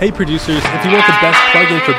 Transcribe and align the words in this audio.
Hey 0.00 0.10
producers, 0.10 0.62
if 0.64 0.84
you 0.86 0.92
want 0.92 1.04
the 1.06 1.12
best 1.20 1.38
plugin 1.52 1.78
for 1.82 1.92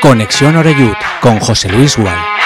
Conexión 0.00 0.56
Oreyud 0.56 0.96
con 1.20 1.38
José 1.40 1.68
Luis 1.68 1.98
Gual. 1.98 2.39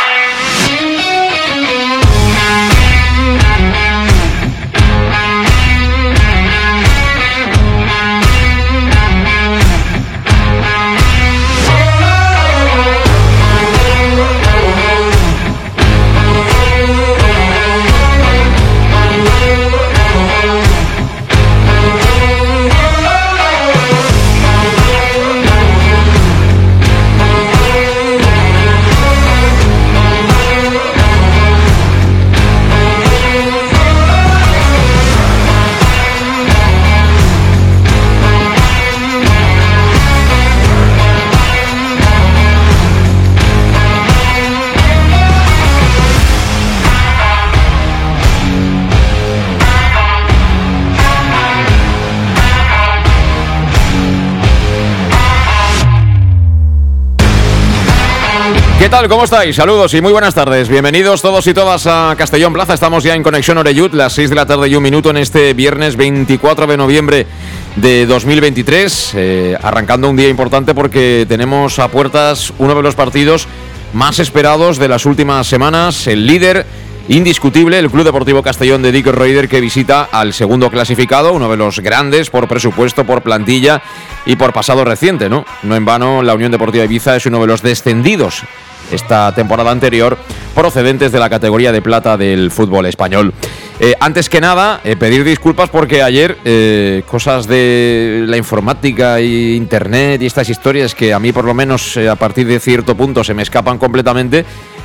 Tal? 58.95 59.09
¿Cómo 59.09 59.25
estáis? 59.25 59.56
Saludos 59.56 59.92
y 59.95 60.00
muy 60.00 60.12
buenas 60.12 60.37
tardes. 60.37 60.69
Bienvenidos 60.69 61.20
todos 61.20 61.45
y 61.48 61.53
todas 61.53 61.84
a 61.89 62.14
Castellón 62.17 62.53
Plaza. 62.53 62.75
Estamos 62.75 63.03
ya 63.03 63.17
en 63.17 63.25
Conexión 63.25 63.59
Oreyud, 63.59 63.92
las 63.92 64.12
6 64.12 64.31
de 64.31 64.37
la 64.37 64.47
tarde 64.47 64.69
y 64.69 64.77
un 64.77 64.84
minuto 64.84 65.11
en 65.11 65.17
este 65.17 65.53
viernes 65.53 65.97
24 65.97 66.69
de 66.69 66.77
noviembre 66.77 67.27
de 67.75 68.06
2023. 68.06 69.12
eh, 69.17 69.59
arrancando 69.61 70.09
un 70.09 70.17
día 70.17 70.28
importante 70.28 70.77
porque 70.77 71.27
tenemos 71.28 71.81
a 71.81 71.89
puertas 71.89 72.53
uno 72.59 72.72
de 72.72 72.83
los 72.83 72.95
partidos 72.95 73.48
más 73.95 74.20
esperados 74.20 74.78
de 74.78 74.87
las 74.87 75.06
últimas 75.06 75.48
semanas. 75.48 76.06
El 76.06 76.25
líder 76.25 76.65
indiscutible, 77.09 77.81
el 77.81 77.91
Club 77.91 78.05
Deportivo 78.05 78.45
Castellón 78.45 78.83
de 78.83 78.92
Dick 78.92 79.09
Reuter 79.09 79.48
que 79.48 79.61
visita 79.61 80.09
al 80.12 80.33
segundo 80.33 80.70
clasificado, 80.70 81.33
uno 81.33 81.50
de 81.50 81.56
los 81.56 81.81
grandes 81.81 82.31
por 82.31 82.47
presupuesto, 82.47 83.05
por 83.05 83.22
plantilla 83.22 83.83
y 84.25 84.37
por 84.37 84.53
pasado 84.53 84.84
reciente, 84.84 85.28
¿no? 85.28 85.45
No 85.65 85.75
en 85.75 85.84
vano, 85.84 86.22
la 86.22 86.34
Unión 86.34 86.53
Deportiva 86.53 86.84
Ibiza 86.84 87.17
es 87.17 87.27
uno 87.27 87.41
de 87.41 87.48
los 87.48 87.61
descendidos 87.61 88.45
esta 88.91 89.35
temporada 89.35 89.71
anterior 89.71 90.17
procedentes 90.55 91.13
de 91.13 91.19
la 91.19 91.29
categoría 91.29 91.73
de 91.73 91.83
plata 91.83 92.17
del 92.17 92.51
fútbol 92.51 92.87
español. 92.87 93.35
Eh, 93.81 93.95
antes 93.99 94.29
que 94.29 94.41
nada, 94.41 94.81
eh, 94.85 94.95
pedir 94.95 95.25
disculpas 95.25 95.69
porque 95.69 96.01
ayer 96.01 96.39
eh, 96.45 97.03
cosas 97.07 97.49
de 97.49 98.25
la 98.27 98.37
informática 98.37 99.21
y 99.21 99.57
internet 99.57 100.23
y 100.23 100.27
estas 100.27 100.49
historias 100.49 100.95
que 100.95 101.12
a 101.12 101.19
mí 101.19 101.33
por 101.33 101.45
lo 101.45 101.55
menos 101.55 101.97
a 101.97 102.15
partir 102.15 102.47
de 102.47 102.61
cierto 102.61 102.97
punto 102.97 103.25
se 103.25 103.35
me 103.35 103.43
escapan 103.43 103.79
completamente, 103.79 104.45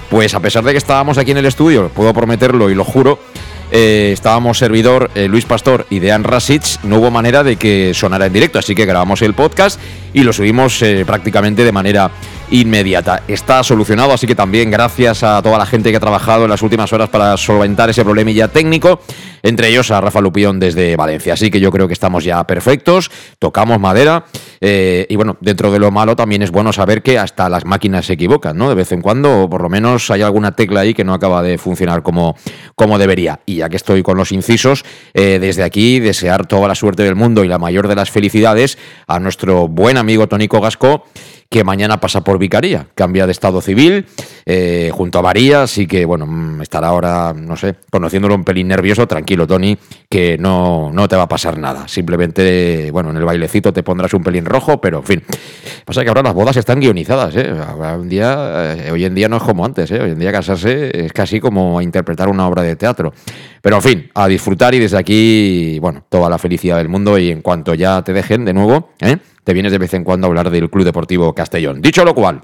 pues 0.10 0.34
a 0.34 0.40
pesar 0.40 0.64
de 0.64 0.72
que 0.72 0.80
estábamos 0.80 1.20
aquí 1.20 1.32
en 1.32 1.38
el 1.38 1.46
estudio, 1.46 1.90
puedo 1.90 2.14
prometerlo 2.14 2.72
y 2.72 2.76
lo 2.76 2.84
juro, 2.84 3.20
estábamos 3.72 4.58
servidor 4.58 5.12
Luis 5.14 5.46
Pastor 5.46 5.86
y 5.92 6.00
Dean 6.00 6.24
Rasic, 6.24 6.84
no 6.84 6.98
hubo 6.98 7.12
manera 7.12 7.44
de 7.44 7.58
que 7.58 7.94
sonara 7.94 8.26
en 8.26 8.34
directo, 8.34 8.58
así 8.58 8.74
que 8.74 8.86
grabamos 8.86 9.22
el 9.22 9.36
podcast 9.36 9.80
y 10.14 10.24
lo 10.24 10.34
subimos 10.34 10.84
prácticamente 11.06 11.64
de 11.64 11.72
manera 11.72 12.10
inmediata. 12.52 13.24
Está 13.28 13.64
solucionado, 13.64 14.14
así 14.14 14.28
que 14.28 14.36
también 14.36 14.72
gracias 14.72 15.24
a 15.24 15.42
toda 15.42 15.58
la 15.58 15.66
gente 15.66 15.92
que 15.92 15.98
ha 15.98 16.00
trabajado 16.00 16.44
en 16.44 16.50
las 16.50 16.62
últimas 16.62 16.92
horas 16.94 17.10
para 17.10 17.36
solventar 17.38 17.90
ese 17.90 18.04
problemilla 18.04 18.48
técnico, 18.48 19.02
entre 19.44 19.70
ellos 19.70 19.92
a 19.92 20.02
Rafa 20.02 20.22
Lupión 20.22 20.60
desde 20.60 20.96
Valencia. 20.96 21.34
Así 21.34 21.50
que 21.50 21.60
yo 21.60 21.72
creo 21.72 21.88
que 21.88 21.94
estamos 21.94 22.24
ya 22.24 22.46
perfectos, 22.46 23.12
tocamos 23.40 23.80
madera 23.80 24.26
eh, 24.62 25.06
y 25.10 25.16
bueno, 25.16 25.38
dentro 25.42 25.72
de 25.72 25.80
lo 25.80 25.92
malo 25.92 26.16
también 26.16 26.42
es 26.42 26.52
bueno 26.52 26.74
saber 26.74 27.02
que 27.02 27.18
hasta 27.18 27.50
las 27.50 27.66
máquinas 27.66 28.06
se 28.06 28.14
equivocan, 28.14 28.58
¿no? 28.58 28.70
De 28.70 28.76
vez 28.76 28.92
en 28.92 29.02
cuando, 29.02 29.44
o 29.44 29.50
por 29.50 29.62
lo 29.62 29.70
menos 29.70 30.10
hay 30.12 30.22
alguna 30.22 30.56
tecla 30.56 30.82
ahí 30.82 30.94
que 30.94 31.04
no 31.04 31.14
acaba 31.14 31.42
de 31.42 31.58
funcionar 31.58 32.04
como, 32.04 32.36
como 32.76 32.98
debería. 32.98 33.40
Y 33.46 33.58
ya 33.58 33.70
que 33.70 33.78
estoy 33.78 34.04
con 34.04 34.18
los 34.18 34.32
incisos, 34.32 34.84
eh, 35.14 35.40
desde 35.40 35.64
aquí 35.64 36.00
desear 36.00 36.46
toda 36.46 36.68
la 36.68 36.76
suerte 36.76 37.04
del 37.04 37.16
mundo 37.16 37.44
y 37.44 37.48
la 37.48 37.58
mayor 37.58 37.88
de 37.88 37.96
las 37.96 38.10
felicidades 38.10 38.78
a 39.08 39.20
nuestro 39.20 39.68
buen 39.68 39.98
amigo 39.98 40.28
Tónico 40.28 40.60
Gasco 40.60 41.06
que 41.50 41.64
mañana 41.64 42.00
pasa 42.00 42.24
por 42.24 42.38
Vicaría, 42.38 42.88
cambia 42.94 43.26
de 43.26 43.32
estado 43.32 43.60
civil 43.60 44.06
eh, 44.46 44.92
junto 44.94 45.18
a 45.18 45.24
María, 45.24 45.64
así 45.64 45.88
que 45.88 46.06
bueno, 46.06 46.28
mm, 46.28 46.62
estará 46.62 46.90
ahora, 46.90 47.34
no 47.36 47.58
sé, 47.58 47.76
conociéndolo 47.90 48.36
un 48.36 48.44
pelín 48.44 48.68
nervioso, 48.68 49.08
tranquilo 49.08 49.29
Tony, 49.36 49.78
que 50.10 50.38
no, 50.38 50.92
no 50.92 51.08
te 51.08 51.16
va 51.16 51.24
a 51.24 51.28
pasar 51.28 51.58
nada, 51.58 51.88
simplemente, 51.88 52.90
bueno, 52.92 53.12
en 53.12 53.18
el 53.18 53.26
bailecito 53.26 53.72
te 53.72 53.84
pondrás 53.84 54.14
un 54.14 54.24
pelín 54.24 54.46
rojo, 54.46 54.82
pero 54.82 55.00
en 55.00 55.04
fin, 55.04 55.24
pasa 55.86 56.04
que 56.04 56.10
ahora 56.10 56.24
las 56.24 56.34
bodas 56.34 56.58
están 56.58 56.80
guionizadas, 56.80 57.36
¿eh? 57.36 57.54
Ahora 57.68 57.98
un 57.98 58.10
día, 58.10 58.76
eh, 58.76 58.92
hoy 58.92 59.06
en 59.06 59.16
día 59.16 59.30
no 59.30 59.38
es 59.38 59.44
como 59.44 59.66
antes, 59.66 59.92
¿eh? 59.92 60.02
hoy 60.02 60.12
en 60.12 60.20
día 60.20 60.32
casarse 60.32 61.06
es 61.06 61.14
casi 61.14 61.40
como 61.40 61.82
interpretar 61.82 62.28
una 62.30 62.48
obra 62.48 62.64
de 62.64 62.76
teatro, 62.76 63.14
pero 63.62 63.78
en 63.78 63.82
fin, 63.82 64.12
a 64.16 64.28
disfrutar 64.28 64.74
y 64.74 64.80
desde 64.80 64.98
aquí, 64.98 65.78
bueno, 65.80 66.06
toda 66.10 66.30
la 66.30 66.38
felicidad 66.38 66.78
del 66.78 66.90
mundo 66.90 67.18
y 67.18 67.32
en 67.32 67.42
cuanto 67.42 67.74
ya 67.74 68.02
te 68.02 68.14
dejen 68.14 68.46
de 68.46 68.54
nuevo, 68.54 68.92
¿eh? 69.00 69.18
te 69.44 69.54
vienes 69.54 69.72
de 69.72 69.78
vez 69.78 69.94
en 69.94 70.04
cuando 70.04 70.28
a 70.28 70.30
hablar 70.30 70.50
del 70.50 70.70
Club 70.70 70.86
Deportivo 70.86 71.34
Castellón. 71.34 71.82
Dicho 71.82 72.04
lo 72.04 72.14
cual, 72.14 72.42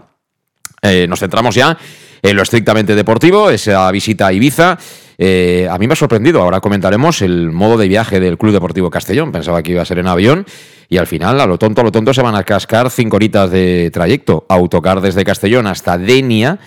eh, 0.82 1.08
nos 1.08 1.20
centramos 1.20 1.56
ya 1.56 1.78
en 2.22 2.36
lo 2.36 2.42
estrictamente 2.42 2.96
deportivo, 2.96 3.50
esa 3.50 3.90
visita 3.92 4.28
a 4.28 4.34
Ibiza. 4.34 4.78
Eh, 5.18 5.68
a 5.70 5.78
mí 5.78 5.88
me 5.88 5.94
ha 5.94 5.96
sorprendido, 5.96 6.42
ahora 6.42 6.60
comentaremos 6.60 7.22
el 7.22 7.52
modo 7.52 7.78
de 7.78 7.88
viaje 7.88 8.20
del 8.20 8.38
Club 8.38 8.54
Deportivo 8.54 8.90
Castellón. 8.90 9.32
Pensaba 9.32 9.64
que 9.64 9.72
iba 9.72 9.82
a 9.82 9.86
ser 9.86 10.00
en 10.00 10.08
avión 10.08 10.46
y 10.90 10.98
al 10.98 11.08
final, 11.08 11.40
a 11.40 11.46
lo 11.46 11.58
tonto, 11.58 11.82
a 11.82 11.84
lo 11.84 11.92
tonto, 11.92 12.14
se 12.14 12.22
van 12.22 12.36
a 12.36 12.44
cascar 12.44 12.90
cinco 12.90 13.16
horitas 13.18 13.50
de 13.52 13.90
trayecto. 13.92 14.46
Autocar 14.50 15.02
desde 15.02 15.24
Castellón 15.24 15.68
hasta 15.68 15.98
Denia 15.98 16.60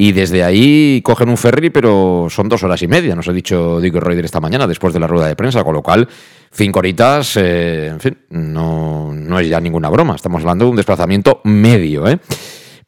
y 0.00 0.12
desde 0.12 0.44
ahí 0.44 1.02
cogen 1.02 1.28
un 1.28 1.36
ferry, 1.36 1.70
pero 1.70 2.28
son 2.30 2.48
dos 2.48 2.62
horas 2.62 2.80
y 2.82 2.86
media, 2.86 3.16
nos 3.16 3.26
ha 3.26 3.32
dicho 3.32 3.80
Dick 3.80 3.96
Reuter 3.96 4.24
esta 4.24 4.38
mañana 4.38 4.68
después 4.68 4.94
de 4.94 5.00
la 5.00 5.08
rueda 5.08 5.26
de 5.26 5.34
prensa, 5.34 5.64
con 5.64 5.74
lo 5.74 5.82
cual 5.82 6.08
cinco 6.52 6.78
horitas, 6.78 7.36
eh, 7.36 7.88
en 7.88 7.98
fin, 7.98 8.16
no, 8.30 9.12
no 9.12 9.40
es 9.40 9.48
ya 9.48 9.58
ninguna 9.58 9.88
broma, 9.90 10.14
estamos 10.14 10.40
hablando 10.42 10.66
de 10.66 10.70
un 10.70 10.76
desplazamiento 10.76 11.40
medio, 11.42 12.06
¿eh? 12.06 12.20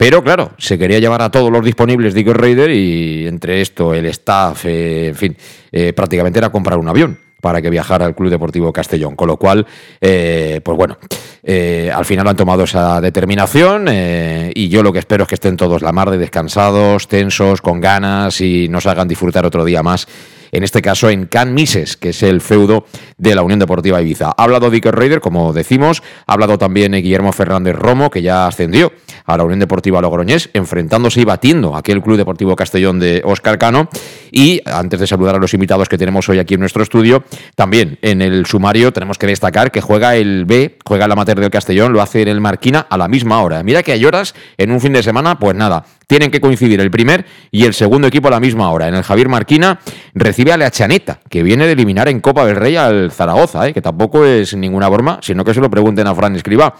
Pero 0.01 0.25
claro, 0.25 0.53
se 0.57 0.79
quería 0.79 0.99
llevar 0.99 1.21
a 1.21 1.31
todos 1.31 1.53
los 1.53 1.63
disponibles 1.63 2.15
Dick 2.15 2.29
Raider 2.29 2.71
y 2.71 3.27
entre 3.27 3.61
esto, 3.61 3.93
el 3.93 4.07
staff, 4.07 4.65
eh, 4.65 5.09
en 5.09 5.15
fin, 5.15 5.37
eh, 5.71 5.93
prácticamente 5.93 6.39
era 6.39 6.49
comprar 6.49 6.79
un 6.79 6.89
avión 6.89 7.19
para 7.41 7.61
que 7.61 7.69
viajara 7.69 8.07
al 8.07 8.15
Club 8.15 8.31
Deportivo 8.31 8.73
Castellón. 8.73 9.15
Con 9.15 9.29
lo 9.29 9.37
cual, 9.37 9.67
eh, 10.01 10.63
pues 10.65 10.75
bueno, 10.75 10.97
eh, 11.43 11.91
al 11.95 12.07
final 12.07 12.27
han 12.29 12.37
tomado 12.37 12.65
esa 12.65 12.99
determinación 13.03 13.89
eh, 13.91 14.51
y 14.55 14.71
yo 14.71 14.83
lo 14.83 14.91
que 14.91 15.01
espero 15.01 15.25
es 15.25 15.29
que 15.29 15.35
estén 15.35 15.59
todos 15.59 15.83
la 15.83 15.93
mar 15.93 16.11
de 16.11 16.17
descansados, 16.17 17.07
tensos, 17.07 17.61
con 17.61 17.79
ganas 17.79 18.41
y 18.41 18.69
nos 18.69 18.87
hagan 18.87 19.07
disfrutar 19.07 19.45
otro 19.45 19.67
día 19.67 19.83
más. 19.83 20.07
En 20.53 20.65
este 20.65 20.83
caso 20.83 21.11
en 21.11 21.27
Can 21.27 21.55
Mises, 21.55 21.97
que 21.97 22.11
es 22.11 22.23
el 22.23 22.41
feudo 22.41 22.87
de 23.17 23.35
la 23.35 23.43
Unión 23.43 23.59
Deportiva 23.59 24.01
Ibiza. 24.01 24.33
Ha 24.37 24.43
hablado 24.43 24.71
Dicker 24.71 24.95
Raider, 24.95 25.21
como 25.21 25.53
decimos, 25.53 26.03
ha 26.27 26.33
hablado 26.33 26.59
también 26.59 26.93
Guillermo 26.93 27.33
Fernández 27.33 27.77
Romo, 27.77 28.11
que 28.11 28.23
ya 28.23 28.47
ascendió 28.47 28.93
a 29.27 29.37
la 29.37 29.45
Unión 29.45 29.61
Deportiva 29.61 30.01
Logroñés, 30.01 30.51
enfrentándose 30.53 31.21
y 31.21 31.25
batiendo 31.25 31.75
a 31.75 31.79
aquel 31.79 32.03
Club 32.03 32.17
Deportivo 32.17 32.57
Castellón 32.57 32.99
de 32.99 33.23
Óscar 33.25 33.59
Cano. 33.59 33.89
Y 34.33 34.61
antes 34.65 35.01
de 35.01 35.07
saludar 35.07 35.37
a 35.37 35.39
los 35.39 35.55
invitados 35.55 35.89
que 35.89 35.99
tenemos 35.99 36.29
hoy 36.29 36.39
aquí 36.39 36.55
en 36.55 36.61
nuestro 36.61 36.83
estudio, 36.83 37.25
también 37.55 37.99
en 38.03 38.23
el 38.23 38.47
sumario 38.47 38.93
tenemos 38.93 39.19
que 39.19 39.27
destacar 39.27 39.71
que 39.71 39.81
juega 39.81 40.17
el 40.17 40.45
B, 40.45 40.79
juega 40.85 41.05
el 41.05 41.13
amateur 41.13 41.41
del 41.41 41.51
Castellón, 41.51 41.93
lo 41.93 42.03
hace 42.03 42.23
en 42.23 42.29
el 42.29 42.41
Marquina 42.41 42.87
a 42.89 42.97
la 42.97 43.09
misma 43.09 43.43
hora. 43.43 43.63
Mira 43.63 43.83
que 43.83 43.93
hay 43.93 44.05
horas 44.05 44.35
en 44.57 44.71
un 44.71 44.81
fin 44.81 44.93
de 44.93 45.03
semana, 45.03 45.39
pues 45.39 45.55
nada, 45.57 45.85
tienen 46.11 46.33
que 46.33 46.41
coincidir 46.41 46.81
el 46.81 46.91
primer 46.91 47.25
y 47.53 47.67
el 47.67 47.73
segundo 47.73 48.09
equipo 48.09 48.27
a 48.27 48.33
la 48.33 48.41
misma 48.41 48.69
hora. 48.73 48.89
En 48.89 48.97
el 48.97 49.05
Javier 49.05 49.29
Marquina 49.29 49.79
recibe 50.13 50.53
a 50.53 50.57
la 50.57 50.69
Chaneta, 50.69 51.21
que 51.31 51.45
viene 51.45 51.67
de 51.67 51.73
eliminar 51.73 52.09
en 52.09 52.19
Copa 52.19 52.45
del 52.45 52.57
Rey 52.57 52.75
al 52.75 53.13
Zaragoza, 53.13 53.69
¿eh? 53.69 53.73
que 53.73 53.81
tampoco 53.81 54.25
es 54.25 54.57
ninguna 54.57 54.89
broma, 54.89 55.21
sino 55.23 55.45
que 55.45 55.55
se 55.55 55.61
lo 55.61 55.71
pregunten 55.71 56.09
a 56.09 56.15
Fran 56.17 56.35
Escribá. 56.35 56.75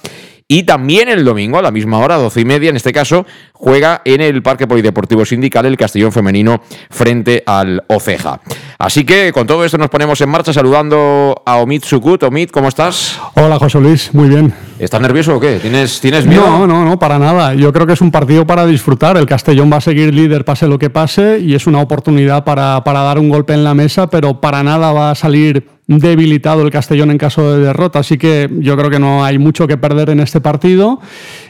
Y 0.53 0.65
también 0.65 1.09
el 1.09 1.25
domingo, 1.25 1.59
a 1.59 1.63
la 1.63 1.71
misma 1.71 2.01
hora, 2.01 2.17
doce 2.17 2.41
y 2.41 2.45
media, 2.45 2.71
en 2.71 2.77
este 2.77 2.93
caso, 2.93 3.25
juega 3.53 4.03
en 4.05 4.21
el 4.21 4.43
Parque 4.43 4.67
Polideportivo 4.67 5.25
Sindical 5.25 5.65
el 5.65 5.77
Castellón 5.77 6.11
Femenino 6.11 6.61
frente 6.91 7.45
al 7.47 7.85
Oceja. 7.87 8.41
Así 8.77 9.05
que 9.05 9.33
con 9.33 9.47
todo 9.47 9.65
esto 9.65 9.79
nos 9.79 9.91
ponemos 9.91 10.21
en 10.21 10.29
marcha 10.29 10.53
saludando 10.53 11.41
a 11.47 11.59
Omid 11.59 11.85
Sukut. 11.85 12.25
Omid, 12.25 12.51
¿cómo 12.51 12.67
estás? 12.67 13.17
Hola 13.35 13.61
José 13.61 13.81
Luis, 13.81 14.13
muy 14.13 14.29
bien. 14.29 14.53
¿Estás 14.81 15.01
nervioso 15.01 15.37
o 15.37 15.41
qué? 15.41 15.61
¿Tienes, 15.61 16.01
¿tienes 16.01 16.27
miedo? 16.27 16.45
No, 16.45 16.67
no, 16.67 16.85
no, 16.85 16.99
para 16.99 17.21
nada. 17.21 17.55
Yo 17.55 17.73
creo 17.73 17.87
que 17.87 17.93
es 17.93 18.01
un 18.01 18.11
partido 18.11 18.45
para 18.45 18.67
disfrutar. 18.67 19.17
El 19.19 19.27
Castellón 19.27 19.71
va 19.73 19.77
a 19.77 19.81
seguir 19.81 20.13
líder 20.13 20.45
pase 20.45 20.67
lo 20.67 20.81
que 20.81 20.91
pase 20.91 21.39
y 21.39 21.55
es 21.55 21.69
una 21.69 21.81
oportunidad 21.81 22.43
para, 22.43 22.83
para 22.83 23.03
dar 23.03 23.21
un 23.21 23.29
golpe 23.29 23.53
en 23.53 23.63
la 23.63 23.75
mesa, 23.75 24.11
pero 24.11 24.41
para 24.41 24.65
nada 24.65 24.91
va 24.91 25.13
a 25.13 25.15
salir 25.15 25.79
debilitado 25.99 26.63
el 26.63 26.71
Castellón 26.71 27.11
en 27.11 27.19
caso 27.19 27.53
de 27.53 27.65
derrota. 27.65 27.99
Así 27.99 28.19
que 28.19 28.49
yo 28.59 28.77
creo 28.77 28.91
que 28.91 28.99
no 28.99 29.25
hay 29.25 29.39
mucho 29.39 29.67
que 29.67 29.77
perder 29.77 30.11
en 30.11 30.21
este 30.21 30.41
partido 30.41 31.01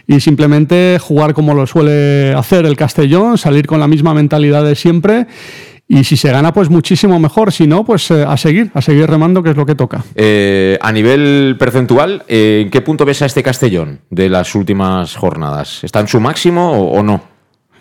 y 0.07 0.21
simplemente 0.21 0.99
jugar 1.01 1.35
como 1.35 1.55
lo 1.55 1.67
suele 1.67 2.35
hacer 2.35 2.67
el 2.67 2.77
Castellón, 2.77 3.39
salir 3.39 3.67
con 3.67 3.81
la 3.81 3.89
misma 3.89 4.15
mentalidad 4.15 4.65
de 4.65 4.75
siempre 4.75 5.27
y 5.93 6.05
si 6.05 6.17
se 6.17 6.31
gana, 6.31 6.53
pues 6.53 6.71
muchísimo 6.71 7.19
mejor. 7.19 7.53
Si 7.53 7.67
no, 7.67 7.85
pues 7.85 8.13
eh, 8.13 8.25
a 8.27 8.37
seguir, 8.37 8.71
a 8.75 8.81
seguir 8.81 9.11
remando, 9.11 9.43
que 9.43 9.51
es 9.51 9.57
lo 9.57 9.67
que 9.67 9.75
toca. 9.75 10.05
Eh, 10.15 10.79
a 10.81 10.93
nivel 10.93 11.57
percentual, 11.59 12.23
eh, 12.29 12.63
¿en 12.63 12.71
qué 12.71 12.81
punto 12.81 13.05
ves 13.05 13.23
a 13.23 13.27
este 13.27 13.43
Castellón 13.43 13.99
de 14.09 14.29
las 14.29 14.55
últimas 14.55 15.17
jornadas? 15.17 15.83
¿Está 15.83 15.99
en 15.99 16.07
su 16.07 16.21
máximo 16.21 16.71
o, 16.71 17.01
o 17.01 17.03
no? 17.03 17.30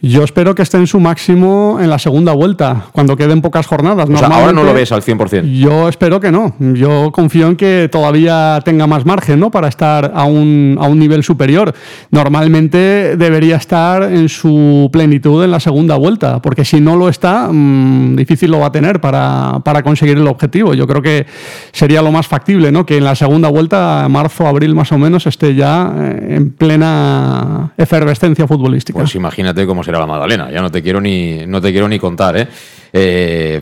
Yo 0.02 0.24
espero 0.24 0.56
que 0.56 0.62
esté 0.62 0.78
en 0.78 0.88
su 0.88 1.00
máximo 1.00 1.78
en 1.82 1.90
la 1.90 2.00
segunda 2.00 2.34
vuelta, 2.34 2.86
cuando 2.94 3.18
queden 3.18 3.42
pocas 3.42 3.68
jornadas. 3.68 4.10
O 4.10 4.18
sea, 4.18 4.28
ahora 4.28 4.54
no 4.54 4.64
lo 4.64 4.74
ves 4.74 4.92
al 4.92 5.02
100%. 5.02 5.60
Yo 5.60 5.90
espero 5.90 6.20
que 6.20 6.32
no. 6.32 6.56
Yo 6.60 7.12
confío 7.12 7.48
en 7.48 7.56
que 7.56 7.90
todavía 7.92 8.62
tenga 8.64 8.88
más 8.88 9.06
margen 9.06 9.40
¿no? 9.40 9.52
para 9.52 9.68
estar 9.68 10.12
a 10.16 10.24
un, 10.24 10.78
a 10.80 10.88
un 10.88 11.00
nivel 11.00 11.24
superior. 11.24 11.74
Normalmente 12.12 13.18
debería 13.18 13.58
estar 13.58 14.04
en 14.04 14.30
su 14.30 14.90
plenitud 14.92 15.44
en 15.44 15.52
la 15.52 15.60
segunda 15.60 15.96
vuelta, 15.96 16.42
porque 16.42 16.64
si 16.64 16.80
no 16.80 16.96
lo 16.96 17.10
está, 17.10 17.50
mm, 17.52 18.16
difícil 18.16 18.52
lo 18.52 18.60
va 18.60 18.68
a 18.68 18.72
tener 18.72 19.02
para, 19.02 19.60
para 19.64 19.84
conseguir 19.84 20.18
el 20.18 20.28
objetivo. 20.28 20.74
Yo 20.74 20.88
creo 20.88 21.02
que 21.02 21.26
sería 21.72 22.02
lo 22.02 22.12
más 22.12 22.28
factible, 22.28 22.72
¿no? 22.72 22.86
que 22.86 22.98
en 22.98 23.04
la 23.04 23.16
segunda 23.16 23.50
vuelta, 23.50 24.08
marzo, 24.10 24.48
abril 24.48 24.76
más 24.76 24.92
o 24.92 24.98
menos, 24.98 25.28
esté 25.28 25.56
ya 25.56 25.94
eh, 25.98 26.36
en 26.38 26.52
plena 26.52 27.72
efervescencia 27.78 28.48
futbolística. 28.48 29.00
Pues 29.00 29.16
imagínate 29.16 29.66
cómo 29.66 29.84
será 29.90 29.98
la 30.00 30.06
Magdalena. 30.06 30.52
Ya 30.52 30.62
no 30.62 30.70
te 30.70 30.84
quiero 30.84 31.02
ni, 31.02 31.48
no 31.48 31.60
te 31.60 31.72
quiero 31.72 31.88
ni 31.88 31.98
contar, 31.98 32.38
¿eh? 32.38 32.48
Eh, 32.94 33.62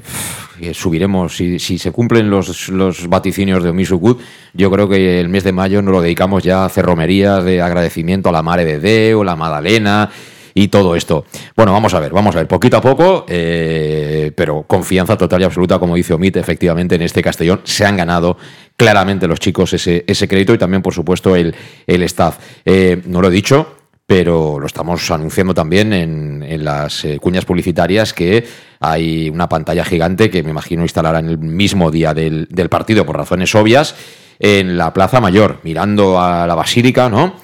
subiremos, 0.73 1.35
si, 1.35 1.57
si 1.57 1.77
se 1.77 1.91
cumplen 1.91 2.29
los, 2.29 2.67
los 2.67 3.07
vaticinios 3.07 3.63
de 3.63 3.69
Omisukut, 3.69 4.19
yo 4.53 4.69
creo 4.69 4.89
que 4.89 5.21
el 5.21 5.29
mes 5.29 5.45
de 5.45 5.53
mayo 5.53 5.81
nos 5.81 5.93
lo 5.93 6.01
dedicamos 6.01 6.43
ya 6.43 6.63
a 6.63 6.65
hacer 6.65 6.85
romerías 6.85 7.45
de 7.45 7.61
agradecimiento 7.61 8.27
a 8.27 8.31
la 8.33 8.41
Mare 8.41 8.65
de 8.65 8.79
Deo, 8.79 9.23
la 9.23 9.37
Magdalena 9.37 10.09
y 10.53 10.67
todo 10.67 10.97
esto. 10.97 11.25
Bueno, 11.55 11.71
vamos 11.71 11.93
a 11.93 11.99
ver, 12.01 12.11
vamos 12.11 12.35
a 12.35 12.39
ver, 12.39 12.47
poquito 12.47 12.75
a 12.75 12.81
poco, 12.81 13.25
eh, 13.29 14.31
pero 14.35 14.63
confianza 14.63 15.15
total 15.15 15.41
y 15.41 15.45
absoluta, 15.45 15.79
como 15.79 15.95
dice 15.95 16.13
Omit, 16.13 16.35
efectivamente 16.35 16.95
en 16.95 17.03
este 17.03 17.21
Castellón 17.21 17.61
se 17.63 17.85
han 17.85 17.95
ganado 17.95 18.37
claramente 18.75 19.27
los 19.27 19.39
chicos 19.39 19.71
ese, 19.71 20.03
ese 20.05 20.27
crédito 20.27 20.53
y 20.53 20.57
también, 20.57 20.81
por 20.81 20.93
supuesto, 20.93 21.35
el, 21.37 21.55
el 21.85 22.03
staff. 22.03 22.37
Eh, 22.65 23.01
no 23.05 23.21
lo 23.21 23.29
he 23.29 23.31
dicho, 23.31 23.76
pero 24.07 24.57
lo 24.57 24.65
estamos 24.65 25.11
anunciando 25.11 25.53
también 25.53 25.91
en, 25.91 26.41
en 26.41 26.63
las 26.63 27.03
eh, 27.03 27.19
cuñas 27.19 27.43
publicitarias 27.43 28.13
que 28.13 28.47
hay 28.79 29.29
una 29.29 29.49
pantalla 29.49 29.83
gigante 29.83 30.29
que 30.29 30.43
me 30.43 30.51
imagino 30.51 30.81
instalará 30.83 31.19
en 31.19 31.27
el 31.27 31.37
mismo 31.37 31.91
día 31.91 32.13
del, 32.13 32.47
del 32.49 32.69
partido 32.69 33.05
por 33.05 33.17
razones 33.17 33.53
obvias 33.53 33.95
en 34.39 34.77
la 34.77 34.93
Plaza 34.93 35.19
Mayor, 35.19 35.59
mirando 35.63 36.21
a 36.21 36.47
la 36.47 36.55
Basílica, 36.55 37.09
¿no? 37.09 37.35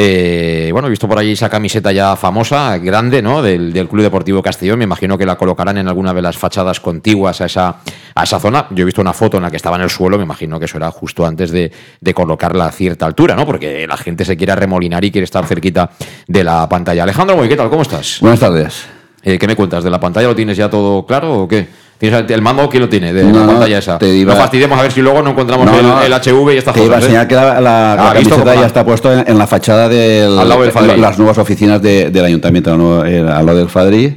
Eh, 0.00 0.68
bueno, 0.70 0.86
he 0.86 0.90
visto 0.90 1.08
por 1.08 1.18
ahí 1.18 1.32
esa 1.32 1.50
camiseta 1.50 1.90
ya 1.90 2.14
famosa, 2.14 2.78
grande, 2.78 3.20
¿no? 3.20 3.42
Del, 3.42 3.72
del 3.72 3.88
Club 3.88 4.02
Deportivo 4.02 4.40
Castellón. 4.40 4.78
Me 4.78 4.84
imagino 4.84 5.18
que 5.18 5.26
la 5.26 5.34
colocarán 5.34 5.76
en 5.76 5.88
alguna 5.88 6.14
de 6.14 6.22
las 6.22 6.38
fachadas 6.38 6.78
contiguas 6.78 7.40
a 7.40 7.46
esa, 7.46 7.80
a 8.14 8.22
esa 8.22 8.38
zona. 8.38 8.68
Yo 8.70 8.82
he 8.82 8.84
visto 8.84 9.00
una 9.00 9.12
foto 9.12 9.38
en 9.38 9.42
la 9.42 9.50
que 9.50 9.56
estaba 9.56 9.74
en 9.74 9.82
el 9.82 9.90
suelo, 9.90 10.16
me 10.16 10.22
imagino 10.22 10.60
que 10.60 10.66
eso 10.66 10.76
era 10.76 10.88
justo 10.92 11.26
antes 11.26 11.50
de, 11.50 11.72
de 12.00 12.14
colocarla 12.14 12.66
a 12.66 12.70
cierta 12.70 13.06
altura, 13.06 13.34
¿no? 13.34 13.44
Porque 13.44 13.88
la 13.88 13.96
gente 13.96 14.24
se 14.24 14.36
quiere 14.36 14.52
arremolinar 14.52 15.04
y 15.04 15.10
quiere 15.10 15.24
estar 15.24 15.44
cerquita 15.46 15.90
de 16.28 16.44
la 16.44 16.68
pantalla. 16.68 17.02
Alejandro, 17.02 17.42
¿qué 17.48 17.56
tal? 17.56 17.68
¿Cómo 17.68 17.82
estás? 17.82 18.18
Buenas 18.20 18.38
tardes. 18.38 18.86
Eh, 19.24 19.36
¿Qué 19.36 19.48
me 19.48 19.56
cuentas? 19.56 19.82
¿De 19.82 19.90
la 19.90 19.98
pantalla 19.98 20.28
lo 20.28 20.36
tienes 20.36 20.56
ya 20.56 20.70
todo 20.70 21.04
claro 21.06 21.40
o 21.40 21.48
qué? 21.48 21.66
¿Tienes 21.98 22.30
el 22.30 22.42
mando? 22.42 22.68
¿Quién 22.68 22.82
lo 22.84 22.88
tiene? 22.88 23.12
De 23.12 23.24
No, 23.24 23.40
la 23.40 23.46
pantalla 23.46 23.78
esa. 23.78 23.98
te 23.98 24.08
iba- 24.08 24.32
No 24.32 24.38
fastidiemos 24.40 24.78
a 24.78 24.82
ver 24.82 24.92
si 24.92 25.00
luego 25.02 25.20
no 25.20 25.30
encontramos 25.30 25.66
No, 25.66 25.74
el, 25.76 25.82
no, 25.84 26.00
el 26.02 26.12
HV 26.12 26.54
y 26.54 26.56
estas 26.58 26.74
Te 26.74 26.84
iba 26.84 26.96
a 26.96 27.00
cosas. 27.00 27.24
¿eh? 27.24 27.26
que 27.28 27.34
la, 27.34 27.60
la- 27.60 27.92
Ah, 27.94 27.96
la 27.96 28.12
camiseta 28.12 28.54
ya 28.54 28.66
está 28.66 28.84
puesta 28.84 29.12
en, 29.20 29.24
en 29.28 29.36
la 29.38 29.46
fachada 29.48 29.88
del 29.88 30.38
Fadrí. 30.72 31.00
las 31.00 31.18
nuevas 31.18 31.38
oficinas 31.38 31.82
de- 31.82 32.10
del 32.10 32.24
ayuntamiento. 32.24 33.04
Eh, 33.04 33.18
al 33.18 33.44
lado 33.44 33.58
del 33.58 33.68
Fadrí. 33.68 34.16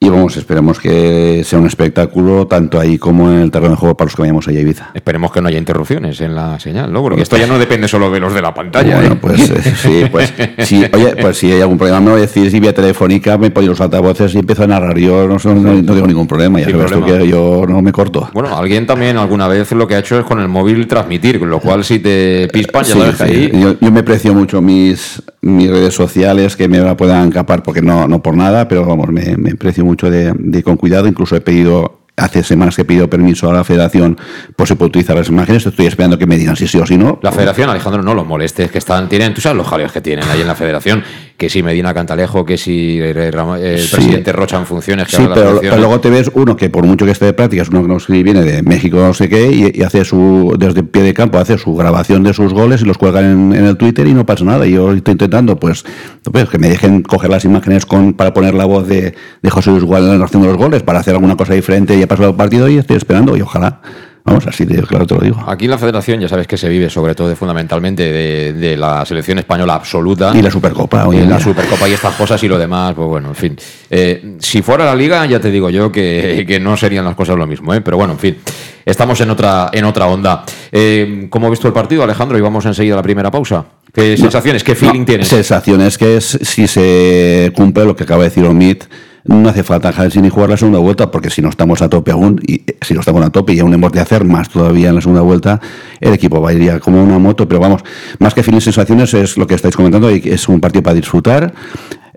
Y 0.00 0.08
vamos, 0.10 0.36
esperemos 0.36 0.78
que 0.78 1.42
sea 1.44 1.58
un 1.58 1.66
espectáculo 1.66 2.46
tanto 2.46 2.78
ahí 2.78 2.98
como 2.98 3.32
en 3.32 3.40
el 3.40 3.50
terreno 3.50 3.72
de 3.72 3.76
juego 3.78 3.96
para 3.96 4.06
los 4.06 4.14
que 4.14 4.22
vayamos 4.22 4.46
allá 4.46 4.60
a 4.60 4.62
Ibiza. 4.62 4.90
Esperemos 4.94 5.32
que 5.32 5.42
no 5.42 5.48
haya 5.48 5.58
interrupciones 5.58 6.20
en 6.20 6.36
la 6.36 6.60
señal, 6.60 6.92
¿no? 6.92 7.02
Porque 7.02 7.20
esto 7.20 7.36
ya 7.36 7.48
no 7.48 7.58
depende 7.58 7.88
solo 7.88 8.08
de 8.08 8.20
los 8.20 8.32
de 8.32 8.40
la 8.40 8.54
pantalla. 8.54 8.94
Bueno, 8.94 9.14
¿eh? 9.14 9.18
pues 9.20 9.50
eh, 9.50 9.74
sí, 9.76 10.04
pues 10.12 10.32
sí, 10.58 10.84
oye, 10.92 11.16
pues 11.20 11.36
si 11.38 11.50
hay 11.50 11.60
algún 11.62 11.78
problema 11.78 11.98
me 12.00 12.10
voy 12.12 12.18
a 12.18 12.22
decir 12.22 12.48
si 12.48 12.60
vía 12.60 12.72
telefónica 12.72 13.36
me 13.38 13.50
pongo 13.50 13.66
los 13.66 13.80
altavoces 13.80 14.32
y 14.36 14.38
empiezo 14.38 14.62
a 14.62 14.66
narrar. 14.68 14.96
Yo 14.98 15.26
no, 15.26 15.36
no, 15.44 15.54
no 15.74 15.92
tengo 15.94 16.06
ningún 16.06 16.28
problema, 16.28 16.60
ya 16.60 16.66
Sin 16.66 16.76
sabes 16.76 16.92
tú 16.92 16.98
problema. 17.00 17.18
que 17.24 17.28
yo 17.28 17.64
no 17.68 17.82
me 17.82 17.90
corto. 17.90 18.30
Bueno, 18.32 18.56
alguien 18.56 18.86
también 18.86 19.16
alguna 19.16 19.48
vez 19.48 19.72
lo 19.72 19.88
que 19.88 19.96
ha 19.96 19.98
hecho 19.98 20.20
es 20.20 20.24
con 20.24 20.38
el 20.38 20.46
móvil 20.46 20.86
transmitir, 20.86 21.40
con 21.40 21.50
lo 21.50 21.58
cual 21.58 21.82
si 21.82 21.98
te 21.98 22.46
pispan 22.52 22.84
ya 22.84 22.92
Sí, 22.94 23.00
sabes 23.00 23.16
que 23.16 23.26
sí. 23.26 23.50
ahí... 23.52 23.60
Yo, 23.60 23.74
yo 23.80 23.90
me 23.90 24.04
precio 24.04 24.32
mucho 24.32 24.62
mis, 24.62 25.20
mis 25.40 25.68
redes 25.68 25.92
sociales 25.92 26.54
que 26.54 26.68
me 26.68 26.94
puedan 26.94 27.32
capar 27.32 27.64
porque 27.64 27.82
no, 27.82 28.06
no 28.06 28.22
por 28.22 28.36
nada, 28.36 28.68
pero 28.68 28.84
vamos, 28.86 29.08
me, 29.08 29.36
me 29.36 29.56
precio 29.56 29.87
mucho 29.88 30.10
de, 30.10 30.32
de 30.36 30.62
con 30.62 30.76
cuidado. 30.76 31.08
Incluso 31.08 31.34
he 31.34 31.40
pedido, 31.40 32.00
hace 32.16 32.42
semanas 32.42 32.76
que 32.76 32.82
he 32.82 32.84
pedido 32.84 33.08
permiso 33.08 33.50
a 33.50 33.52
la 33.52 33.64
federación 33.64 34.18
por 34.56 34.68
si 34.68 34.74
puedo 34.74 34.88
utilizar 34.88 35.16
las 35.16 35.28
imágenes. 35.28 35.64
Estoy 35.66 35.86
esperando 35.86 36.18
que 36.18 36.26
me 36.26 36.36
digan 36.36 36.56
si 36.56 36.66
sí 36.66 36.78
o 36.78 36.86
si 36.86 36.96
no. 36.96 37.18
La 37.22 37.32
federación, 37.32 37.70
Alejandro, 37.70 38.02
no 38.02 38.14
los 38.14 38.26
molestes, 38.26 38.70
que 38.70 38.78
están, 38.78 39.08
tienen, 39.08 39.34
tú 39.34 39.40
sabes 39.40 39.56
los 39.56 39.66
jaleos 39.66 39.92
que 39.92 40.00
tienen 40.00 40.28
ahí 40.28 40.40
en 40.40 40.46
la 40.46 40.54
federación, 40.54 41.02
que 41.38 41.48
si 41.48 41.62
Medina 41.62 41.94
Cantalejo, 41.94 42.44
que 42.44 42.58
si 42.58 42.98
el, 42.98 43.16
el 43.16 43.78
Sí. 43.78 43.94
presidente 43.94 44.32
Rocha 44.32 44.58
en 44.58 44.66
funciones, 44.66 45.06
que 45.06 45.16
Sí, 45.16 45.22
pero, 45.32 45.60
pero 45.60 45.76
luego 45.76 46.00
te 46.00 46.10
ves 46.10 46.28
uno 46.34 46.56
que 46.56 46.68
por 46.68 46.84
mucho 46.84 47.04
que 47.06 47.12
esté 47.12 47.26
de 47.26 47.32
prácticas, 47.32 47.68
uno 47.68 47.82
que 47.82 47.88
no 47.88 48.00
sé 48.00 48.12
viene 48.24 48.42
de 48.42 48.60
México 48.64 48.96
no 48.98 49.14
sé 49.14 49.28
qué, 49.28 49.50
y, 49.52 49.78
y 49.80 49.82
hace 49.84 50.04
su, 50.04 50.56
desde 50.58 50.82
pie 50.82 51.02
de 51.02 51.14
campo, 51.14 51.38
hace 51.38 51.56
su 51.56 51.76
grabación 51.76 52.24
de 52.24 52.34
sus 52.34 52.52
goles 52.52 52.82
y 52.82 52.86
los 52.86 52.98
cuelgan 52.98 53.24
en, 53.24 53.52
en 53.54 53.64
el 53.66 53.76
Twitter 53.76 54.06
y 54.08 54.14
no 54.14 54.26
pasa 54.26 54.44
nada. 54.44 54.66
Y 54.66 54.72
yo 54.72 54.92
estoy 54.92 55.12
intentando, 55.12 55.60
pues, 55.60 55.84
pues, 56.24 56.48
que 56.48 56.58
me 56.58 56.68
dejen 56.68 57.02
coger 57.02 57.30
las 57.30 57.44
imágenes 57.44 57.86
con, 57.86 58.14
para 58.14 58.34
poner 58.34 58.54
la 58.54 58.64
voz 58.64 58.88
de, 58.88 59.14
de 59.40 59.50
José 59.50 59.70
Luis 59.70 59.84
Guadalajara 59.84 60.24
haciendo 60.24 60.48
los 60.48 60.56
goles, 60.58 60.82
para 60.82 60.98
hacer 60.98 61.14
alguna 61.14 61.36
cosa 61.36 61.54
diferente 61.54 61.96
y 61.96 62.02
ha 62.02 62.08
pasado 62.08 62.30
el 62.30 62.34
partido 62.36 62.68
y 62.68 62.78
estoy 62.78 62.96
esperando 62.96 63.36
y 63.36 63.42
ojalá. 63.42 63.80
Vamos, 64.28 64.46
así 64.46 64.64
de 64.64 64.82
claro 64.82 65.06
te 65.06 65.14
lo 65.14 65.20
digo. 65.20 65.44
Aquí 65.46 65.64
en 65.64 65.70
la 65.70 65.78
federación 65.78 66.20
ya 66.20 66.28
sabes 66.28 66.46
que 66.46 66.56
se 66.56 66.68
vive 66.68 66.90
sobre 66.90 67.14
todo 67.14 67.34
fundamentalmente 67.34 68.02
de, 68.10 68.52
de 68.52 68.76
la 68.76 69.04
selección 69.04 69.38
española 69.38 69.74
absoluta. 69.74 70.32
Y 70.34 70.42
la 70.42 70.50
Supercopa, 70.50 71.06
Y 71.12 71.24
la. 71.26 71.40
Supercopa 71.40 71.88
y 71.88 71.92
estas 71.92 72.14
cosas 72.14 72.42
y 72.42 72.48
lo 72.48 72.58
demás, 72.58 72.94
pues 72.94 73.08
bueno, 73.08 73.28
en 73.28 73.34
fin. 73.34 73.56
Eh, 73.90 74.36
si 74.38 74.62
fuera 74.62 74.84
la 74.84 74.94
liga, 74.94 75.24
ya 75.26 75.40
te 75.40 75.50
digo 75.50 75.70
yo 75.70 75.90
que, 75.90 76.44
que 76.46 76.60
no 76.60 76.76
serían 76.76 77.04
las 77.04 77.14
cosas 77.14 77.36
lo 77.36 77.46
mismo, 77.46 77.74
¿eh? 77.74 77.80
pero 77.80 77.96
bueno, 77.96 78.12
en 78.14 78.18
fin. 78.18 78.36
Estamos 78.84 79.20
en 79.20 79.28
otra, 79.28 79.68
en 79.72 79.84
otra 79.84 80.06
onda. 80.06 80.44
Eh, 80.72 81.26
¿Cómo 81.28 81.46
has 81.46 81.50
visto 81.50 81.66
el 81.68 81.74
partido, 81.74 82.02
Alejandro? 82.02 82.38
Y 82.38 82.40
vamos 82.40 82.64
enseguida 82.64 82.94
a 82.94 82.96
la 82.96 83.02
primera 83.02 83.30
pausa. 83.30 83.64
¿Qué 83.92 84.16
sensaciones, 84.16 84.64
qué 84.64 84.74
feeling 84.74 85.00
No, 85.00 85.06
tienes? 85.06 85.28
Sensaciones 85.28 85.98
que 85.98 86.16
es, 86.16 86.38
si 86.42 86.66
se 86.66 87.52
cumple 87.54 87.84
lo 87.84 87.94
que 87.94 88.04
acaba 88.04 88.22
de 88.22 88.30
decir 88.30 88.46
Omid, 88.46 88.78
no 89.28 89.48
hace 89.48 89.62
falta 89.62 89.90
Hansi 89.90 90.20
ni 90.20 90.30
jugar 90.30 90.50
la 90.50 90.56
segunda 90.56 90.78
vuelta, 90.78 91.10
porque 91.10 91.30
si 91.30 91.42
no 91.42 91.50
estamos 91.50 91.82
a 91.82 91.88
tope 91.88 92.10
aún, 92.10 92.40
y 92.46 92.54
eh, 92.66 92.78
si 92.80 92.94
no 92.94 93.00
estamos 93.00 93.24
a 93.24 93.30
tope 93.30 93.52
y 93.52 93.60
aún 93.60 93.72
hemos 93.74 93.92
de 93.92 94.00
hacer 94.00 94.24
más 94.24 94.48
todavía 94.48 94.88
en 94.88 94.96
la 94.96 95.00
segunda 95.00 95.22
vuelta, 95.22 95.60
el 96.00 96.14
equipo 96.14 96.40
va 96.40 96.50
a 96.50 96.52
ir 96.54 96.80
como 96.80 97.02
una 97.02 97.18
moto, 97.18 97.46
pero 97.46 97.60
vamos, 97.60 97.82
más 98.18 98.34
que 98.34 98.42
feeling 98.42 98.60
sensaciones 98.60 99.14
es 99.14 99.36
lo 99.36 99.46
que 99.46 99.54
estáis 99.54 99.76
comentando, 99.76 100.10
y 100.10 100.22
es 100.24 100.48
un 100.48 100.60
partido 100.60 100.82
para 100.82 100.94
disfrutar. 100.94 101.52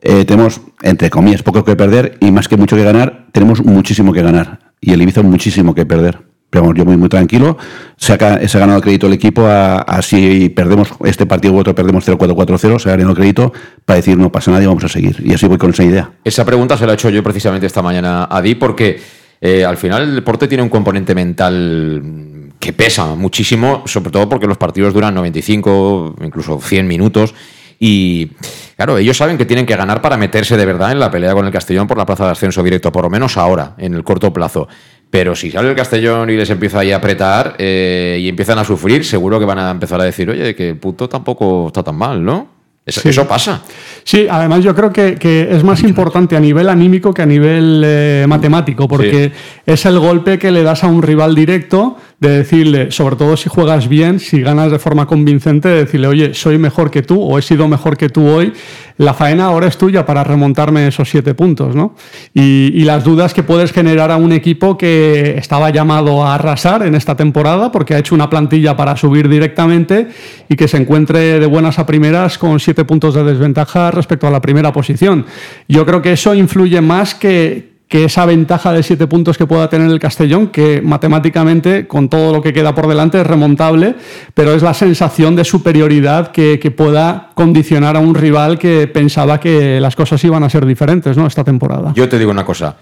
Eh, 0.02 0.26
tenemos, 0.26 0.62
entre 0.82 1.10
comillas, 1.10 1.44
poco 1.44 1.64
que 1.64 1.76
perder 1.76 2.18
y 2.22 2.32
más 2.32 2.48
que 2.48 2.58
mucho 2.58 2.76
que 2.76 2.84
ganar, 2.84 3.28
tenemos 3.32 3.64
muchísimo 3.64 4.14
que 4.14 4.24
ganar. 4.24 4.60
Y 4.80 4.94
el 4.94 5.02
Ibiza 5.02 5.22
muchísimo 5.22 5.76
que 5.76 5.86
perder. 5.86 6.31
Pero 6.52 6.74
yo 6.74 6.86
muy, 6.86 7.10
tranquilo. 7.10 7.58
Se 7.98 8.14
ha, 8.14 8.18
ganado 8.18 8.82
crédito 8.82 9.08
el 9.08 9.14
equipo 9.14 9.48
a, 9.48 10.02
si 10.02 10.50
perdemos 10.50 10.90
este 11.06 11.26
partido 11.26 11.54
u 11.54 11.58
otro, 11.60 11.74
perdemos 11.74 12.08
0-4-4-0, 12.08 12.78
se 12.78 12.90
ha 12.90 12.98
ganado 12.98 13.16
crédito 13.16 13.54
para 13.86 13.98
decir 13.98 14.18
no 14.18 14.32
pasa 14.32 14.52
nada 14.52 14.62
y 14.62 14.68
vamos 14.68 14.84
a 14.84 14.90
seguir. 14.90 15.16
Y 15.26 15.34
así 15.34 15.48
voy 15.48 15.58
con 15.58 15.70
esa 15.70 15.86
idea. 15.86 16.12
Esa 16.24 16.44
pregunta 16.44 16.78
se 16.78 16.86
la 16.86 16.92
he 16.92 16.96
hecho 16.96 17.10
yo 17.10 17.24
precisamente 17.24 17.66
esta 17.66 17.82
mañana 17.82 18.28
a 18.30 18.42
Di 18.42 18.56
porque 18.56 19.00
eh, 19.40 19.64
al 19.64 19.78
final 19.78 20.04
el 20.04 20.16
deporte 20.16 20.50
tiene 20.50 20.62
un 20.62 20.70
componente 20.70 21.16
mental 21.16 22.52
que 22.60 22.74
pesa 22.74 23.16
muchísimo, 23.16 23.84
sobre 23.88 24.12
todo 24.12 24.28
porque 24.28 24.46
los 24.46 24.58
partidos 24.58 24.94
duran 24.94 25.16
95, 25.16 26.18
incluso 26.22 26.60
100 26.60 26.86
minutos. 26.86 27.34
Y 27.80 28.28
claro, 28.76 29.00
ellos 29.00 29.18
saben 29.18 29.40
que 29.40 29.46
tienen 29.46 29.66
que 29.66 29.76
ganar 29.76 30.00
para 30.02 30.16
meterse 30.16 30.56
de 30.56 30.66
verdad 30.68 30.92
en 30.92 31.00
la 31.00 31.10
pelea 31.10 31.34
con 31.34 31.48
el 31.48 31.52
Castellón 31.52 31.88
por 31.88 31.98
la 31.98 32.06
plaza 32.06 32.26
de 32.26 32.32
ascenso 32.34 32.62
directo, 32.62 32.92
por 32.92 33.04
lo 33.04 33.10
menos 33.10 33.38
ahora, 33.38 33.74
en 33.80 33.96
el 33.96 34.04
corto 34.04 34.32
plazo. 34.32 34.68
Pero 35.12 35.36
si 35.36 35.52
sale 35.52 35.70
el 35.70 35.76
Castellón 35.76 36.30
y 36.30 36.38
les 36.38 36.50
empieza 36.50 36.80
ahí 36.80 36.92
a 36.94 36.96
apretar 36.96 37.56
eh, 37.60 38.18
y 38.22 38.30
empiezan 38.30 38.58
a 38.58 38.64
sufrir, 38.64 39.04
seguro 39.06 39.40
que 39.40 39.46
van 39.46 39.60
a 39.60 39.70
empezar 39.70 40.00
a 40.00 40.06
decir, 40.06 40.30
oye, 40.30 40.56
que 40.56 40.70
el 40.70 40.78
punto 40.78 41.08
tampoco 41.10 41.68
está 41.68 41.84
tan 41.84 41.96
mal, 41.96 42.24
¿no? 42.24 42.48
Eso, 42.86 43.02
Sí. 43.02 43.10
eso 43.10 43.28
pasa. 43.28 43.62
Sí, 44.04 44.26
además 44.28 44.64
yo 44.64 44.74
creo 44.74 44.92
que, 44.92 45.16
que 45.16 45.50
es 45.52 45.64
más 45.64 45.84
importante 45.84 46.36
a 46.36 46.40
nivel 46.40 46.68
anímico 46.68 47.14
que 47.14 47.22
a 47.22 47.26
nivel 47.28 47.84
eh, 47.86 48.26
matemático, 48.28 48.88
porque 48.88 49.32
es 49.66 49.86
el 49.86 50.00
golpe 50.00 50.40
que 50.40 50.50
le 50.50 50.64
das 50.64 50.84
a 50.84 50.88
un 50.88 51.04
rival 51.04 51.36
directo 51.36 51.98
de 52.22 52.30
decirle, 52.30 52.92
sobre 52.92 53.16
todo 53.16 53.36
si 53.36 53.50
juegas 53.50 53.90
bien, 53.90 54.20
si 54.20 54.42
ganas 54.42 54.72
de 54.72 54.78
forma 54.78 55.08
convincente, 55.08 55.68
de 55.68 55.86
decirle, 55.86 56.08
oye, 56.08 56.34
soy 56.36 56.60
mejor 56.60 56.92
que 56.92 57.02
tú 57.02 57.20
o 57.20 57.40
he 57.40 57.42
sido 57.42 57.68
mejor 57.68 57.98
que 57.98 58.10
tú 58.10 58.28
hoy, 58.28 58.54
la 58.98 59.16
faena 59.16 59.46
ahora 59.46 59.68
es 59.68 59.76
tuya 59.76 60.06
para 60.06 60.24
remontarme 60.24 60.88
esos 60.88 61.10
siete 61.10 61.34
puntos, 61.34 61.76
¿no? 61.76 61.96
Y, 62.36 62.72
y 62.76 62.84
las 62.84 63.04
dudas 63.04 63.34
que 63.34 63.42
puedes 63.42 63.72
generar 63.72 64.12
a 64.12 64.18
un 64.18 64.34
equipo 64.34 64.78
que 64.78 65.36
estaba 65.36 65.72
llamado 65.72 66.24
a 66.24 66.36
arrasar 66.36 66.86
en 66.86 66.94
esta 66.94 67.16
temporada 67.16 67.72
porque 67.72 67.96
ha 67.96 67.98
hecho 67.98 68.14
una 68.14 68.30
plantilla 68.30 68.78
para 68.78 68.96
subir 68.96 69.28
directamente 69.28 70.10
y 70.48 70.56
que 70.56 70.68
se 70.68 70.78
encuentre 70.78 71.40
de 71.40 71.46
buenas 71.48 71.80
a 71.80 71.88
primeras 71.88 72.38
con 72.38 72.60
siete 72.60 72.86
puntos 72.86 73.16
de 73.16 73.24
desventaja 73.24 73.90
respecto 73.90 74.28
a 74.28 74.32
la 74.32 74.42
primera 74.42 74.72
posición. 74.72 75.26
Yo 75.68 75.88
creo 75.88 76.04
que 76.04 76.12
eso 76.12 76.36
influye 76.36 76.82
más 76.82 77.16
que, 77.16 77.71
que 77.92 78.06
esa 78.06 78.26
ventaja 78.26 78.72
de 78.72 78.84
siete 78.84 79.06
puntos 79.06 79.38
que 79.38 79.46
pueda 79.46 79.70
tener 79.70 79.92
el 79.92 80.00
Castellón, 80.00 80.48
que 80.48 80.82
matemáticamente, 80.82 81.88
con 81.88 82.08
todo 82.08 82.32
lo 82.32 82.42
que 82.42 82.54
queda 82.54 82.74
por 82.74 82.88
delante, 82.88 83.20
es 83.20 83.28
remontable, 83.28 83.96
pero 84.34 84.54
es 84.54 84.64
la 84.64 84.74
sensación 84.74 85.36
de 85.36 85.44
superioridad 85.44 86.32
que, 86.32 86.58
que 86.58 86.72
pueda 86.72 87.32
condicionar 87.34 87.98
a 87.98 88.00
un 88.00 88.16
rival 88.16 88.58
que 88.58 88.88
pensaba 88.88 89.42
que 89.42 89.82
las 89.82 89.98
cosas 89.98 90.24
iban 90.24 90.42
a 90.42 90.50
ser 90.50 90.66
diferentes 90.66 91.18
¿no? 91.18 91.28
esta 91.28 91.44
temporada. 91.44 91.92
Yo 91.94 92.08
te 92.08 92.18
digo 92.18 92.32
una 92.32 92.46
cosa. 92.46 92.78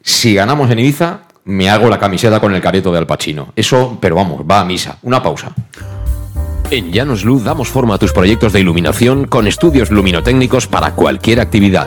Si 0.00 0.34
ganamos 0.34 0.68
en 0.72 0.80
Ibiza, 0.80 1.20
me 1.44 1.70
hago 1.70 1.88
la 1.88 2.00
camiseta 2.00 2.40
con 2.40 2.52
el 2.52 2.60
careto 2.60 2.90
de 2.90 2.98
Al 2.98 3.06
Pacino. 3.06 3.52
Eso, 3.54 3.96
pero 4.00 4.16
vamos, 4.16 4.40
va 4.40 4.58
a 4.58 4.64
misa. 4.64 4.98
Una 5.02 5.22
pausa. 5.22 5.52
En 6.68 6.90
Llanos 6.90 7.24
Luz 7.24 7.44
damos 7.44 7.68
forma 7.68 7.94
a 7.94 7.98
tus 7.98 8.12
proyectos 8.12 8.52
de 8.52 8.58
iluminación 8.58 9.28
con 9.28 9.46
estudios 9.46 9.92
luminotécnicos 9.92 10.66
para 10.66 10.96
cualquier 10.96 11.38
actividad. 11.38 11.86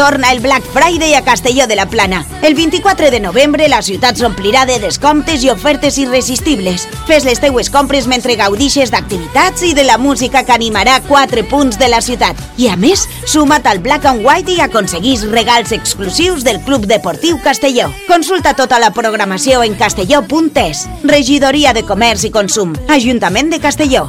Torna 0.00 0.32
el 0.32 0.40
Black 0.40 0.62
Friday 0.62 1.12
a 1.12 1.22
Castelló 1.24 1.66
de 1.66 1.76
la 1.76 1.84
Plana. 1.84 2.24
El 2.40 2.54
24 2.54 3.10
de 3.10 3.20
novembre 3.20 3.68
la 3.68 3.82
ciutat 3.82 4.16
s'omplirà 4.16 4.62
de 4.64 4.78
descomptes 4.80 5.44
i 5.44 5.50
ofertes 5.52 5.98
irresistibles. 6.00 6.86
Fes 7.04 7.26
les 7.28 7.42
teues 7.42 7.68
compres 7.68 8.08
mentre 8.08 8.38
gaudixes 8.40 8.88
d'activitats 8.94 9.60
i 9.68 9.74
de 9.76 9.84
la 9.84 9.98
música 10.00 10.40
que 10.48 10.56
animarà 10.56 11.02
quatre 11.04 11.44
punts 11.44 11.76
de 11.76 11.92
la 11.92 12.00
ciutat. 12.00 12.40
I 12.56 12.70
a 12.72 12.78
més, 12.80 13.04
suma't 13.28 13.68
al 13.68 13.84
Black 13.84 14.08
and 14.08 14.24
White 14.24 14.56
i 14.56 14.64
aconseguís 14.64 15.28
regals 15.28 15.76
exclusius 15.76 16.48
del 16.48 16.64
Club 16.64 16.88
Deportiu 16.88 17.36
Castelló. 17.44 17.92
Consulta 18.08 18.56
tota 18.56 18.80
la 18.80 18.94
programació 18.96 19.60
en 19.68 19.76
castelló.es. 19.76 20.86
Regidoria 21.04 21.76
de 21.76 21.84
Comerç 21.84 22.24
i 22.24 22.32
Consum. 22.32 22.72
Ajuntament 22.88 23.52
de 23.52 23.60
Castelló. 23.60 24.08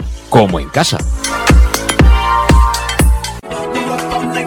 como 0.31 0.61
en 0.61 0.69
casa. 0.69 0.97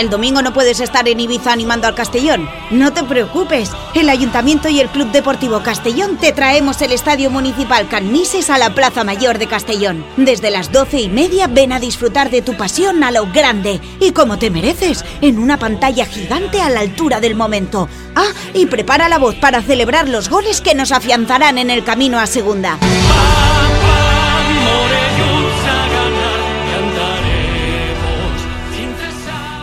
¿El 0.00 0.08
domingo 0.08 0.40
no 0.40 0.54
puedes 0.54 0.80
estar 0.80 1.06
en 1.10 1.20
Ibiza 1.20 1.52
animando 1.52 1.86
al 1.86 1.94
Castellón? 1.94 2.48
No 2.70 2.90
te 2.90 3.04
preocupes. 3.04 3.70
El 3.92 4.08
Ayuntamiento 4.08 4.70
y 4.70 4.80
el 4.80 4.88
Club 4.88 5.12
Deportivo 5.12 5.62
Castellón 5.62 6.16
te 6.16 6.32
traemos 6.32 6.80
el 6.80 6.92
Estadio 6.92 7.30
Municipal 7.30 7.86
Canmises 7.86 8.48
a 8.48 8.56
la 8.56 8.74
Plaza 8.74 9.04
Mayor 9.04 9.36
de 9.36 9.46
Castellón. 9.46 10.02
Desde 10.16 10.50
las 10.50 10.72
doce 10.72 11.02
y 11.02 11.10
media 11.10 11.48
ven 11.48 11.74
a 11.74 11.80
disfrutar 11.80 12.30
de 12.30 12.40
tu 12.40 12.56
pasión 12.56 13.04
a 13.04 13.10
lo 13.10 13.30
grande 13.30 13.78
y 14.00 14.12
como 14.12 14.38
te 14.38 14.48
mereces, 14.48 15.04
en 15.20 15.38
una 15.38 15.58
pantalla 15.58 16.06
gigante 16.06 16.62
a 16.62 16.70
la 16.70 16.80
altura 16.80 17.20
del 17.20 17.34
momento. 17.34 17.86
Ah, 18.16 18.32
y 18.54 18.64
prepara 18.64 19.10
la 19.10 19.18
voz 19.18 19.34
para 19.34 19.60
celebrar 19.60 20.08
los 20.08 20.30
goles 20.30 20.62
que 20.62 20.74
nos 20.74 20.92
afianzarán 20.92 21.58
en 21.58 21.68
el 21.68 21.84
camino 21.84 22.18
a 22.18 22.26
segunda. 22.26 22.78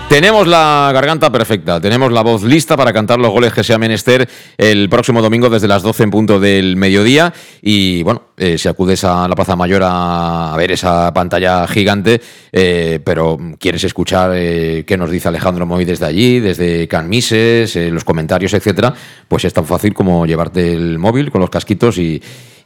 Tenemos 0.09 0.47
la 0.47 0.89
garganta 0.93 1.29
perfecta, 1.29 1.81
tenemos 1.81 2.13
la 2.13 2.21
voz 2.21 2.41
lista 2.41 2.77
para 2.77 2.93
cantar 2.93 3.19
los 3.19 3.29
goles 3.29 3.53
que 3.53 3.61
sea 3.61 3.77
menester 3.77 4.27
el 4.57 4.87
próximo 4.87 5.21
domingo 5.21 5.49
desde 5.49 5.67
las 5.67 5.83
12 5.83 6.03
en 6.03 6.11
punto 6.11 6.39
del 6.39 6.77
mediodía. 6.77 7.33
Y 7.61 8.03
bueno, 8.03 8.21
eh, 8.37 8.57
si 8.57 8.69
acudes 8.69 9.03
a 9.03 9.27
la 9.27 9.35
Plaza 9.35 9.57
Mayor 9.57 9.81
a, 9.83 10.55
ver 10.57 10.71
esa 10.71 11.13
pantalla 11.13 11.67
gigante, 11.67 12.21
eh, 12.53 13.01
pero 13.03 13.37
quieres 13.59 13.83
escuchar 13.83 14.31
eh, 14.33 14.85
qué 14.87 14.95
nos 14.95 15.11
dice 15.11 15.27
Alejandro 15.27 15.65
Moy 15.65 15.83
desde 15.83 16.05
allí, 16.05 16.39
desde 16.39 16.87
Canmises, 16.87 17.75
eh, 17.75 17.91
los 17.91 18.05
comentarios, 18.05 18.53
etcétera, 18.53 18.93
pues 19.27 19.43
es 19.43 19.53
tan 19.53 19.65
fácil 19.65 19.93
como 19.93 20.25
llevarte 20.25 20.73
el 20.73 20.99
móvil 20.99 21.31
con 21.31 21.41
los 21.41 21.49
casquitos 21.49 21.97
y, 21.97 22.21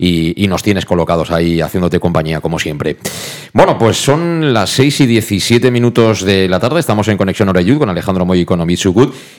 y- 0.05 0.47
nos 0.47 0.63
tienes 0.63 0.85
colocados 0.85 1.31
ahí 1.31 1.61
haciéndote 1.61 1.99
compañía, 1.99 2.41
como 2.41 2.59
siempre. 2.59 2.97
Bueno, 3.53 3.77
pues 3.77 3.95
son 3.97 4.53
las 4.53 4.69
6 4.71 5.01
y 5.01 5.05
17 5.05 5.71
minutos 5.71 6.25
de 6.25 6.49
la 6.49 6.59
tarde. 6.59 6.79
Estamos 6.79 7.07
en 7.07 7.17
Conexión 7.17 7.47
Oreyud 7.49 7.77
con 7.77 7.89
Alejandro 7.89 8.25
Moy 8.25 8.41
y 8.41 8.45
con 8.45 8.59
Omid 8.59 8.79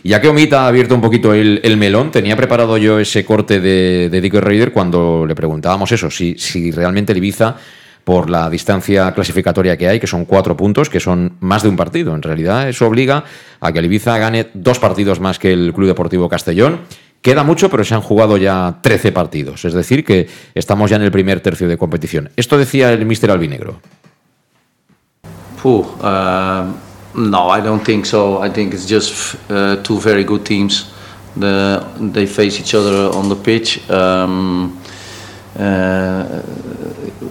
ya 0.04 0.20
que 0.20 0.28
Omid 0.28 0.52
ha 0.54 0.68
abierto 0.68 0.94
un 0.94 1.00
poquito 1.00 1.34
el, 1.34 1.60
el 1.64 1.76
melón, 1.76 2.10
tenía 2.10 2.36
preparado 2.36 2.78
yo 2.78 2.98
ese 2.98 3.24
corte 3.24 3.60
de, 3.60 4.08
de 4.10 4.20
Dick 4.20 4.34
Raider 4.34 4.72
cuando 4.72 5.26
le 5.26 5.34
preguntábamos 5.34 5.92
eso, 5.92 6.10
si, 6.10 6.36
si 6.38 6.70
realmente 6.70 7.12
el 7.12 7.18
Ibiza 7.18 7.56
por 8.04 8.30
la 8.30 8.50
distancia 8.50 9.12
clasificatoria 9.12 9.76
que 9.76 9.88
hay, 9.88 10.00
que 10.00 10.06
son 10.06 10.24
cuatro 10.24 10.56
puntos, 10.56 10.88
que 10.90 10.98
son 10.98 11.34
más 11.40 11.62
de 11.62 11.68
un 11.68 11.76
partido. 11.76 12.14
En 12.14 12.22
realidad, 12.22 12.68
eso 12.68 12.86
obliga 12.86 13.24
a 13.60 13.72
que 13.72 13.78
el 13.78 13.84
Ibiza 13.84 14.18
gane 14.18 14.48
dos 14.54 14.78
partidos 14.78 15.20
más 15.20 15.38
que 15.38 15.52
el 15.52 15.72
Club 15.72 15.86
Deportivo 15.88 16.28
Castellón. 16.28 16.80
Queda 17.22 17.44
mucho, 17.44 17.70
pero 17.70 17.84
se 17.84 17.94
han 17.94 18.02
jugado 18.02 18.36
ya 18.36 18.78
13 18.82 19.12
partidos. 19.12 19.64
Es 19.64 19.72
decir, 19.72 20.04
que 20.04 20.28
estamos 20.56 20.90
ya 20.90 20.96
en 20.96 21.02
el 21.02 21.12
primer 21.12 21.40
tercio 21.40 21.68
de 21.68 21.78
competición. 21.78 22.30
Esto 22.36 22.58
decía 22.58 22.92
el 22.92 23.06
míster 23.06 23.30
albinegro. 23.30 23.80
Um, 25.64 26.74
no, 27.14 27.56
I 27.56 27.60
don't 27.60 27.84
think 27.84 28.06
so. 28.06 28.44
I 28.44 28.50
think 28.50 28.74
it's 28.74 28.88
just 28.88 29.36
uh, 29.48 29.76
two 29.84 30.00
very 30.00 30.24
good 30.24 30.42
teams. 30.44 30.90
The, 31.36 31.84
they 32.12 32.26
face 32.26 32.60
each 32.60 32.74
other 32.74 33.16
on 33.16 33.28
the 33.28 33.36
pitch. 33.36 33.88
Um, 33.88 34.78
uh, 35.56 36.42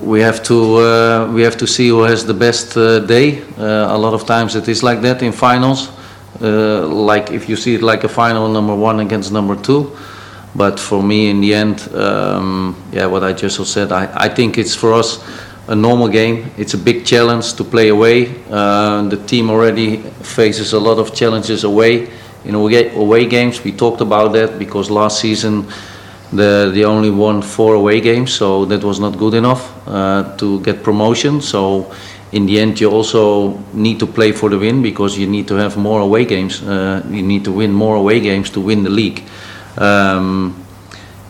we 0.02 0.22
have 0.22 0.42
to 0.44 0.78
uh, 0.78 1.32
we 1.34 1.44
have 1.44 1.58
to 1.58 1.68
see 1.68 1.90
who 1.90 2.04
has 2.04 2.26
the 2.26 2.34
best 2.34 2.78
uh, 2.78 3.00
day. 3.00 3.42
Uh, 3.58 3.88
a 3.90 3.98
lot 3.98 4.14
of 4.14 4.26
times 4.26 4.56
it 4.56 4.68
is 4.68 4.82
like 4.84 5.02
that 5.02 5.22
in 5.22 5.34
finals. 5.34 5.90
Uh, 6.40 6.88
like 6.88 7.32
if 7.32 7.50
you 7.50 7.56
see 7.56 7.76
it 7.76 7.82
like 7.82 8.04
a 8.04 8.10
final 8.10 8.48
number 8.48 8.76
one 8.76 9.00
against 9.00 9.32
number 9.32 9.56
two. 9.56 9.96
But 10.54 10.80
for 10.80 11.02
me, 11.02 11.30
in 11.30 11.40
the 11.40 11.54
end, 11.54 11.94
um, 11.96 12.76
yeah, 12.92 13.06
what 13.06 13.24
I 13.24 13.34
just 13.34 13.64
said, 13.72 13.92
I, 13.92 14.12
I 14.14 14.30
think 14.30 14.58
it's 14.58 14.76
for 14.76 14.94
us 14.94 15.24
a 15.68 15.76
normal 15.76 16.10
game. 16.10 16.52
It's 16.58 16.74
a 16.74 16.78
big 16.78 17.06
challenge 17.06 17.54
to 17.54 17.64
play 17.64 17.88
away. 17.88 18.44
Uh, 18.50 19.04
the 19.08 19.18
team 19.18 19.50
already 19.50 19.98
faces 19.98 20.74
a 20.74 20.80
lot 20.80 20.98
of 20.98 21.14
challenges 21.14 21.64
away 21.64 22.10
in 22.44 22.56
away, 22.56 22.94
away 22.96 23.26
games. 23.26 23.64
We 23.64 23.72
talked 23.72 24.02
about 24.02 24.34
that 24.34 24.60
because 24.60 24.90
last 24.90 25.22
season 25.22 25.68
the 26.34 26.72
they 26.74 26.86
only 26.86 27.10
won 27.10 27.42
four 27.42 27.76
away 27.76 28.00
games, 28.00 28.34
so 28.34 28.66
that 28.66 28.84
was 28.84 29.00
not 29.00 29.18
good 29.18 29.34
enough 29.34 29.72
uh, 29.88 30.36
to 30.38 30.62
get 30.62 30.84
promotion. 30.84 31.42
So 31.42 31.94
in 32.32 32.46
the 32.46 32.60
end, 32.60 32.80
you 32.80 32.90
also 32.90 33.58
need 33.74 34.00
to 34.00 34.08
play 34.08 34.32
for 34.32 34.50
the 34.50 34.58
win 34.58 34.82
because 34.82 35.18
you 35.18 35.28
need 35.28 35.48
to 35.48 35.56
have 35.56 35.76
more 35.78 36.00
away 36.00 36.26
games. 36.26 36.62
Uh, 36.64 37.04
you 37.10 37.22
need 37.22 37.44
to 37.44 37.52
win 37.52 37.74
more 37.74 37.96
away 37.96 38.20
games 38.22 38.50
to 38.52 38.62
win 38.62 38.84
the 38.84 38.90
league. 38.90 39.22
Um, 39.78 40.56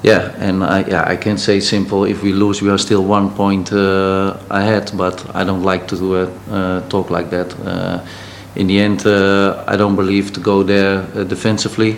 yeah, 0.03 0.33
and 0.37 0.63
I, 0.63 0.83
yeah, 0.87 1.03
I 1.07 1.15
can 1.15 1.37
say 1.37 1.59
simple. 1.59 2.05
If 2.05 2.23
we 2.23 2.33
lose, 2.33 2.61
we 2.61 2.69
are 2.69 2.77
still 2.77 3.03
one 3.03 3.31
point 3.31 3.71
uh, 3.71 4.37
ahead. 4.49 4.91
But 4.95 5.25
I 5.35 5.43
don't 5.43 5.63
like 5.63 5.87
to 5.87 6.15
uh, 6.15 6.29
uh, 6.49 6.89
talk 6.89 7.09
like 7.09 7.29
that. 7.29 7.59
Uh, 7.59 8.05
in 8.55 8.67
the 8.67 8.79
end, 8.79 9.05
uh, 9.05 9.63
I 9.67 9.77
don't 9.77 9.95
believe 9.95 10.33
to 10.33 10.39
go 10.39 10.63
there 10.63 11.07
uh, 11.15 11.23
defensively 11.23 11.97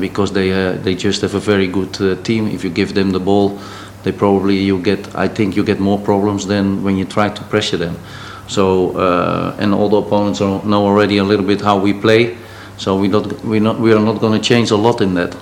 because 0.00 0.32
they 0.32 0.78
they 0.82 0.94
just 0.94 1.22
have 1.22 1.34
a 1.34 1.40
very 1.40 1.68
good 1.68 2.24
team. 2.24 2.48
If 2.48 2.64
you 2.64 2.70
give 2.70 2.94
them 2.94 3.10
the 3.10 3.20
ball, 3.20 3.58
they 4.02 4.12
probably 4.12 4.56
you 4.56 4.78
get. 4.78 5.14
I 5.14 5.28
think 5.28 5.54
you 5.54 5.64
get 5.64 5.80
more 5.80 5.98
problems 5.98 6.46
than 6.46 6.82
when 6.82 6.96
you 6.96 7.04
try 7.04 7.28
to 7.28 7.42
pressure 7.44 7.78
them. 7.78 7.96
So 8.52 8.92
uh, 8.96 9.56
and 9.58 9.72
all 9.72 9.88
the 9.88 9.96
opponents 9.96 10.42
are, 10.42 10.62
know 10.64 10.84
already 10.84 11.16
a 11.16 11.24
little 11.24 11.46
bit 11.46 11.62
how 11.62 11.78
we 11.78 11.94
play. 11.94 12.36
So 12.76 12.96
we 12.96 13.08
not 13.08 13.42
we 13.44 13.60
not 13.60 13.80
we 13.80 13.94
are 13.94 14.00
not 14.00 14.20
going 14.20 14.38
to 14.38 14.44
change 14.46 14.70
a 14.70 14.76
lot 14.76 15.00
in 15.00 15.14
that. 15.14 15.34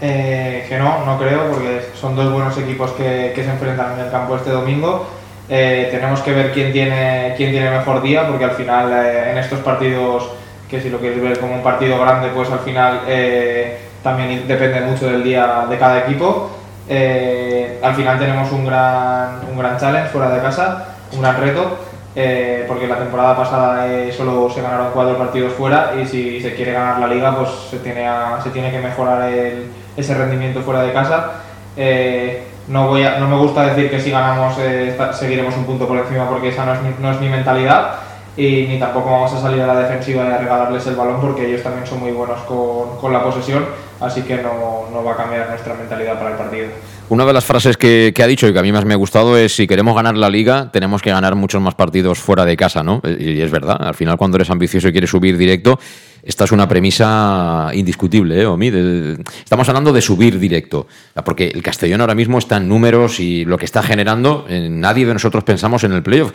Eh, 0.00 0.64
que 0.68 0.78
no, 0.78 1.04
no 1.04 1.18
creo, 1.18 1.50
porque 1.50 1.90
son 2.00 2.14
dos 2.14 2.32
buenos 2.32 2.56
equipos 2.58 2.92
que, 2.92 3.32
que 3.34 3.42
se 3.42 3.50
enfrentan 3.50 3.94
en 3.94 4.06
el 4.06 4.10
campo 4.12 4.36
este 4.36 4.50
domingo. 4.50 5.06
Eh, 5.48 5.88
tenemos 5.90 6.20
que 6.20 6.32
ver 6.32 6.52
quién 6.52 6.72
tiene, 6.72 7.34
quién 7.36 7.50
tiene 7.50 7.70
mejor 7.70 8.00
día, 8.00 8.28
porque 8.28 8.44
al 8.44 8.52
final 8.52 8.92
eh, 8.92 9.32
en 9.32 9.38
estos 9.38 9.58
partidos, 9.60 10.30
que 10.70 10.80
si 10.80 10.90
lo 10.90 10.98
quieres 10.98 11.20
ver 11.20 11.40
como 11.40 11.54
un 11.54 11.62
partido 11.64 11.98
grande, 11.98 12.28
pues 12.32 12.48
al 12.50 12.60
final 12.60 13.00
eh, 13.08 13.80
también 14.04 14.46
depende 14.46 14.82
mucho 14.82 15.06
del 15.06 15.24
día 15.24 15.66
de 15.68 15.76
cada 15.78 15.98
equipo. 16.00 16.57
Eh, 16.88 17.78
al 17.82 17.94
final 17.94 18.18
tenemos 18.18 18.50
un 18.52 18.64
gran, 18.66 19.40
un 19.50 19.58
gran 19.58 19.76
challenge 19.78 20.08
fuera 20.10 20.30
de 20.30 20.40
casa, 20.40 20.84
un 21.12 21.20
gran 21.20 21.38
reto, 21.38 21.76
eh, 22.16 22.64
porque 22.66 22.86
la 22.88 22.96
temporada 22.98 23.36
pasada 23.36 23.86
eh, 23.86 24.12
solo 24.12 24.48
se 24.50 24.62
ganaron 24.62 24.88
cuatro 24.94 25.16
partidos 25.18 25.52
fuera 25.52 25.92
y 26.00 26.06
si 26.06 26.40
se 26.40 26.54
quiere 26.54 26.72
ganar 26.72 26.98
la 26.98 27.06
liga, 27.08 27.36
pues 27.36 27.50
se 27.70 27.78
tiene, 27.78 28.06
a- 28.08 28.40
se 28.42 28.50
tiene 28.50 28.70
que 28.70 28.78
mejorar 28.78 29.30
el- 29.30 29.70
ese 29.96 30.14
rendimiento 30.14 30.60
fuera 30.62 30.82
de 30.82 30.92
casa. 30.92 31.30
Eh, 31.76 32.44
no, 32.68 32.88
voy 32.88 33.04
a- 33.04 33.18
no 33.18 33.28
me 33.28 33.36
gusta 33.36 33.62
decir 33.66 33.90
que 33.90 34.00
si 34.00 34.10
ganamos 34.10 34.56
eh, 34.58 34.96
seguiremos 35.12 35.56
un 35.56 35.64
punto 35.64 35.86
por 35.86 35.96
encima 35.98 36.28
porque 36.28 36.48
esa 36.48 36.64
no 36.64 36.74
es 36.74 36.82
mi, 36.82 36.90
no 36.98 37.10
es 37.12 37.20
mi 37.20 37.28
mentalidad. 37.28 37.94
y 38.36 38.66
ni 38.68 38.78
tampoco 38.78 39.10
vamos 39.10 39.32
a 39.34 39.40
salir 39.40 39.60
a 39.62 39.66
la 39.66 39.74
defensiva 39.80 40.22
de 40.22 40.38
regalarles 40.38 40.86
el 40.86 40.94
balón 40.94 41.20
porque 41.20 41.44
ellos 41.46 41.60
también 41.60 41.84
son 41.84 41.98
muy 41.98 42.12
buenos 42.12 42.38
con, 42.42 42.96
con 43.00 43.12
la 43.12 43.20
posesión, 43.20 43.66
así 44.00 44.22
que 44.22 44.36
no, 44.36 44.88
no 44.92 45.04
va 45.04 45.12
a 45.12 45.16
cambiar 45.16 45.48
nuestra 45.50 45.74
mentalidad 45.74 46.18
para 46.18 46.30
el 46.30 46.36
partido. 46.36 46.66
Una 47.08 47.24
de 47.24 47.32
las 47.32 47.44
frases 47.44 47.76
que, 47.76 48.12
que 48.14 48.22
ha 48.22 48.26
dicho 48.26 48.46
y 48.46 48.52
que 48.52 48.58
a 48.58 48.62
mí 48.62 48.70
más 48.70 48.84
me 48.84 48.92
ha 48.94 48.98
gustado 48.98 49.36
es 49.38 49.54
si 49.56 49.66
queremos 49.66 49.94
ganar 49.94 50.16
la 50.16 50.28
liga 50.28 50.70
tenemos 50.70 51.00
que 51.00 51.10
ganar 51.10 51.34
muchos 51.36 51.60
más 51.62 51.74
partidos 51.74 52.18
fuera 52.18 52.44
de 52.44 52.56
casa, 52.56 52.82
¿no? 52.82 53.00
Y 53.04 53.40
es 53.40 53.50
verdad, 53.50 53.78
al 53.80 53.94
final 53.94 54.18
cuando 54.18 54.36
eres 54.36 54.50
ambicioso 54.50 54.88
y 54.88 54.92
quieres 54.92 55.10
subir 55.10 55.38
directo, 55.38 55.78
esta 56.22 56.44
es 56.44 56.52
una 56.52 56.68
premisa 56.68 57.70
indiscutible, 57.72 58.42
¿eh, 58.42 58.46
Omi? 58.46 58.68
Estamos 58.68 59.66
hablando 59.68 59.92
de 59.92 60.02
subir 60.02 60.38
directo, 60.38 60.86
porque 61.24 61.48
el 61.48 61.62
Castellón 61.62 62.02
ahora 62.02 62.14
mismo 62.14 62.38
está 62.38 62.58
en 62.58 62.68
números 62.68 63.20
y 63.20 63.46
lo 63.46 63.56
que 63.56 63.64
está 63.64 63.82
generando, 63.82 64.44
eh, 64.48 64.68
nadie 64.70 65.06
de 65.06 65.14
nosotros 65.14 65.44
pensamos 65.44 65.84
en 65.84 65.92
el 65.92 66.02
playoff. 66.02 66.32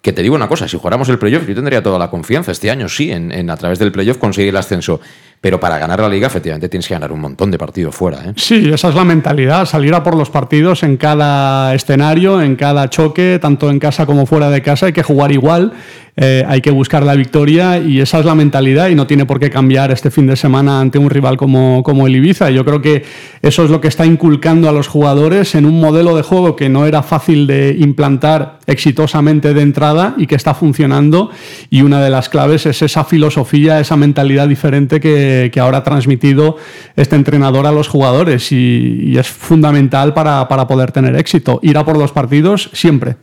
Que 0.00 0.12
te 0.12 0.22
digo 0.22 0.34
una 0.34 0.48
cosa, 0.48 0.68
si 0.68 0.76
jugáramos 0.76 1.08
el 1.08 1.18
playoff, 1.18 1.46
yo 1.48 1.54
tendría 1.54 1.82
toda 1.82 1.98
la 1.98 2.10
confianza 2.10 2.52
este 2.52 2.70
año, 2.70 2.90
sí, 2.90 3.10
en, 3.10 3.32
en 3.32 3.48
a 3.48 3.56
través 3.56 3.78
del 3.78 3.90
playoff 3.90 4.18
conseguir 4.18 4.50
el 4.50 4.56
ascenso. 4.56 5.00
Pero 5.44 5.60
para 5.60 5.76
ganar 5.76 6.00
la 6.00 6.08
liga, 6.08 6.26
efectivamente, 6.26 6.70
tienes 6.70 6.88
que 6.88 6.94
ganar 6.94 7.12
un 7.12 7.20
montón 7.20 7.50
de 7.50 7.58
partidos 7.58 7.94
fuera. 7.94 8.16
¿eh? 8.24 8.32
Sí, 8.34 8.70
esa 8.72 8.88
es 8.88 8.94
la 8.94 9.04
mentalidad, 9.04 9.66
salir 9.66 9.92
a 9.92 10.02
por 10.02 10.16
los 10.16 10.30
partidos 10.30 10.82
en 10.82 10.96
cada 10.96 11.74
escenario, 11.74 12.40
en 12.40 12.56
cada 12.56 12.88
choque, 12.88 13.38
tanto 13.42 13.68
en 13.68 13.78
casa 13.78 14.06
como 14.06 14.24
fuera 14.24 14.48
de 14.48 14.62
casa, 14.62 14.86
hay 14.86 14.94
que 14.94 15.02
jugar 15.02 15.32
igual, 15.32 15.74
eh, 16.16 16.44
hay 16.46 16.60
que 16.60 16.70
buscar 16.70 17.02
la 17.02 17.16
victoria 17.16 17.78
y 17.78 18.00
esa 18.00 18.20
es 18.20 18.24
la 18.24 18.36
mentalidad 18.36 18.88
y 18.88 18.94
no 18.94 19.06
tiene 19.08 19.26
por 19.26 19.40
qué 19.40 19.50
cambiar 19.50 19.90
este 19.90 20.12
fin 20.12 20.28
de 20.28 20.36
semana 20.36 20.80
ante 20.80 20.96
un 20.96 21.10
rival 21.10 21.36
como, 21.36 21.82
como 21.82 22.06
el 22.06 22.14
Ibiza. 22.14 22.50
Yo 22.50 22.64
creo 22.64 22.80
que 22.80 23.04
eso 23.42 23.64
es 23.64 23.70
lo 23.70 23.80
que 23.80 23.88
está 23.88 24.06
inculcando 24.06 24.68
a 24.68 24.72
los 24.72 24.86
jugadores 24.86 25.56
en 25.56 25.66
un 25.66 25.80
modelo 25.80 26.16
de 26.16 26.22
juego 26.22 26.54
que 26.54 26.68
no 26.68 26.86
era 26.86 27.02
fácil 27.02 27.48
de 27.48 27.76
implantar 27.80 28.60
exitosamente 28.66 29.54
de 29.54 29.62
entrada 29.62 30.14
y 30.16 30.28
que 30.28 30.36
está 30.36 30.54
funcionando 30.54 31.30
y 31.68 31.82
una 31.82 32.00
de 32.00 32.10
las 32.10 32.28
claves 32.28 32.64
es 32.66 32.80
esa 32.80 33.02
filosofía, 33.04 33.80
esa 33.80 33.96
mentalidad 33.96 34.46
diferente 34.46 35.00
que, 35.00 35.33
que 35.52 35.60
ahora 35.60 35.78
ha 35.78 35.84
transmitido 35.84 36.56
este 36.96 37.16
entrenador 37.16 37.66
a 37.66 37.72
los 37.72 37.88
jugadores 37.88 38.52
y, 38.52 39.16
es 39.18 39.28
fundamental 39.28 40.12
para, 40.14 40.48
para 40.48 40.66
poder 40.66 40.92
tener 40.92 41.14
éxito. 41.16 41.60
Ir 41.62 41.78
a 41.78 41.84
por 41.84 41.96
los 41.96 42.12
partidos 42.12 42.70
siempre. 42.72 43.16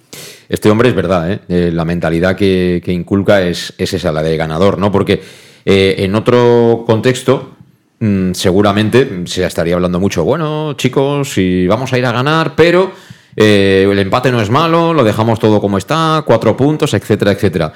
Este 0.47 0.69
hombre 0.69 0.89
es 0.89 0.95
verdad, 0.95 1.31
¿eh? 1.31 1.39
Eh, 1.49 1.71
la 1.73 1.85
mentalidad 1.85 2.35
que, 2.35 2.81
que 2.83 2.91
inculca 2.91 3.41
es, 3.41 3.73
es 3.77 3.93
esa, 3.93 4.11
la 4.11 4.23
de 4.23 4.37
ganador, 4.37 4.77
¿no? 4.77 4.91
Porque 4.91 5.21
eh, 5.65 5.95
en 5.99 6.15
otro 6.15 6.83
contexto, 6.85 7.51
mm, 7.99 8.31
seguramente 8.33 9.23
se 9.25 9.45
estaría 9.45 9.75
hablando 9.75 9.99
mucho, 9.99 10.23
bueno, 10.23 10.73
chicos, 10.73 11.33
si 11.33 11.67
vamos 11.67 11.91
a 11.93 11.97
ir 11.97 12.05
a 12.05 12.11
ganar, 12.11 12.53
pero 12.55 12.91
el 13.33 13.97
empate 13.97 14.29
no 14.29 14.41
es 14.41 14.49
malo, 14.49 14.93
lo 14.93 15.05
dejamos 15.05 15.39
todo 15.39 15.61
como 15.61 15.77
está, 15.77 16.23
cuatro 16.25 16.55
puntos, 16.57 16.93
etcétera, 16.93 17.31
etcétera. 17.31 17.71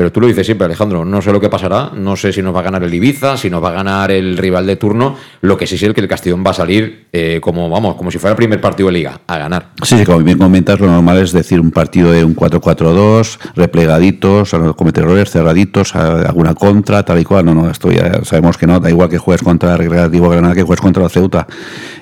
Pero 0.00 0.10
tú 0.10 0.18
lo 0.22 0.28
dices 0.28 0.46
siempre, 0.46 0.64
Alejandro, 0.64 1.04
no 1.04 1.20
sé 1.20 1.30
lo 1.30 1.38
que 1.38 1.50
pasará, 1.50 1.90
no 1.94 2.16
sé 2.16 2.32
si 2.32 2.40
nos 2.40 2.54
va 2.56 2.60
a 2.60 2.62
ganar 2.62 2.82
el 2.82 2.94
Ibiza, 2.94 3.36
si 3.36 3.50
nos 3.50 3.62
va 3.62 3.68
a 3.68 3.72
ganar 3.72 4.10
el 4.10 4.38
rival 4.38 4.66
de 4.66 4.76
turno, 4.76 5.14
lo 5.42 5.58
que 5.58 5.66
sí 5.66 5.76
sé 5.76 5.88
es 5.88 5.92
que 5.92 6.00
el 6.00 6.08
Castellón 6.08 6.42
va 6.42 6.52
a 6.52 6.54
salir 6.54 7.08
eh, 7.12 7.38
como, 7.42 7.68
vamos, 7.68 7.96
como 7.96 8.10
si 8.10 8.16
fuera 8.18 8.32
el 8.32 8.36
primer 8.38 8.62
partido 8.62 8.86
de 8.86 8.94
liga, 8.94 9.20
a 9.26 9.36
ganar. 9.36 9.72
Sí, 9.82 9.98
sí, 9.98 10.04
como 10.06 10.20
bien 10.20 10.38
comentas, 10.38 10.80
lo 10.80 10.86
normal 10.86 11.18
es 11.18 11.32
decir 11.32 11.60
un 11.60 11.70
partido 11.70 12.12
de 12.12 12.24
un 12.24 12.34
4-4-2, 12.34 13.38
replegaditos, 13.56 14.54
a 14.54 14.58
no 14.58 14.74
cometer 14.74 15.04
errores, 15.04 15.30
cerraditos, 15.30 15.94
alguna 15.94 16.54
contra, 16.54 17.02
tal 17.04 17.18
y 17.20 17.24
cual. 17.24 17.44
No, 17.44 17.54
no, 17.54 17.68
esto 17.68 17.92
ya 17.92 18.24
sabemos 18.24 18.56
que 18.56 18.66
no, 18.66 18.80
da 18.80 18.88
igual 18.88 19.10
que 19.10 19.18
juegues 19.18 19.42
contra 19.42 19.72
el 19.74 19.78
Recreativo 19.80 20.30
Granada 20.30 20.54
que 20.54 20.62
juegues 20.62 20.80
contra 20.80 21.02
la 21.02 21.10
Ceuta. 21.10 21.46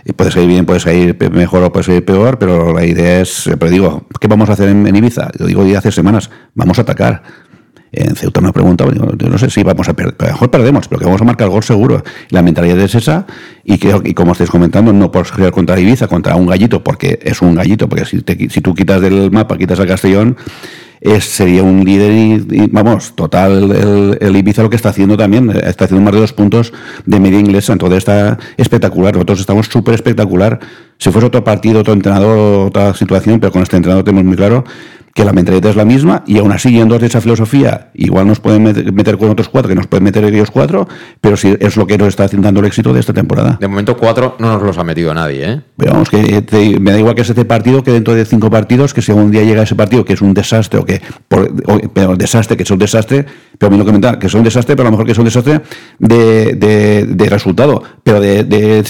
Y 0.05 0.13
puede 0.13 0.31
salir 0.31 0.49
bien, 0.49 0.67
puede 0.67 0.79
salir 0.79 1.19
pe- 1.19 1.31
mejor 1.31 1.65
o 1.65 1.73
puede 1.73 1.83
salir 1.85 2.05
peor, 2.05 2.39
pero 2.39 2.73
la 2.73 2.85
idea 2.87 3.21
es, 3.23 3.51
pero 3.59 3.71
digo, 3.73 4.07
¿qué 4.21 4.29
vamos 4.29 4.49
a 4.51 4.53
hacer 4.53 4.69
en, 4.69 4.87
en 4.87 4.95
Ibiza? 4.95 5.31
Yo 5.37 5.47
digo 5.47 5.67
ya 5.67 5.79
hace 5.79 5.91
semanas, 5.91 6.31
vamos 6.55 6.79
a 6.79 6.83
atacar. 6.83 7.23
En 7.93 8.15
Ceuta 8.17 8.41
me 8.41 8.53
preguntaba, 8.53 8.91
digo, 8.93 9.11
yo 9.17 9.29
no 9.29 9.39
sé 9.39 9.51
si 9.51 9.63
vamos 9.63 9.89
a 9.89 9.95
perder, 9.95 10.15
mejor 10.21 10.51
perdemos, 10.51 10.89
pero 10.89 10.99
que 10.99 11.05
vamos 11.07 11.21
a 11.21 11.25
marcar 11.25 11.49
gol 11.49 11.63
seguro. 11.63 12.03
La 12.31 12.43
mentalidad 12.43 12.79
es 12.81 12.95
esa, 12.95 13.27
y 13.65 13.79
creo 13.79 14.03
que, 14.03 14.15
como 14.15 14.33
estáis 14.33 14.51
comentando, 14.51 14.93
no 14.93 15.11
por 15.11 15.27
jugar 15.27 15.53
contra 15.53 15.79
Ibiza, 15.79 16.07
contra 16.07 16.37
un 16.37 16.47
gallito, 16.47 16.85
porque 16.85 17.19
es 17.23 17.41
un 17.41 17.55
gallito, 17.55 17.89
porque 17.89 18.05
si, 18.05 18.21
te 18.21 18.51
si 18.51 18.61
tú 18.61 18.75
quitas 18.75 19.01
del 19.01 19.31
mapa, 19.31 19.57
quitas 19.57 19.81
a 19.81 19.87
Castellón, 19.87 20.37
es, 21.01 21.25
sería 21.25 21.63
un 21.63 21.85
líder 21.85 22.13
y, 22.13 22.33
y, 22.65 22.67
vamos, 22.73 23.15
total, 23.15 23.71
el, 23.73 24.19
el 24.21 24.37
Ibiza 24.37 24.63
lo 24.63 24.71
que 24.71 24.77
está 24.77 24.89
haciendo 24.91 25.17
también, 25.17 25.51
eh, 25.51 25.61
está 25.67 25.85
haciendo 25.85 26.05
más 26.05 26.15
de 26.15 26.21
dos 26.21 26.33
puntos 26.33 26.73
de 27.07 27.21
media 27.21 27.39
inglesa, 27.39 27.73
entonces 27.73 27.99
está 27.99 28.39
espectacular, 28.57 29.15
nosotros 29.15 29.41
estamos 29.41 29.67
súper 29.67 29.95
espectacular. 29.95 30.59
Si 30.99 31.11
fuese 31.11 31.27
otro 31.29 31.45
partido, 31.45 31.81
otro 31.81 31.93
entrenador, 31.93 32.67
otra 32.67 32.93
situación, 32.95 33.39
pero 33.41 33.53
con 33.53 33.63
este 33.63 33.77
entrenador 33.77 34.05
tenemos 34.05 34.25
muy 34.25 34.37
claro 34.37 34.65
que 35.15 35.25
la 35.25 35.33
mentalidad 35.33 35.71
es 35.71 35.77
la 35.77 35.85
misma 35.85 36.23
y 36.29 36.39
aún 36.39 36.53
así 36.53 36.71
yendo 36.71 36.97
de 36.97 37.07
esa 37.07 37.21
filosofía 37.21 37.89
igual 37.95 38.29
nos 38.29 38.39
pueden 38.39 38.65
met- 38.65 38.93
meter 38.93 39.19
con 39.19 39.31
otros 39.31 39.49
cuatro 39.49 39.69
que 39.69 39.75
nos 39.75 39.89
pueden 39.89 40.05
meter 40.05 40.23
ellos 40.25 40.49
cuatro 40.49 40.87
pero 41.21 41.37
sí 41.37 41.57
es 41.59 41.77
lo 41.77 41.89
que 41.89 41.99
nos 41.99 42.09
está 42.09 42.29
dando 42.29 42.61
el 42.61 42.67
éxito 42.67 42.93
de 42.93 43.01
esta 43.01 43.13
temporada 43.13 43.57
De 43.61 43.67
momento 43.67 43.97
cuatro 43.97 44.37
no 44.39 44.53
nos 44.53 44.63
los 44.63 44.79
ha 44.79 44.85
metido 44.85 45.13
nadie, 45.15 45.51
¿eh? 45.55 45.61
pero 45.77 45.93
vamos 45.95 46.09
que 46.11 46.43
te- 46.43 46.79
me 46.79 46.93
da 46.93 46.99
igual 47.01 47.17
que 47.17 47.23
es 47.23 47.31
este 47.31 47.45
partido 47.45 47.83
que 47.83 47.91
dentro 47.91 48.15
de 48.15 48.25
cinco 48.27 48.49
partidos 48.49 48.95
que 48.95 49.03
si 49.03 49.11
algún 49.11 49.33
día 49.33 49.43
llega 49.43 49.63
ese 49.63 49.75
partido 49.75 50.05
que 50.05 50.13
es 50.13 50.23
un 50.23 50.35
desastre 50.35 50.79
o 50.79 50.85
que 50.89 51.01
por, 51.29 51.53
pero 51.93 52.13
el 52.13 52.19
desastre 52.19 52.57
que 52.57 52.63
es 52.65 52.71
un 52.71 52.79
desastre 52.79 53.25
pero 53.59 53.71
mí 53.71 53.79
lo 53.79 53.85
comentaba 53.85 54.19
que 54.19 54.27
es 54.27 54.35
un 54.35 54.43
desastre 54.43 54.75
pero 54.75 54.89
a 54.89 54.91
lo 54.91 54.97
mejor 54.97 55.07
que 55.07 55.13
es 55.13 55.19
un 55.19 55.25
desastre 55.27 55.61
de, 55.99 56.55
de- 56.55 57.29
resultado 57.29 57.83
pero 58.03 58.21
de, 58.21 58.43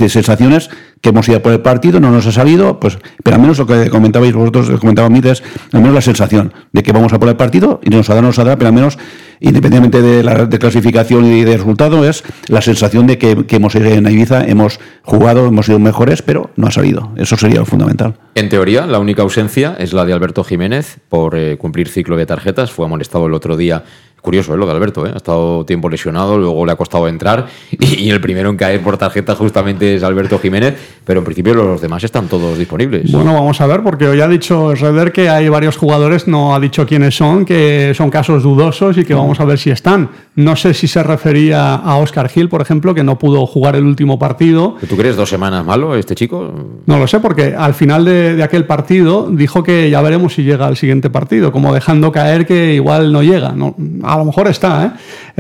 sensaciones 0.09 0.71
que 1.01 1.11
hemos 1.11 1.29
ido 1.29 1.41
por 1.41 1.53
el 1.53 1.61
partido, 1.61 2.01
no 2.01 2.11
nos 2.11 2.27
ha 2.27 2.33
salido, 2.33 2.81
pues, 2.81 2.99
pero 3.23 3.37
al 3.37 3.41
menos 3.41 3.57
lo 3.59 3.67
que 3.67 3.89
comentabais 3.89 4.35
vosotros, 4.35 4.69
comentaba 4.81 5.09
Mit, 5.09 5.27
es 5.27 5.45
al 5.73 5.81
menos 5.81 5.95
la 5.95 6.01
sensación 6.01 6.53
de 6.73 6.83
que 6.83 6.91
vamos 6.91 7.13
a 7.13 7.21
por 7.21 7.29
el 7.29 7.37
partido 7.37 7.79
y 7.85 7.91
nos 7.91 8.11
ha 8.11 8.15
dado, 8.15 8.27
nos 8.27 8.39
ha 8.41 8.45
dado, 8.45 8.59
pero 8.59 8.69
al 8.69 8.75
menos, 8.75 8.99
independientemente 9.41 10.03
de 10.03 10.23
la 10.23 10.49
clasificación 10.49 11.25
y 11.27 11.45
de 11.45 11.57
resultado, 11.57 12.09
es 12.09 12.25
la 12.49 12.61
sensación 12.61 13.07
de 13.07 13.19
que, 13.19 13.47
que 13.47 13.57
hemos 13.57 13.75
ido 13.75 13.87
en 13.87 14.07
Ibiza, 14.07 14.45
hemos 14.45 14.81
jugado, 15.03 15.47
hemos 15.47 15.67
sido 15.67 15.79
mejores, 15.79 16.23
pero 16.23 16.51
no 16.57 16.67
ha 16.67 16.71
salido. 16.71 17.13
Eso 17.17 17.37
sería 17.37 17.61
lo 17.61 17.67
fundamental. 17.67 18.15
En 18.35 18.49
teoría, 18.49 18.87
la 18.87 18.99
única 18.99 19.23
ausencia 19.23 19.77
es 19.79 19.93
la 19.93 20.05
de 20.05 20.13
Alberto 20.13 20.45
Jiménez 20.45 20.99
por 21.09 21.37
eh, 21.37 21.57
cumplir 21.57 21.89
ciclo 21.89 22.17
de 22.17 22.27
tarjetas. 22.27 22.71
Fue 22.71 22.87
amonestado 22.87 23.27
el 23.27 23.35
otro 23.35 23.57
día. 23.57 23.85
Curioso, 24.21 24.55
¿eh? 24.55 24.59
lo 24.59 24.67
de 24.67 24.73
Alberto, 24.73 25.07
¿eh? 25.07 25.11
ha 25.15 25.17
estado 25.17 25.65
tiempo 25.65 25.89
lesionado, 25.89 26.39
luego 26.39 26.67
le 26.67 26.73
ha 26.73 26.77
costado 26.77 27.09
entrar 27.09 27.47
y, 27.71 28.01
y 28.05 28.11
el 28.11 28.21
primero 28.21 28.51
en 28.51 28.57
caer 28.57 28.81
por 28.83 28.97
tarjeta 28.99 29.35
justamente 29.35 29.95
es 29.95 30.03
Alberto 30.03 30.39
Jiménez, 30.39 30.75
pero 31.05 31.21
en 31.21 31.25
principio 31.25 31.55
los 31.55 31.81
demás 31.81 32.03
están 32.05 32.29
todos 32.29 32.59
disponibles. 32.59 33.11
Bueno, 33.13 33.33
vamos 33.33 33.61
a 33.61 33.67
ver, 33.67 33.83
porque 33.83 34.09
hoy 34.09 34.21
ha 34.21 34.29
dicho 34.29 34.75
Reder 34.75 35.13
que 35.13 35.29
hay 35.29 35.49
varios 35.49 35.77
jugadores, 35.77 36.27
no 36.27 36.55
ha 36.55 36.61
dicho 36.61 36.87
quiénes 36.87 37.17
son, 37.17 37.45
que 37.45 37.93
son 37.95 38.11
casos 38.11 38.43
dudosos 38.43 38.99
y 38.99 39.05
que 39.05 39.15
vamos 39.15 39.41
a 39.41 39.45
ver 39.45 39.59
si 39.59 39.71
están. 39.71 40.11
No 40.39 40.55
sé 40.55 40.73
si 40.73 40.87
se 40.87 41.03
refería 41.03 41.75
a 41.75 41.97
Oscar 41.97 42.29
Gil, 42.29 42.49
por 42.49 42.63
ejemplo, 42.63 42.95
que 42.95 43.03
no 43.03 43.19
pudo 43.19 43.45
jugar 43.45 43.75
el 43.75 43.83
último 43.85 44.21
partido. 44.21 44.77
¿Tú 44.89 44.97
crees 44.97 45.17
dos 45.17 45.29
semanas 45.29 45.65
malo 45.67 45.97
este 45.97 46.15
chico? 46.15 46.55
No 46.87 46.97
lo 46.97 47.09
sé, 47.09 47.19
porque 47.19 47.57
al 47.59 47.75
final 47.75 48.05
de, 48.05 48.37
de 48.37 48.43
aquel 48.45 48.65
partido 48.65 49.29
dijo 49.33 49.65
que 49.65 49.91
ya 49.91 50.01
veremos 50.01 50.35
si 50.35 50.45
llega 50.45 50.69
al 50.69 50.77
siguiente 50.77 51.11
partido, 51.11 51.51
como 51.51 51.75
dejando 51.75 52.13
caer 52.13 52.47
que 52.47 52.73
igual 52.75 53.13
no 53.13 53.25
llega. 53.25 53.51
No, 53.51 53.75
a 54.05 54.17
lo 54.17 54.27
mejor 54.27 54.47
está, 54.47 54.85
¿eh? 54.85 54.91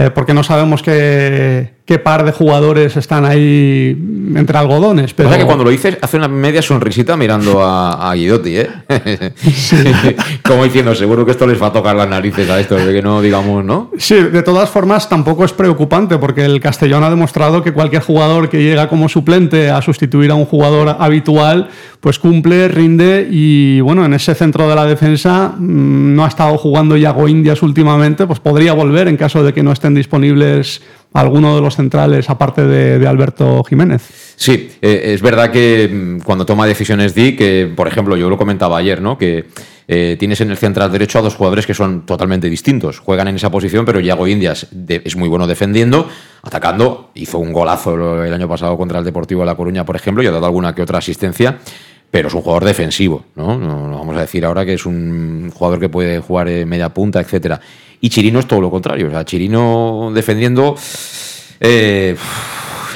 Eh, 0.07 0.11
porque 0.13 0.35
no 0.35 0.43
sabemos 0.43 0.83
qué, 0.83 1.78
qué 1.88 1.98
par 1.98 2.22
de 2.22 2.33
jugadores 2.33 2.98
están 2.98 3.24
ahí 3.24 3.96
entre 4.37 4.59
algodones. 4.59 5.14
Pero 5.14 5.31
Pasa 5.31 5.40
que 5.40 5.46
cuando 5.46 5.64
lo 5.64 5.70
dices 5.70 5.96
hace 6.03 6.18
una 6.18 6.29
media 6.29 6.61
sonrisita 6.61 7.16
mirando 7.16 7.64
a, 7.64 8.11
a 8.11 8.14
Guidotti, 8.14 8.59
¿eh? 8.59 8.68
Como 10.44 10.64
diciendo, 10.64 10.94
seguro 10.94 11.24
que 11.24 11.31
esto 11.31 11.46
les 11.46 11.61
va 11.61 11.68
a 11.68 11.72
tocar 11.72 11.96
las 11.96 12.07
narices 12.07 12.51
a 12.51 12.61
estos, 12.61 12.85
de 12.85 12.92
que 12.92 13.01
no 13.01 13.22
digamos, 13.22 13.64
¿no? 13.64 13.90
Sí, 13.96 14.16
de 14.16 14.42
todas 14.42 14.68
formas 14.68 15.09
tampoco 15.09 15.46
es 15.46 15.55
preocupante 15.55 16.18
porque 16.18 16.44
el 16.44 16.61
Castellón 16.61 17.05
ha 17.05 17.09
demostrado 17.09 17.62
que 17.62 17.72
cualquier 17.72 18.03
jugador 18.03 18.51
que 18.51 18.62
llega 18.62 18.90
como 18.90 19.09
suplente 19.09 19.70
a 19.70 19.81
sustituir 19.81 20.31
a 20.31 20.35
un 20.35 20.44
jugador 20.44 20.94
habitual, 20.98 21.70
pues 22.01 22.18
cumple, 22.18 22.68
rinde 22.68 23.27
y 23.31 23.81
bueno, 23.81 24.05
en 24.05 24.12
ese 24.12 24.35
centro 24.35 24.68
de 24.68 24.74
la 24.74 24.85
defensa 24.85 25.55
mm, 25.57 26.14
no 26.14 26.27
ha 26.27 26.29
estado 26.29 26.59
jugando 26.59 26.98
Yago 26.98 27.29
Indias 27.29 27.62
últimamente, 27.62 28.27
pues 28.27 28.40
podría 28.40 28.74
volver 28.74 29.09
en 29.09 29.16
caso 29.16 29.42
de 29.42 29.55
que 29.55 29.62
no 29.62 29.72
estén 29.72 29.94
disponibles 29.94 30.83
alguno 31.12 31.55
de 31.57 31.62
los 31.62 31.77
centrales 31.77 32.29
aparte 32.31 32.66
de, 32.66 32.99
de 32.99 33.07
Alberto 33.09 33.62
Jiménez. 33.64 34.35
Sí, 34.37 34.71
eh, 34.83 35.12
es 35.14 35.23
verdad 35.23 35.51
que 35.51 35.88
mm, 35.92 36.21
cuando 36.25 36.47
toma 36.47 36.66
decisiones 36.66 37.14
Di, 37.14 37.35
que 37.35 37.73
por 37.75 37.88
ejemplo 37.88 38.16
yo 38.16 38.29
lo 38.31 38.37
comentaba 38.37 38.79
ayer, 38.79 39.01
¿no? 39.03 39.16
Que 39.18 39.47
eh, 39.90 40.16
tienes 40.18 40.40
en 40.42 40.51
el 40.51 40.59
central 40.59 40.92
derecho 40.92 41.18
a 41.18 41.23
dos 41.23 41.35
jugadores 41.35 41.66
que 41.66 41.73
son 41.75 42.05
totalmente 42.05 42.51
distintos. 42.51 42.99
Juegan 42.99 43.29
en 43.29 43.37
esa 43.37 43.51
posición, 43.51 43.87
pero 43.87 44.01
Yago 44.01 44.27
Indias 44.29 44.66
de- 44.71 45.01
es 45.05 45.16
muy 45.16 45.29
bueno 45.31 45.47
defendiendo, 45.47 46.09
atacando. 46.42 47.11
Hizo 47.14 47.38
un 47.38 47.53
golazo 47.55 48.23
el 48.23 48.33
año 48.35 48.47
pasado 48.49 48.77
contra 48.77 48.99
el 48.99 49.05
Deportivo 49.07 49.40
de 49.40 49.47
La 49.47 49.55
Coruña, 49.55 49.87
por 49.87 49.97
ejemplo, 49.97 50.23
y 50.23 50.27
ha 50.27 50.31
dado 50.31 50.44
alguna 50.44 50.75
que 50.75 50.83
otra 50.83 50.99
asistencia. 50.99 51.59
Pero 52.11 52.29
es 52.29 52.35
un 52.35 52.40
jugador 52.40 52.64
defensivo, 52.64 53.25
¿no? 53.37 53.59
No, 53.59 53.90
vamos 53.99 54.16
a 54.16 54.21
decir 54.23 54.44
ahora 54.44 54.64
que 54.64 54.75
es 54.75 54.87
un 54.87 55.51
jugador 55.55 55.79
que 55.79 55.88
puede 55.90 56.21
jugar 56.21 56.49
en 56.49 56.68
media 56.68 56.88
punta, 56.88 57.21
etcétera. 57.21 57.61
Y 58.01 58.09
Chirino 58.09 58.38
es 58.38 58.47
todo 58.47 58.61
lo 58.61 58.71
contrario. 58.71 59.09
O 59.09 59.11
sea, 59.11 59.25
Chirino 59.25 60.11
defendiendo. 60.14 60.75
eh, 61.61 62.16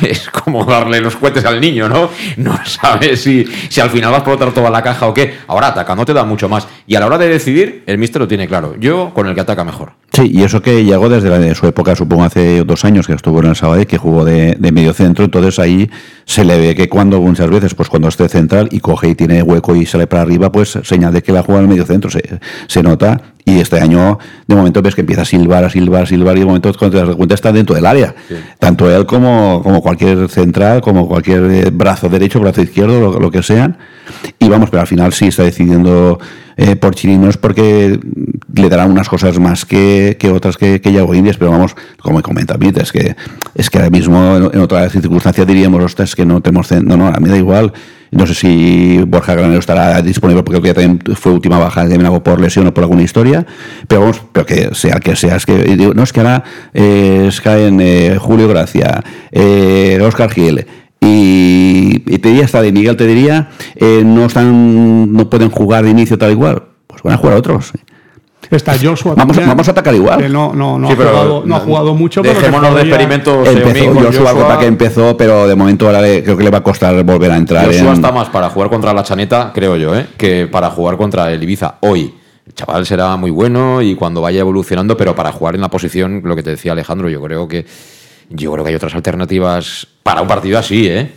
es 0.02 0.28
como 0.30 0.64
darle 0.64 1.00
los 1.00 1.16
cohetes 1.16 1.44
al 1.44 1.60
niño, 1.60 1.88
¿no? 1.88 2.10
No 2.36 2.58
sabes 2.64 3.22
si, 3.22 3.44
si 3.68 3.80
al 3.80 3.90
final 3.90 4.10
vas 4.10 4.20
a 4.20 4.22
explotar 4.22 4.52
toda 4.52 4.70
la 4.70 4.82
caja 4.82 5.06
o 5.06 5.14
qué. 5.14 5.34
Ahora 5.46 5.68
atacando 5.68 6.04
te 6.04 6.12
da 6.12 6.24
mucho 6.24 6.48
más. 6.48 6.66
Y 6.86 6.94
a 6.94 7.00
la 7.00 7.06
hora 7.06 7.18
de 7.18 7.28
decidir, 7.28 7.82
el 7.86 7.98
mister 7.98 8.20
lo 8.20 8.28
tiene 8.28 8.48
claro. 8.48 8.74
Yo 8.78 9.12
con 9.14 9.26
el 9.26 9.34
que 9.34 9.40
ataca 9.40 9.64
mejor. 9.64 9.92
Sí, 10.12 10.30
y 10.30 10.42
eso 10.42 10.60
que 10.60 10.84
llegó 10.84 11.08
desde 11.08 11.30
la, 11.30 11.38
de 11.38 11.54
su 11.54 11.66
época, 11.66 11.96
supongo 11.96 12.24
hace 12.24 12.64
dos 12.64 12.84
años 12.84 13.06
que 13.06 13.14
estuvo 13.14 13.40
en 13.40 13.46
el 13.46 13.56
Sabadell, 13.56 13.86
que 13.86 13.96
jugó 13.96 14.26
de, 14.26 14.58
medio 14.60 14.92
centro, 14.92 15.24
entonces 15.24 15.58
ahí 15.58 15.90
se 16.26 16.44
le 16.44 16.58
ve 16.58 16.74
que 16.74 16.90
cuando 16.90 17.18
muchas 17.20 17.48
veces, 17.48 17.74
pues 17.74 17.88
cuando 17.88 18.08
esté 18.08 18.28
central 18.28 18.68
y 18.70 18.80
coge 18.80 19.08
y 19.08 19.14
tiene 19.14 19.42
hueco 19.42 19.74
y 19.74 19.86
sale 19.86 20.06
para 20.06 20.22
arriba, 20.22 20.52
pues 20.52 20.78
señal 20.82 21.14
de 21.14 21.22
que 21.22 21.32
la 21.32 21.42
juega 21.42 21.60
en 21.60 21.64
el 21.64 21.70
medio 21.70 21.86
centro, 21.86 22.10
se, 22.10 22.22
se 22.66 22.82
nota. 22.82 23.31
Y 23.44 23.58
este 23.58 23.80
año, 23.80 24.18
de 24.46 24.54
momento, 24.54 24.82
ves 24.82 24.94
que 24.94 25.00
empieza 25.00 25.22
a 25.22 25.24
silbar, 25.24 25.64
a 25.64 25.70
silbar, 25.70 26.04
a 26.04 26.06
silbar, 26.06 26.36
y 26.36 26.40
de 26.40 26.46
momento, 26.46 26.72
cuando 26.78 26.98
te 26.98 27.04
das 27.04 27.16
cuenta, 27.16 27.34
está 27.34 27.50
dentro 27.52 27.74
del 27.74 27.86
área. 27.86 28.14
Tanto 28.60 28.88
él 28.94 29.04
como, 29.04 29.60
como 29.64 29.82
cualquier 29.82 30.28
central, 30.28 30.80
como 30.80 31.08
cualquier 31.08 31.42
eh, 31.50 31.70
brazo 31.72 32.08
derecho, 32.08 32.38
brazo 32.38 32.62
izquierdo, 32.62 33.00
lo, 33.00 33.18
lo 33.18 33.30
que 33.32 33.42
sean. 33.42 33.78
Y 34.38 34.48
vamos, 34.48 34.70
pero 34.70 34.82
al 34.82 34.86
final 34.86 35.12
sí 35.12 35.26
está 35.26 35.42
decidiendo 35.42 36.20
eh, 36.56 36.76
por 36.76 36.94
Chirinos 36.94 37.36
porque 37.36 37.98
le 38.54 38.68
darán 38.68 38.90
unas 38.90 39.08
cosas 39.08 39.38
más 39.38 39.64
que, 39.64 40.16
que 40.20 40.30
otras 40.30 40.56
que, 40.56 40.80
que 40.80 40.92
Yago 40.92 41.14
Indias, 41.14 41.36
pero 41.36 41.50
vamos, 41.50 41.74
como 41.98 42.18
me 42.18 42.22
comenta 42.22 42.58
Mit, 42.58 42.76
es 42.78 42.92
que, 42.92 43.16
es 43.54 43.70
que 43.70 43.78
ahora 43.78 43.90
mismo 43.90 44.36
en, 44.36 44.50
en 44.54 44.60
otras 44.60 44.92
circunstancias 44.92 45.46
diríamos, 45.46 45.82
ostras, 45.82 46.14
que 46.14 46.24
no 46.24 46.40
tenemos... 46.40 46.70
No, 46.70 46.96
no, 46.96 47.08
a 47.08 47.18
mí 47.18 47.28
da 47.28 47.36
igual. 47.36 47.72
No 48.12 48.26
sé 48.26 48.34
si 48.34 48.98
Borja 49.06 49.34
Granero 49.34 49.58
estará 49.58 50.02
disponible 50.02 50.42
porque 50.42 50.74
también 50.74 51.00
fue 51.16 51.32
última 51.32 51.58
baja 51.58 51.86
de 51.86 51.94
algo 51.94 52.22
por 52.22 52.40
lesión 52.40 52.66
o 52.66 52.74
por 52.74 52.84
alguna 52.84 53.02
historia, 53.02 53.46
pero 53.88 54.02
vamos, 54.02 54.20
pero 54.32 54.44
que 54.44 54.74
sea 54.74 55.00
que 55.00 55.16
sea, 55.16 55.36
es 55.36 55.46
que 55.46 55.56
digo, 55.64 55.94
no 55.94 56.02
es 56.02 56.12
que 56.12 56.20
ahora 56.20 56.44
eh, 56.74 57.30
caen 57.42 57.80
eh, 57.80 58.18
Julio 58.20 58.48
Gracia, 58.48 59.02
eh, 59.30 59.98
Oscar 60.02 60.30
Gil 60.30 60.66
y, 61.00 62.02
y 62.06 62.18
te 62.18 62.28
diría 62.28 62.44
hasta 62.44 62.60
de 62.60 62.70
Miguel 62.70 62.96
te 62.96 63.06
diría 63.06 63.48
eh, 63.76 64.02
no 64.04 64.26
están 64.26 65.10
no 65.12 65.30
pueden 65.30 65.48
jugar 65.48 65.84
de 65.84 65.90
inicio 65.90 66.18
tal 66.18 66.32
igual, 66.32 66.64
pues 66.86 67.02
van 67.02 67.14
a 67.14 67.16
jugar 67.16 67.36
otros. 67.36 67.72
Está 68.52 68.72
Joshua. 68.74 69.14
Vamos, 69.16 69.34
también, 69.34 69.48
vamos 69.48 69.66
a 69.66 69.70
atacar 69.70 69.94
igual. 69.94 70.18
que 70.20 70.28
no, 70.28 70.52
no, 70.54 70.78
no, 70.78 70.86
Sí, 70.86 70.92
ha, 70.92 70.96
pero 70.96 71.10
jugado, 71.10 71.42
no 71.46 71.56
ha 71.56 71.58
no- 71.58 71.64
jugado 71.64 71.94
mucho. 71.94 72.22
dejémonos 72.22 72.74
de 72.74 72.82
experimentos. 72.82 73.48
Empezó, 73.48 73.94
Joshua, 73.94 74.10
Joshua. 74.12 74.32
Copa 74.34 74.58
que 74.58 74.66
empezó, 74.66 75.16
pero 75.16 75.46
de 75.48 75.54
momento 75.56 75.86
ahora 75.86 76.00
le- 76.02 76.22
creo 76.22 76.36
que 76.36 76.44
le 76.44 76.50
va 76.50 76.58
a 76.58 76.62
costar 76.62 77.02
volver 77.02 77.30
a 77.32 77.36
entrar 77.36 77.66
Joshua 77.66 77.88
en... 77.88 77.92
está 77.94 78.12
más 78.12 78.28
para 78.28 78.50
jugar 78.50 78.68
contra 78.70 78.92
la 78.92 79.02
Chaneta, 79.02 79.50
creo 79.54 79.76
yo, 79.76 79.94
¿eh? 79.96 80.06
que 80.16 80.46
para 80.46 80.70
jugar 80.70 80.96
contra 80.96 81.32
el 81.32 81.42
Ibiza 81.42 81.76
hoy. 81.80 82.14
El 82.46 82.54
chaval 82.54 82.84
será 82.84 83.16
muy 83.16 83.30
bueno 83.30 83.80
y 83.80 83.94
cuando 83.94 84.20
vaya 84.20 84.40
evolucionando, 84.40 84.96
pero 84.96 85.14
para 85.14 85.32
jugar 85.32 85.54
en 85.54 85.60
la 85.60 85.68
posición, 85.68 86.20
lo 86.24 86.36
que 86.36 86.42
te 86.42 86.50
decía 86.50 86.72
Alejandro, 86.72 87.08
yo 87.08 87.22
creo 87.22 87.46
que 87.48 87.64
yo 88.28 88.50
creo 88.52 88.64
que 88.64 88.70
hay 88.70 88.76
otras 88.76 88.94
alternativas 88.94 89.86
para 90.02 90.22
un 90.22 90.28
partido 90.28 90.58
así, 90.58 90.86
¿eh? 90.88 91.12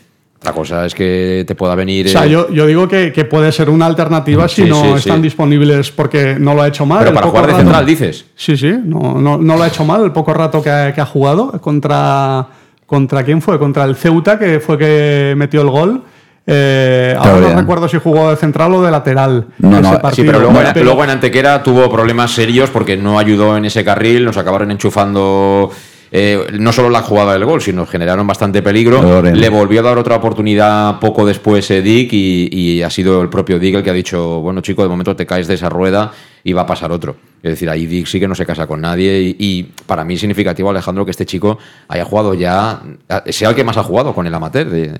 La 0.46 0.54
cosa 0.54 0.86
es 0.86 0.94
que 0.96 1.44
te 1.48 1.56
pueda 1.56 1.76
venir. 1.76 2.06
O 2.08 2.10
sea, 2.10 2.26
eh, 2.26 2.30
yo, 2.30 2.50
yo 2.52 2.66
digo 2.68 2.88
que, 2.88 3.12
que 3.12 3.26
puede 3.26 3.52
ser 3.52 3.70
una 3.70 3.86
alternativa 3.88 4.48
si 4.48 4.64
no 4.64 4.82
sí, 4.82 4.88
están 4.98 5.18
sí. 5.18 5.24
disponibles 5.24 5.92
porque 5.92 6.38
no 6.40 6.54
lo 6.54 6.62
ha 6.62 6.68
hecho 6.68 6.86
mal. 6.86 7.00
pero 7.00 7.10
el 7.10 7.16
para 7.16 7.28
jugar 7.28 7.46
de 7.48 7.52
rato- 7.52 7.64
central, 7.64 7.86
dices. 7.86 8.26
Sí, 8.36 8.56
sí, 8.56 8.74
no, 8.84 9.20
no, 9.20 9.38
no 9.38 9.58
lo 9.58 9.64
ha 9.64 9.68
hecho 9.68 9.84
mal 9.84 10.04
el 10.04 10.12
poco 10.12 10.34
rato 10.34 10.62
que 10.62 10.70
ha, 10.70 10.94
que 10.94 11.02
ha 11.02 11.06
jugado 11.06 11.52
contra. 11.62 12.48
¿Contra 12.86 13.24
quién 13.24 13.42
fue? 13.42 13.58
Contra 13.58 13.84
el 13.84 13.96
Ceuta, 13.96 14.38
que 14.38 14.60
fue 14.60 14.78
que 14.78 15.34
metió 15.36 15.62
el 15.62 15.70
gol. 15.72 16.04
Eh, 16.46 17.16
ahora 17.18 17.40
no 17.54 17.60
recuerdo 17.60 17.88
si 17.88 17.98
jugó 17.98 18.30
de 18.30 18.36
central 18.36 18.72
o 18.76 18.84
de 18.84 18.92
lateral. 18.92 19.48
No, 19.58 19.82
no, 19.82 20.00
sí, 20.14 20.22
pero 20.24 20.40
luego, 20.40 20.62
en, 20.62 20.84
luego 20.84 21.04
en 21.04 21.10
Antequera 21.10 21.64
tuvo 21.64 21.90
problemas 21.90 22.30
serios 22.32 22.70
porque 22.70 22.96
no 22.96 23.18
ayudó 23.18 23.58
en 23.58 23.66
ese 23.66 23.84
carril, 23.84 24.24
nos 24.26 24.38
acabaron 24.38 24.70
enchufando 24.70 25.72
eh, 26.18 26.40
no 26.60 26.72
solo 26.72 26.90
la 26.90 27.02
jugada 27.02 27.34
del 27.34 27.44
gol, 27.44 27.62
sino 27.62 27.86
generaron 27.86 28.26
bastante 28.26 28.62
peligro. 28.62 29.02
Lorena. 29.02 29.36
Le 29.36 29.50
volvió 29.50 29.82
a 29.82 29.84
dar 29.84 29.98
otra 29.98 30.16
oportunidad 30.16 31.00
poco 31.00 31.26
después 31.26 31.70
eh, 31.72 31.82
Dick 31.82 32.14
y, 32.14 32.48
y 32.52 32.82
ha 32.84 32.90
sido 32.90 33.22
el 33.22 33.28
propio 33.28 33.60
Dick 33.60 33.76
el 33.76 33.84
que 33.84 33.90
ha 33.90 33.94
dicho, 33.94 34.40
bueno 34.40 34.62
chico, 34.62 34.82
de 34.84 34.88
momento 34.88 35.14
te 35.16 35.26
caes 35.26 35.48
de 35.48 35.56
esa 35.56 35.68
rueda 35.68 36.14
y 36.44 36.54
va 36.54 36.62
a 36.62 36.66
pasar 36.66 36.92
otro. 36.94 37.18
Es 37.44 37.52
decir, 37.52 37.70
ahí 37.70 37.86
Dick 37.86 38.08
sí 38.08 38.20
que 38.20 38.28
no 38.30 38.36
se 38.36 38.46
casa 38.46 38.66
con 38.66 38.80
nadie 38.80 39.22
y, 39.22 39.36
y 39.38 39.64
para 39.86 40.06
mí 40.06 40.14
es 40.14 40.22
significativo, 40.22 40.70
Alejandro, 40.70 41.04
que 41.04 41.12
este 41.12 41.26
chico 41.26 41.58
haya 41.90 42.06
jugado 42.06 42.34
ya, 42.34 42.82
sea 43.28 43.50
el 43.50 43.56
que 43.56 43.64
más 43.66 43.76
ha 43.78 43.84
jugado 43.84 44.14
con 44.16 44.26
el 44.26 44.34
amateur. 44.34 44.70
De. 44.70 44.92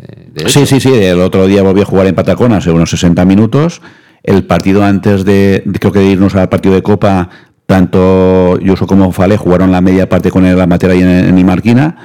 Sí, 0.48 0.66
sí, 0.66 0.80
sí. 0.82 0.94
El 0.94 1.22
otro 1.22 1.48
día 1.48 1.64
volvió 1.64 1.84
a 1.84 1.86
jugar 1.86 2.08
en 2.08 2.16
Patacona 2.16 2.58
hace 2.58 2.72
unos 2.72 2.90
60 2.90 3.24
minutos. 3.26 3.82
El 4.24 4.44
partido 4.44 4.84
antes 4.84 5.24
de- 5.24 5.64
creo 5.80 5.92
que 5.94 6.00
de 6.00 6.06
irnos 6.08 6.34
al 6.36 6.50
partido 6.50 6.74
de 6.74 6.82
Copa, 6.82 7.30
tanto 7.66 8.60
Yuso 8.60 8.88
como 8.88 9.12
Fale 9.12 9.38
jugaron 9.38 9.72
la 9.72 9.82
media 9.82 10.08
parte 10.08 10.32
con 10.32 10.46
el 10.46 10.60
amateur 10.60 10.92
ahí 10.92 11.02
en, 11.02 11.10
en 11.10 11.38
Imarquina. 11.38 11.98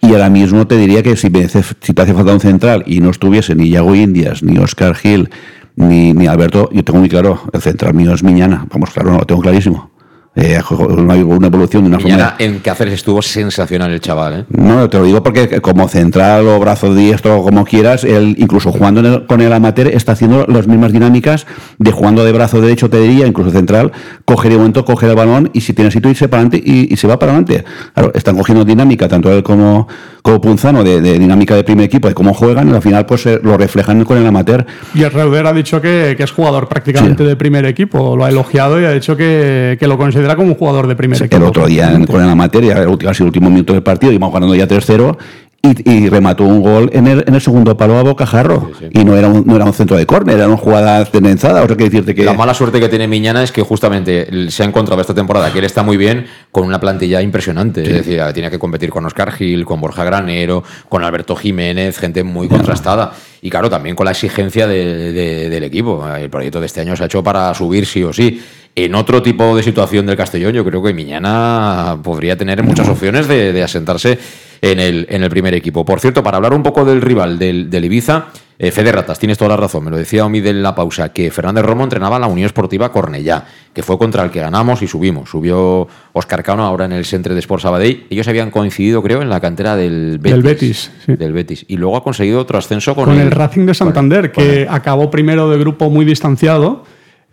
Y 0.00 0.12
ahora 0.12 0.28
mismo 0.30 0.66
te 0.66 0.76
diría 0.76 1.02
que 1.04 1.16
si, 1.16 1.30
me 1.30 1.44
hace- 1.44 1.62
te 1.62 2.02
hace 2.02 2.12
falta 2.12 2.32
un 2.32 2.40
central 2.40 2.82
y 2.86 2.98
no 3.00 3.10
estuviese 3.10 3.54
ni 3.54 3.68
Yago 3.70 3.94
Indias, 3.94 4.42
ni 4.42 4.58
Oscar 4.58 4.96
Gil, 4.96 5.30
ni, 5.76 6.12
ni 6.12 6.26
Alberto, 6.26 6.68
yo 6.72 6.82
tengo 6.82 6.98
muy 6.98 7.08
claro, 7.08 7.40
el 7.52 7.62
central 7.62 7.94
mío 7.94 8.12
es 8.12 8.24
Miñana. 8.24 8.66
Vamos, 8.72 8.90
claro, 8.90 9.12
no, 9.12 9.18
lo 9.18 9.24
tengo 9.26 9.40
clarísimo. 9.42 9.91
Eh, 10.34 10.58
una, 10.70 11.14
evolución 11.16 11.82
de 11.82 11.88
una 11.90 11.98
forma... 12.00 12.16
Mañana 12.16 12.34
en 12.38 12.60
Cáceres 12.60 12.94
estuvo 12.94 13.20
sensacional 13.20 13.90
el 13.92 14.00
chaval, 14.00 14.32
¿eh? 14.40 14.44
No, 14.48 14.88
te 14.88 14.96
lo 14.96 15.04
digo 15.04 15.22
porque 15.22 15.60
como 15.60 15.88
central 15.88 16.48
o 16.48 16.58
brazo 16.58 16.94
diestro 16.94 17.36
o 17.38 17.42
como 17.42 17.66
quieras, 17.66 18.02
él 18.04 18.34
incluso 18.38 18.72
jugando 18.72 19.00
el- 19.00 19.26
con 19.26 19.42
el 19.42 19.52
amateur 19.52 19.88
está 19.88 20.12
haciendo 20.12 20.46
las 20.48 20.66
mismas 20.66 20.90
dinámicas 20.90 21.46
de 21.76 21.90
jugando 21.92 22.24
de 22.24 22.32
brazo 22.32 22.62
derecho, 22.62 22.88
te 22.88 22.98
diría, 23.00 23.26
incluso 23.26 23.50
central, 23.50 23.92
coge 24.24 24.48
de 24.48 24.56
momento, 24.56 24.86
coge 24.86 25.06
el 25.06 25.14
balón 25.14 25.50
y 25.52 25.60
si 25.60 25.74
tiene 25.74 25.90
sitio 25.90 26.08
irse 26.10 26.28
para 26.28 26.40
adelante 26.44 26.62
y, 26.64 26.90
y 26.90 26.96
se 26.96 27.06
va 27.06 27.18
para 27.18 27.32
adelante. 27.32 27.64
Claro, 27.92 28.12
están 28.14 28.34
cogiendo 28.34 28.64
dinámica, 28.64 29.08
tanto 29.08 29.30
él 29.30 29.42
como, 29.42 29.86
como 30.22 30.40
Punzano, 30.40 30.82
de, 30.82 31.02
de 31.02 31.18
dinámica 31.18 31.54
de 31.54 31.62
primer 31.62 31.84
equipo, 31.84 32.08
de 32.08 32.14
cómo 32.14 32.32
juegan, 32.32 32.70
y 32.70 32.72
al 32.72 32.80
final 32.80 33.04
pues 33.04 33.26
eh, 33.26 33.38
lo 33.42 33.58
reflejan 33.58 34.02
con 34.06 34.16
el 34.16 34.26
amateur. 34.26 34.64
Y 34.94 35.02
el 35.02 35.10
Reuder 35.10 35.46
ha 35.46 35.52
dicho 35.52 35.82
que, 35.82 36.14
que 36.16 36.22
es 36.22 36.30
jugador 36.30 36.68
prácticamente 36.68 37.22
de 37.22 37.36
primer 37.36 37.66
equipo. 37.66 38.16
Lo 38.16 38.24
ha 38.24 38.30
elogiado 38.30 38.80
y 38.80 38.86
ha 38.86 38.92
dicho 38.92 39.14
que, 39.14 39.76
que 39.78 39.86
lo 39.86 39.98
considera 39.98 40.21
como 40.36 40.48
un 40.48 40.54
jugador 40.54 40.86
de 40.86 40.96
primer 40.96 41.16
equipo. 41.22 41.36
El 41.36 41.42
otro 41.42 41.66
día 41.66 41.92
en- 41.92 42.06
con 42.06 42.22
el 42.22 42.28
amateur, 42.28 42.64
ya 42.64 42.74
el- 42.82 42.98
casi 42.98 43.22
el 43.22 43.26
último 43.28 43.50
minuto 43.50 43.72
del 43.72 43.82
partido, 43.82 44.12
íbamos 44.12 44.32
ganando 44.32 44.54
ya 44.54 44.66
3-0. 44.66 45.16
Y, 45.64 45.88
y 45.88 46.08
remató 46.08 46.42
un 46.42 46.60
gol 46.60 46.90
en 46.92 47.06
el, 47.06 47.22
en 47.24 47.36
el 47.36 47.40
segundo 47.40 47.76
palo 47.76 47.96
a 47.96 48.02
bocajarro. 48.02 48.72
Y 48.90 49.04
no 49.04 49.16
era, 49.16 49.28
un, 49.28 49.44
no 49.46 49.54
era 49.54 49.64
un 49.64 49.72
centro 49.72 49.96
de 49.96 50.04
córner, 50.06 50.36
era 50.36 50.48
una 50.48 50.56
jugada 50.56 51.04
tendenzada. 51.04 51.62
O 51.62 51.68
sea, 51.68 51.76
que 51.76 51.84
decirte 51.84 52.16
que. 52.16 52.24
La 52.24 52.32
mala 52.32 52.52
suerte 52.52 52.80
que 52.80 52.88
tiene 52.88 53.06
Miñana 53.06 53.44
es 53.44 53.52
que 53.52 53.62
justamente 53.62 54.26
se 54.50 54.62
ha 54.64 54.66
encontrado 54.66 55.00
esta 55.00 55.14
temporada 55.14 55.52
que 55.52 55.60
él 55.60 55.64
está 55.64 55.84
muy 55.84 55.96
bien 55.96 56.26
con 56.50 56.64
una 56.66 56.80
plantilla 56.80 57.22
impresionante. 57.22 57.82
Es 57.82 58.04
decir, 58.04 58.20
tiene 58.34 58.50
que 58.50 58.58
competir 58.58 58.90
con 58.90 59.04
Oscar 59.06 59.30
Gil, 59.30 59.64
con 59.64 59.80
Borja 59.80 60.02
Granero, 60.02 60.64
con 60.88 61.04
Alberto 61.04 61.36
Jiménez, 61.36 61.96
gente 61.96 62.24
muy 62.24 62.48
contrastada. 62.48 63.12
Y 63.40 63.48
claro, 63.48 63.70
también 63.70 63.94
con 63.94 64.04
la 64.06 64.10
exigencia 64.10 64.66
de- 64.66 65.12
de- 65.12 65.48
del 65.48 65.62
equipo. 65.62 66.04
El 66.16 66.28
proyecto 66.28 66.58
de 66.58 66.66
este 66.66 66.80
año 66.80 66.96
se 66.96 67.04
ha 67.04 67.06
hecho 67.06 67.22
para 67.22 67.54
subir 67.54 67.86
sí 67.86 68.02
o 68.02 68.12
sí. 68.12 68.42
En 68.74 68.94
otro 68.96 69.22
tipo 69.22 69.54
de 69.54 69.62
situación 69.62 70.06
del 70.06 70.16
Castellón, 70.16 70.54
yo 70.54 70.64
creo 70.64 70.82
que 70.82 70.92
Miñana 70.92 71.98
podría 72.02 72.36
tener 72.36 72.62
muchas 72.64 72.88
opciones 72.88 73.28
de, 73.28 73.52
de 73.52 73.62
asentarse 73.62 74.18
en 74.62 74.78
el, 74.78 75.06
en 75.10 75.22
el 75.24 75.28
primer 75.28 75.52
equipo. 75.54 75.84
Por 75.84 76.00
cierto, 76.00 76.22
para 76.22 76.36
hablar 76.36 76.54
un 76.54 76.62
poco 76.62 76.84
del 76.84 77.02
rival 77.02 77.38
del, 77.38 77.68
del 77.68 77.84
Ibiza, 77.84 78.26
eh, 78.58 78.70
Fede 78.70 78.92
Ratas, 78.92 79.18
tienes 79.18 79.36
toda 79.36 79.48
la 79.48 79.56
razón, 79.56 79.84
me 79.84 79.90
lo 79.90 79.96
decía 79.96 80.24
Omid 80.24 80.46
en 80.46 80.62
la 80.62 80.72
pausa, 80.72 81.12
que 81.12 81.32
Fernández 81.32 81.64
Romo 81.64 81.82
entrenaba 81.82 82.14
a 82.14 82.18
la 82.20 82.28
Unión 82.28 82.46
Esportiva 82.46 82.92
Cornellá, 82.92 83.44
que 83.74 83.82
fue 83.82 83.98
contra 83.98 84.22
el 84.22 84.30
que 84.30 84.38
ganamos 84.38 84.80
y 84.80 84.86
subimos. 84.86 85.30
Subió 85.30 85.88
Oscar 86.12 86.44
Cano 86.44 86.64
ahora 86.64 86.84
en 86.84 86.92
el 86.92 87.04
Centre 87.04 87.34
de 87.34 87.40
Sport 87.40 87.62
Sabadell. 87.62 88.06
Ellos 88.08 88.28
habían 88.28 88.52
coincidido, 88.52 89.02
creo, 89.02 89.20
en 89.20 89.30
la 89.30 89.40
cantera 89.40 89.74
del 89.74 90.20
Betis. 90.20 90.32
Del 90.32 90.42
Betis, 90.42 90.90
sí. 91.04 91.16
Del 91.16 91.32
Betis. 91.32 91.64
Y 91.66 91.76
luego 91.76 91.96
ha 91.96 92.04
conseguido 92.04 92.38
otro 92.38 92.56
ascenso 92.56 92.94
con, 92.94 93.06
con 93.06 93.18
el 93.18 93.32
Racing 93.32 93.66
de 93.66 93.74
Santander, 93.74 94.30
que 94.30 94.68
acabó 94.70 95.10
primero 95.10 95.50
de 95.50 95.58
grupo 95.58 95.90
muy 95.90 96.04
distanciado 96.04 96.84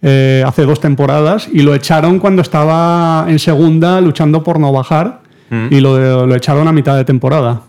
eh, 0.01 0.43
hace 0.47 0.63
dos 0.63 0.79
temporadas 0.79 1.47
y 1.51 1.61
lo 1.61 1.75
echaron 1.75 2.17
cuando 2.17 2.41
estaba 2.41 3.25
en 3.27 3.37
segunda 3.37 4.01
luchando 4.01 4.43
por 4.43 4.59
no 4.59 4.71
bajar 4.71 5.28
Mm. 5.49 5.67
y 5.71 5.79
lo, 5.79 6.25
lo 6.25 6.35
echaron 6.35 6.67
a 6.67 6.71
mitad 6.71 6.95
de 6.95 7.05
temporada. 7.05 7.63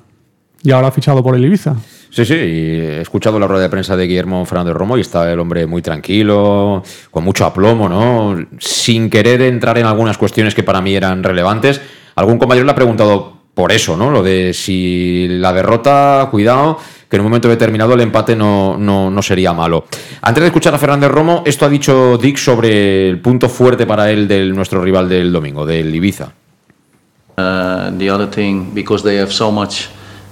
Y 0.63 0.73
ahora 0.73 0.89
ha 0.89 0.93
fichado 0.93 1.23
por 1.23 1.35
el 1.35 1.45
Ibiza. 1.45 1.77
Sí, 2.11 2.25
sí, 2.25 2.35
he 2.35 3.01
escuchado 3.01 3.39
la 3.39 3.47
rueda 3.47 3.63
de 3.63 3.69
prensa 3.69 3.97
de 3.97 4.07
Guillermo 4.07 4.45
Fernández 4.45 4.75
Romo 4.75 4.99
y 4.99 5.01
está 5.01 5.33
el 5.33 5.39
hombre 5.39 5.65
muy 5.67 5.81
tranquilo, 5.81 6.83
con 7.11 7.23
mucho 7.23 7.47
aplomo, 7.47 7.89
¿no? 7.89 8.37
Sin 8.59 9.09
querer 9.09 9.41
entrar 9.43 9.79
en 9.79 9.87
algunas 9.87 10.19
cuestiones 10.19 10.55
que 10.55 10.65
para 10.65 10.81
mí 10.81 10.95
eran 10.95 11.23
relevantes. 11.23 11.81
Algún 12.17 12.39
compañero 12.39 12.67
le 12.67 12.73
ha 12.73 12.75
preguntado 12.75 13.39
por 13.55 13.71
eso, 13.71 13.97
¿no? 13.97 14.11
Lo 14.11 14.25
de 14.25 14.53
si 14.53 15.29
la 15.31 15.53
derrota, 15.53 16.27
cuidado, 16.33 16.79
que 17.09 17.17
en 17.17 17.21
un 17.21 17.29
momento 17.29 17.49
determinado 17.49 17.95
el 17.95 18.01
empate 18.01 18.35
no, 18.35 18.77
no, 18.77 19.09
no 19.09 19.23
sería 19.23 19.53
malo. 19.53 19.85
Antes 20.21 20.43
de 20.43 20.49
escuchar 20.49 20.75
a 20.75 20.79
Fernández 20.79 21.11
Romo, 21.13 21.45
esto 21.47 21.65
ha 21.65 21.69
dicho 21.69 22.19
Dick 22.19 22.39
sobre 22.39 23.09
el 23.09 23.21
punto 23.21 23.49
fuerte 23.49 23.87
para 23.87 24.11
él 24.11 24.27
del 24.27 24.53
nuestro 24.53 24.83
rival 24.83 25.09
del 25.09 25.33
domingo, 25.33 25.65
del 25.65 25.95
Ibiza. 25.95 26.33
Uh, 27.37 27.91
the 27.99 28.09
other 28.09 28.27
thing, 28.27 28.75
because 28.75 29.03
they 29.03 29.17
have 29.17 29.33
so 29.33 29.51
much 29.51 29.89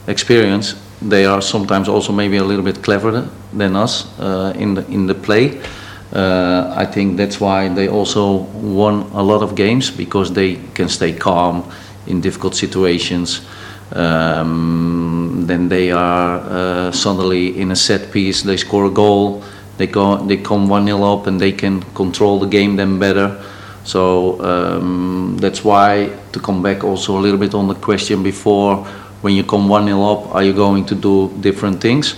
experience, 0.06 0.74
they 1.00 1.24
are 1.24 1.40
sometimes 1.40 1.88
also 1.88 2.12
maybe 2.12 2.36
a 2.36 2.44
little 2.44 2.64
bit 2.64 2.82
cleverer 2.82 3.28
than 3.52 3.76
us 3.76 4.18
uh, 4.18 4.52
in 4.56 4.74
the 4.74 4.86
in 4.88 5.06
the 5.06 5.14
play. 5.14 5.60
Uh, 6.12 6.72
I 6.74 6.86
think 6.86 7.16
that's 7.16 7.38
why 7.40 7.68
they 7.68 7.88
also 7.88 8.46
won 8.76 9.10
a 9.12 9.22
lot 9.22 9.42
of 9.42 9.54
games 9.54 9.90
because 9.90 10.32
they 10.32 10.58
can 10.74 10.88
stay 10.88 11.12
calm 11.12 11.62
in 12.06 12.20
difficult 12.20 12.54
situations. 12.54 13.40
um, 13.92 15.44
then 15.46 15.68
they 15.68 15.90
are 15.90 16.40
uh, 16.40 16.92
suddenly 16.92 17.58
in 17.58 17.70
a 17.70 17.76
set 17.76 18.12
piece, 18.12 18.42
they 18.42 18.56
score 18.56 18.86
a 18.86 18.90
goal, 18.90 19.42
they 19.78 19.86
go, 19.86 20.16
they 20.16 20.36
come 20.36 20.68
one 20.68 20.86
0 20.86 21.02
up, 21.02 21.26
and 21.26 21.40
they 21.40 21.52
can 21.52 21.82
control 21.94 22.38
the 22.38 22.46
game 22.46 22.76
then 22.76 22.98
better. 22.98 23.42
So 23.88 24.38
um, 24.44 25.38
that's 25.40 25.64
why 25.64 26.12
to 26.32 26.40
come 26.40 26.62
back 26.62 26.84
also 26.84 27.16
a 27.16 27.20
little 27.20 27.38
bit 27.38 27.54
on 27.54 27.68
the 27.68 27.74
question 27.74 28.22
before, 28.22 28.84
when 29.22 29.34
you 29.34 29.44
come 29.44 29.66
one 29.66 29.86
0 29.86 30.02
up, 30.02 30.34
are 30.34 30.42
you 30.42 30.52
going 30.52 30.84
to 30.86 30.94
do 30.94 31.32
different 31.40 31.80
things? 31.80 32.14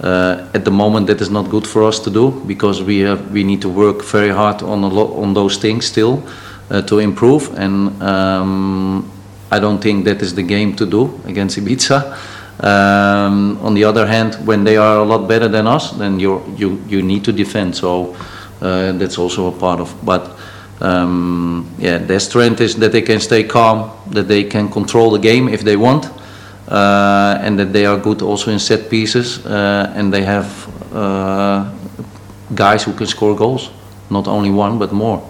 Uh, 0.00 0.48
at 0.54 0.64
the 0.64 0.70
moment, 0.70 1.08
that 1.08 1.20
is 1.20 1.28
not 1.28 1.50
good 1.50 1.66
for 1.66 1.82
us 1.82 1.98
to 1.98 2.10
do 2.10 2.30
because 2.46 2.84
we 2.84 3.00
have 3.00 3.32
we 3.32 3.42
need 3.42 3.60
to 3.62 3.68
work 3.68 4.04
very 4.04 4.28
hard 4.30 4.62
on 4.62 4.84
a 4.84 4.88
lot 4.88 5.10
on 5.20 5.34
those 5.34 5.56
things 5.56 5.86
still 5.86 6.22
uh, 6.70 6.82
to 6.82 7.00
improve. 7.00 7.52
And 7.58 8.00
um, 8.00 9.10
I 9.50 9.58
don't 9.58 9.82
think 9.82 10.04
that 10.04 10.22
is 10.22 10.36
the 10.36 10.44
game 10.44 10.76
to 10.76 10.86
do 10.86 11.20
against 11.26 11.58
Ibiza. 11.58 12.16
Um, 12.60 13.58
on 13.60 13.74
the 13.74 13.82
other 13.82 14.06
hand, 14.06 14.36
when 14.46 14.62
they 14.62 14.76
are 14.76 14.98
a 14.98 15.04
lot 15.04 15.26
better 15.26 15.48
than 15.48 15.66
us, 15.66 15.90
then 15.98 16.20
you 16.20 16.44
you 16.56 16.80
you 16.86 17.02
need 17.02 17.24
to 17.24 17.32
defend. 17.32 17.74
So 17.74 18.14
uh, 18.60 18.92
that's 18.92 19.18
also 19.18 19.48
a 19.48 19.52
part 19.58 19.80
of. 19.80 19.92
But 20.04 20.30
um, 20.80 21.66
yeah, 21.78 21.98
their 21.98 22.20
strength 22.20 22.60
is 22.60 22.76
that 22.76 22.92
they 22.92 23.02
can 23.02 23.20
stay 23.20 23.44
calm, 23.44 23.90
that 24.10 24.28
they 24.28 24.44
can 24.44 24.68
control 24.70 25.10
the 25.10 25.18
game 25.18 25.48
if 25.48 25.62
they 25.62 25.76
want, 25.76 26.10
uh, 26.68 27.38
and 27.40 27.58
that 27.58 27.72
they 27.72 27.86
are 27.86 27.96
good 27.96 28.22
also 28.22 28.50
in 28.50 28.58
set 28.58 28.88
pieces, 28.88 29.44
uh, 29.46 29.92
and 29.94 30.12
they 30.12 30.22
have 30.22 30.48
uh, 30.94 31.70
guys 32.54 32.84
who 32.84 32.92
can 32.92 33.06
score 33.06 33.34
goals, 33.34 33.70
not 34.10 34.26
only 34.28 34.50
one 34.50 34.78
but 34.78 34.92
more. 34.92 35.22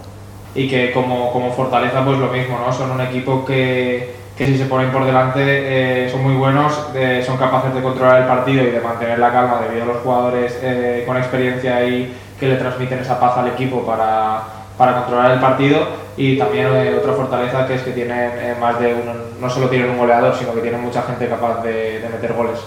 y 0.55 0.69
que 0.69 0.93
como, 0.93 1.31
como 1.33 1.53
fortaleza 1.53 2.05
pues 2.05 2.19
lo 2.19 2.29
mismo, 2.29 2.59
¿no? 2.59 2.73
Son 2.73 2.91
un 2.91 3.01
equipo 3.01 3.45
que, 3.45 4.15
que 4.37 4.47
si 4.47 4.59
se 4.59 4.65
ponen 4.65 4.91
por 4.91 5.05
delante 5.05 5.41
eh, 5.45 6.11
son 6.11 6.25
muy 6.25 6.35
buenos, 6.35 6.91
eh, 6.95 7.23
son 7.25 7.37
capaces 7.37 7.73
de 7.73 7.81
controlar 7.81 8.23
el 8.23 8.27
partido 8.27 8.65
y 8.65 8.71
de 8.71 8.81
mantener 8.81 9.19
la 9.19 9.31
calma 9.31 9.61
debido 9.61 9.85
a 9.85 9.87
los 9.87 9.99
jugadores 9.99 10.59
eh, 10.63 11.05
con 11.07 11.17
experiencia 11.17 11.87
y 11.87 12.13
que 12.41 12.49
le 12.49 12.57
transmiten 12.57 12.99
esa 12.99 13.21
paz 13.21 13.37
al 13.37 13.49
equipo 13.49 13.85
para, 13.85 14.43
para 14.79 14.95
controlar 14.95 15.33
el 15.33 15.41
partido 15.41 15.87
y 16.17 16.38
también 16.38 16.69
eh, 16.69 16.95
otra 16.97 17.12
fortaleza 17.12 17.67
que 17.67 17.75
es 17.75 17.83
que 17.83 17.91
tienen 17.91 18.31
eh, 18.38 18.55
más 18.59 18.79
de 18.81 18.95
uno, 18.95 19.12
no 19.41 19.51
solo 19.51 19.69
tienen 19.69 19.91
un 19.91 19.99
goleador, 19.99 20.35
sino 20.37 20.55
que 20.55 20.61
tienen 20.61 20.81
mucha 20.81 21.03
gente 21.03 21.29
capaz 21.29 21.62
de, 21.62 22.01
de 22.01 22.09
meter 22.09 22.33
goles. 22.33 22.61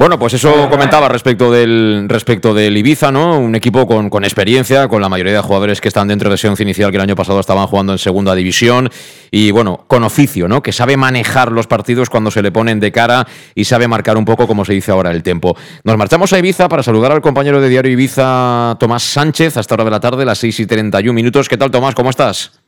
Bueno, 0.00 0.18
pues 0.18 0.32
eso 0.32 0.70
comentaba 0.70 1.10
respecto 1.10 1.52
del 1.52 2.06
respecto 2.08 2.54
del 2.54 2.74
Ibiza, 2.74 3.12
¿no? 3.12 3.38
Un 3.38 3.54
equipo 3.54 3.86
con, 3.86 4.08
con 4.08 4.24
experiencia, 4.24 4.88
con 4.88 5.02
la 5.02 5.10
mayoría 5.10 5.34
de 5.34 5.40
jugadores 5.40 5.82
que 5.82 5.88
están 5.88 6.08
dentro 6.08 6.30
de 6.30 6.36
ese 6.36 6.48
inicial 6.62 6.90
que 6.90 6.96
el 6.96 7.02
año 7.02 7.14
pasado 7.14 7.38
estaban 7.38 7.66
jugando 7.66 7.92
en 7.92 7.98
segunda 7.98 8.34
división 8.34 8.88
y 9.30 9.50
bueno, 9.50 9.84
con 9.88 10.02
oficio, 10.02 10.48
¿no? 10.48 10.62
Que 10.62 10.72
sabe 10.72 10.96
manejar 10.96 11.52
los 11.52 11.66
partidos 11.66 12.08
cuando 12.08 12.30
se 12.30 12.40
le 12.40 12.50
ponen 12.50 12.80
de 12.80 12.90
cara 12.92 13.26
y 13.54 13.66
sabe 13.66 13.88
marcar 13.88 14.16
un 14.16 14.24
poco 14.24 14.46
como 14.46 14.64
se 14.64 14.72
dice 14.72 14.90
ahora 14.90 15.10
el 15.10 15.22
tiempo. 15.22 15.54
Nos 15.84 15.98
marchamos 15.98 16.32
a 16.32 16.38
Ibiza 16.38 16.66
para 16.70 16.82
saludar 16.82 17.12
al 17.12 17.20
compañero 17.20 17.60
de 17.60 17.68
Diario 17.68 17.92
Ibiza, 17.92 18.78
Tomás 18.80 19.02
Sánchez, 19.02 19.58
hasta 19.58 19.74
hora 19.74 19.84
de 19.84 19.90
la 19.90 20.00
tarde, 20.00 20.24
las 20.24 20.38
6 20.38 20.60
y 20.60 20.66
31 20.66 21.12
minutos. 21.12 21.46
¿Qué 21.46 21.58
tal, 21.58 21.70
Tomás? 21.70 21.94
¿Cómo 21.94 22.08
estás? 22.08 22.59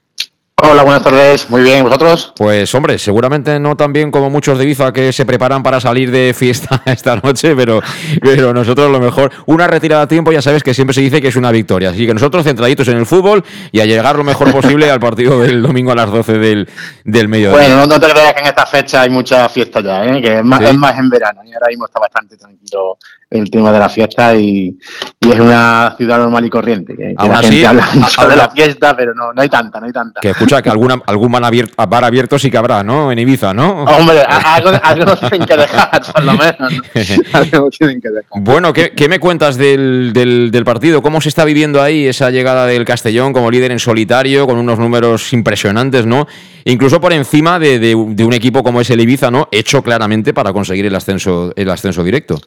Hola, 0.64 0.84
buenas 0.84 1.02
tardes. 1.02 1.50
Muy 1.50 1.62
bien, 1.62 1.82
¿vosotros? 1.82 2.32
Pues 2.36 2.72
hombre, 2.76 2.96
seguramente 2.96 3.58
no 3.58 3.76
tan 3.76 3.92
bien 3.92 4.12
como 4.12 4.30
muchos 4.30 4.56
de 4.58 4.64
Ibiza 4.64 4.92
que 4.92 5.12
se 5.12 5.26
preparan 5.26 5.60
para 5.60 5.80
salir 5.80 6.12
de 6.12 6.32
fiesta 6.34 6.80
esta 6.86 7.16
noche, 7.16 7.56
pero, 7.56 7.80
pero 8.20 8.54
nosotros 8.54 8.88
lo 8.88 9.00
mejor, 9.00 9.32
una 9.46 9.66
retirada 9.66 10.02
a 10.02 10.06
tiempo 10.06 10.30
ya 10.30 10.40
sabes 10.40 10.62
que 10.62 10.72
siempre 10.72 10.94
se 10.94 11.00
dice 11.00 11.20
que 11.20 11.26
es 11.28 11.34
una 11.36 11.50
victoria. 11.50 11.90
Así 11.90 12.06
que 12.06 12.14
nosotros 12.14 12.44
centraditos 12.44 12.86
en 12.86 12.96
el 12.98 13.06
fútbol 13.06 13.42
y 13.72 13.80
a 13.80 13.86
llegar 13.86 14.14
lo 14.14 14.22
mejor 14.22 14.52
posible 14.52 14.88
al 14.88 15.00
partido 15.00 15.40
del 15.40 15.62
domingo 15.62 15.90
a 15.90 15.96
las 15.96 16.12
12 16.12 16.38
del, 16.38 16.68
del 17.04 17.26
mediodía. 17.26 17.58
Bueno, 17.58 17.76
no, 17.78 17.86
no 17.88 17.98
te 17.98 18.06
creas 18.08 18.32
que 18.32 18.40
en 18.42 18.46
esta 18.46 18.64
fecha 18.64 19.02
hay 19.02 19.10
mucha 19.10 19.48
fiesta 19.48 19.80
ya, 19.80 20.04
¿eh? 20.06 20.22
que 20.22 20.38
es 20.38 20.44
más, 20.44 20.60
Sí. 20.60 20.66
es 20.66 20.76
más 20.76 20.96
en 20.96 21.10
verano. 21.10 21.40
Y 21.44 21.52
ahora 21.54 21.66
mismo 21.70 21.86
está 21.86 21.98
bastante 21.98 22.36
tranquilo 22.36 22.98
el 23.32 23.50
tema 23.50 23.72
de 23.72 23.78
la 23.78 23.88
fiesta 23.88 24.34
y, 24.36 24.78
y 25.20 25.30
es 25.30 25.40
una 25.40 25.94
ciudad 25.96 26.18
normal 26.18 26.44
y 26.44 26.50
corriente. 26.50 26.94
Que, 26.96 27.14
Aún 27.16 27.30
la 27.30 27.38
así, 27.38 27.46
gente 27.60 27.66
habla 27.66 27.86
de 28.28 28.36
la 28.36 28.50
fiesta, 28.50 28.96
pero 28.96 29.14
no, 29.14 29.32
no 29.32 29.40
hay 29.42 29.48
tanta, 29.48 29.80
no 29.80 29.86
hay 29.86 29.92
tanta. 29.92 30.20
Que 30.20 30.30
escucha 30.30 30.60
que 30.62 30.68
alguna, 30.70 31.00
algún 31.06 31.32
bar 31.32 31.44
abierto, 31.44 31.74
bar 31.88 32.04
abierto 32.04 32.38
sí 32.38 32.50
que 32.50 32.58
habrá, 32.58 32.82
¿no? 32.82 33.10
En 33.10 33.18
Ibiza, 33.18 33.52
¿no? 33.54 33.84
Hombre, 33.84 34.20
algo, 34.22 34.70
algo 34.82 35.16
tienen 35.28 35.46
que 35.46 35.56
dejar, 35.56 36.02
por 36.12 36.22
lo 36.24 36.32
menos. 36.32 36.58
¿no? 36.58 36.68
Algo 37.32 37.70
tienen 37.70 38.00
que 38.00 38.08
dejar. 38.10 38.24
Bueno, 38.42 38.72
¿qué, 38.72 38.90
qué 38.90 39.08
me 39.08 39.18
cuentas 39.18 39.56
del, 39.56 40.12
del- 40.12 40.50
del 40.50 40.64
partido? 40.64 41.00
¿Cómo 41.02 41.20
se 41.20 41.28
está 41.28 41.44
viviendo 41.44 41.82
ahí 41.82 42.06
esa 42.06 42.30
llegada 42.30 42.66
del 42.66 42.84
Castellón 42.84 43.32
como 43.32 43.50
líder 43.50 43.72
en 43.72 43.78
solitario, 43.78 44.46
con 44.46 44.58
unos 44.58 44.78
números 44.78 45.32
impresionantes, 45.32 46.06
¿no? 46.06 46.26
Incluso 46.64 47.00
por 47.00 47.12
encima 47.12 47.58
de, 47.58 47.78
de- 47.78 47.96
de 48.08 48.24
un 48.24 48.32
equipo 48.32 48.62
como 48.62 48.80
es 48.80 48.90
el 48.90 49.00
Ibiza, 49.00 49.30
¿no? 49.30 49.48
Hecho 49.50 49.82
claramente 49.82 50.32
para 50.34 50.52
conseguir 50.52 50.86
el 50.86 50.94
ascenso, 50.94 51.52
el 51.56 51.70
ascenso 51.70 52.04
directo. 52.04 52.38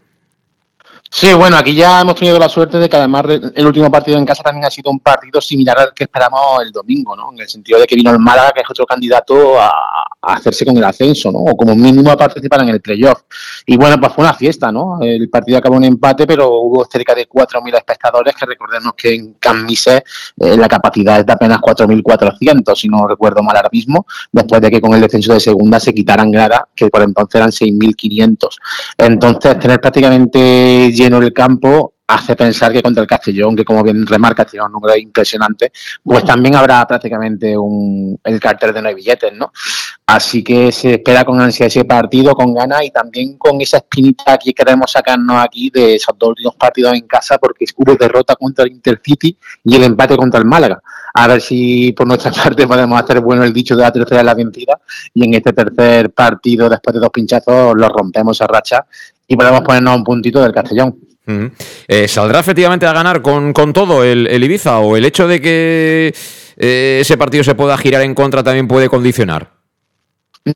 Sí, 1.09 1.33
bueno, 1.33 1.55
aquí 1.55 1.73
ya 1.73 2.01
hemos 2.01 2.15
tenido 2.15 2.37
la 2.37 2.49
suerte 2.49 2.77
de 2.77 2.89
que 2.89 2.97
además 2.97 3.25
de- 3.27 3.51
el 3.55 3.65
último 3.65 3.89
partido 3.89 4.17
en 4.17 4.25
casa 4.25 4.43
también 4.43 4.65
ha 4.65 4.69
sido 4.69 4.91
un 4.91 4.99
partido 4.99 5.39
similar 5.39 5.79
al 5.79 5.93
que 5.93 6.03
esperamos 6.05 6.61
el 6.61 6.71
domingo, 6.71 7.15
¿no? 7.15 7.31
En 7.31 7.39
el 7.39 7.47
sentido 7.47 7.79
de 7.79 7.87
que 7.87 7.95
vino 7.95 8.11
el 8.11 8.19
Málaga, 8.19 8.51
que 8.51 8.61
es 8.61 8.69
otro 8.69 8.85
candidato 8.85 9.59
a, 9.59 9.71
hacerse 10.21 10.65
con 10.65 10.75
el 10.75 10.83
ascenso, 10.83 11.31
¿no? 11.31 11.37
O 11.39 11.55
como 11.55 11.75
mínimo 11.75 12.09
a 12.09 12.17
participar 12.17 12.61
en 12.61 12.69
el 12.69 12.81
playoff. 12.81 13.21
Y 13.67 13.77
bueno, 13.77 13.99
pues 13.99 14.11
fue 14.13 14.23
una 14.23 14.33
fiesta, 14.33 14.71
¿no? 14.71 14.97
El 14.99 15.29
partido 15.29 15.59
acabó 15.59 15.77
en 15.77 15.83
empate, 15.83 16.25
pero 16.25 16.49
hubo 16.51 16.83
cerca 16.85 17.13
de 17.13 17.27
4.000 17.27 17.75
espectadores, 17.75 18.33
que 18.35 18.45
recordemos 18.47 18.93
que 18.97 19.13
en 19.13 19.33
Cammise 19.35 20.03
eh, 20.39 20.57
la 20.57 20.67
capacidad 20.67 21.19
es 21.19 21.27
de 21.27 21.33
apenas 21.33 21.59
4.400, 21.59 22.75
si 22.75 22.87
no 22.87 23.07
recuerdo 23.07 23.43
mal 23.43 23.55
ahora 23.55 23.69
mismo, 23.71 24.07
después 24.31 24.59
de 24.61 24.71
que 24.71 24.81
con 24.81 24.95
el 24.95 25.01
descenso 25.01 25.33
de 25.33 25.39
segunda 25.39 25.79
se 25.79 25.93
quitaran 25.93 26.31
gradas, 26.31 26.61
que 26.75 26.87
por 26.89 27.03
entonces 27.03 27.35
eran 27.35 27.51
6.500. 27.51 28.57
Entonces, 28.97 29.59
tener 29.59 29.79
prácticamente 29.79 30.91
lleno 30.95 31.17
el 31.17 31.33
campo 31.33 31.94
hace 32.07 32.35
pensar 32.35 32.71
que 32.71 32.83
contra 32.83 33.01
el 33.01 33.07
Castellón, 33.07 33.55
que 33.55 33.65
como 33.65 33.83
bien 33.83 34.05
remarca, 34.05 34.45
tiene 34.45 34.65
un 34.65 34.71
número 34.71 34.95
impresionante, 34.95 35.71
pues 36.03 36.23
también 36.23 36.55
habrá 36.55 36.85
prácticamente 36.85 37.57
un, 37.57 38.19
el 38.23 38.39
cartel 38.39 38.73
de 38.73 38.81
no 38.81 38.89
hay 38.89 38.95
billetes, 38.95 39.33
¿no? 39.33 39.51
Así 40.07 40.43
que 40.43 40.71
se 40.71 40.93
espera 40.93 41.25
con 41.25 41.41
ansia 41.41 41.65
ese 41.65 41.83
partido, 41.83 42.35
con 42.35 42.53
ganas 42.53 42.83
y 42.83 42.91
también 42.91 43.37
con 43.37 43.59
esa 43.59 43.77
espinita 43.77 44.37
que 44.37 44.53
queremos 44.53 44.91
sacarnos 44.91 45.43
aquí 45.43 45.71
de 45.71 45.95
esos 45.95 46.15
dos 46.17 46.29
últimos 46.29 46.55
partidos 46.55 46.93
en 46.93 47.07
casa, 47.07 47.39
porque 47.39 47.65
hubo 47.75 47.95
derrota 47.95 48.35
contra 48.35 48.65
el 48.65 48.73
Intercity 48.73 49.35
y 49.63 49.75
el 49.75 49.83
empate 49.83 50.15
contra 50.15 50.39
el 50.39 50.45
Málaga. 50.45 50.79
A 51.11 51.27
ver 51.27 51.41
si 51.41 51.91
por 51.93 52.05
nuestra 52.05 52.31
parte 52.43 52.67
podemos 52.67 53.01
hacer 53.01 53.19
bueno 53.19 53.43
el 53.43 53.51
dicho 53.51 53.75
de 53.75 53.81
la 53.81 53.91
tercera 53.91 54.21
es 54.21 54.25
la 54.25 54.35
vencida 54.35 54.79
y 55.11 55.25
en 55.25 55.33
este 55.33 55.53
tercer 55.53 56.11
partido, 56.11 56.69
después 56.69 56.93
de 56.93 56.99
dos 56.99 57.09
pinchazos, 57.09 57.75
lo 57.75 57.89
rompemos 57.89 58.39
a 58.41 58.47
racha 58.47 58.85
y 59.27 59.35
podemos 59.35 59.61
ponernos 59.61 59.93
a 59.93 59.95
un 59.95 60.03
puntito 60.03 60.39
del 60.39 60.53
Castellón. 60.53 60.99
Eh, 61.87 62.07
¿Saldrá 62.07 62.39
efectivamente 62.39 62.85
a 62.85 62.93
ganar 62.93 63.21
con, 63.21 63.53
con 63.53 63.73
todo 63.73 64.03
el, 64.03 64.43
Ibiza 64.43 64.79
o 64.79 64.95
el 64.95 65.05
hecho 65.05 65.27
de 65.27 65.41
que 65.41 66.13
eh, 66.57 66.97
ese 67.01 67.17
partido 67.17 67.43
se 67.43 67.55
pueda 67.55 67.77
girar 67.77 68.01
en 68.01 68.13
contra 68.13 68.43
también 68.43 68.67
puede 68.67 68.89
condicionar? 68.89 69.51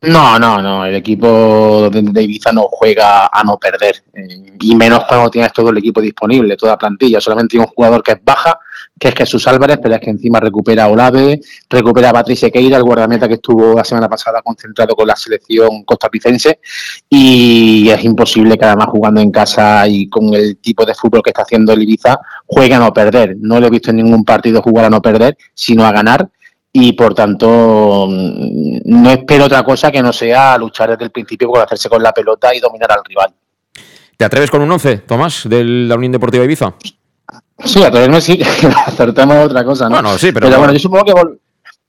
No, 0.01 0.37
no, 0.37 0.61
no. 0.61 0.85
El 0.85 0.95
equipo 0.95 1.89
de, 1.89 2.23
Ibiza 2.23 2.51
no 2.51 2.67
juega 2.69 3.27
a 3.27 3.43
no 3.43 3.57
perder. 3.57 4.03
eh, 4.13 4.57
y 4.59 4.75
menos 4.75 5.05
cuando 5.05 5.31
tienes 5.31 5.51
todo 5.53 5.69
el 5.69 5.77
equipo 5.77 6.01
disponible, 6.01 6.57
toda 6.57 6.77
plantilla. 6.77 7.19
Solamente 7.19 7.57
un 7.57 7.65
jugador 7.65 8.03
que 8.03 8.11
es 8.11 8.19
baja, 8.23 8.59
que 8.99 9.07
es 9.07 9.15
Jesús 9.15 9.47
Álvarez, 9.47 9.79
pero 9.81 9.95
es 9.95 10.01
que 10.01 10.09
encima 10.09 10.39
recupera 10.39 10.83
a 10.83 10.87
Olave, 10.87 11.39
recupera 11.69 12.09
a 12.09 12.13
Patricia 12.13 12.51
Queira, 12.51 12.77
el 12.77 12.83
guardameta 12.83 13.27
que 13.27 13.35
estuvo 13.35 13.73
la 13.73 13.83
semana 13.83 14.09
pasada 14.09 14.41
concentrado 14.41 14.95
con 14.95 15.07
la 15.07 15.15
selección 15.15 15.83
costarricense. 15.83 16.59
Y 17.09 17.89
es 17.89 18.03
imposible 18.03 18.57
que 18.57 18.65
además 18.65 18.87
jugando 18.91 19.21
en 19.21 19.31
casa 19.31 19.87
y 19.87 20.09
con 20.09 20.33
el 20.33 20.57
tipo 20.57 20.85
de 20.85 20.93
fútbol 20.93 21.23
que 21.23 21.29
está 21.29 21.43
haciendo 21.43 21.73
el 21.73 21.81
Ibiza, 21.81 22.19
juegue 22.45 22.73
a 22.73 22.79
no 22.79 22.93
perder. 22.93 23.37
No 23.39 23.59
lo 23.59 23.67
he 23.67 23.69
visto 23.69 23.91
en 23.91 23.97
ningún 23.97 24.25
partido 24.25 24.61
jugar 24.61 24.85
a 24.85 24.89
no 24.89 25.01
perder, 25.01 25.37
sino 25.53 25.85
a 25.85 25.91
ganar 25.91 26.29
y 26.71 26.93
por 26.93 27.15
tanto 27.15 28.07
mm, 28.07 28.79
no 28.85 29.09
espero 29.09 29.45
otra 29.45 29.63
cosa 29.63 29.91
que 29.91 30.01
no 30.01 30.13
sea 30.13 30.57
luchar 30.57 30.91
desde 30.91 31.05
el 31.05 31.11
principio 31.11 31.47
por 31.47 31.61
hacerse 31.61 31.89
con 31.89 32.03
la 32.03 32.11
pelota 32.11 32.53
y 32.53 32.59
dominar 32.59 32.91
al 32.91 33.03
rival. 33.05 33.33
¿Te 34.17 34.25
atreves 34.25 34.51
con 34.51 34.61
un 34.61 34.71
11, 34.71 34.97
Tomás, 34.97 35.47
de 35.47 35.63
la 35.63 35.95
Unión 35.95 36.11
Deportiva 36.11 36.43
Ibiza? 36.43 36.73
Sí, 37.65 37.83
atreverme 37.83 38.21
sí, 38.21 38.39
acertamos 38.85 39.45
otra 39.45 39.63
cosa, 39.63 39.85
¿no? 39.85 39.95
Bueno, 39.95 40.17
sí, 40.17 40.31
pero- 40.31 40.47
bueno, 40.59 40.73
yo 40.73 40.79
supongo 40.79 41.05
que 41.05 41.13
vol- 41.13 41.39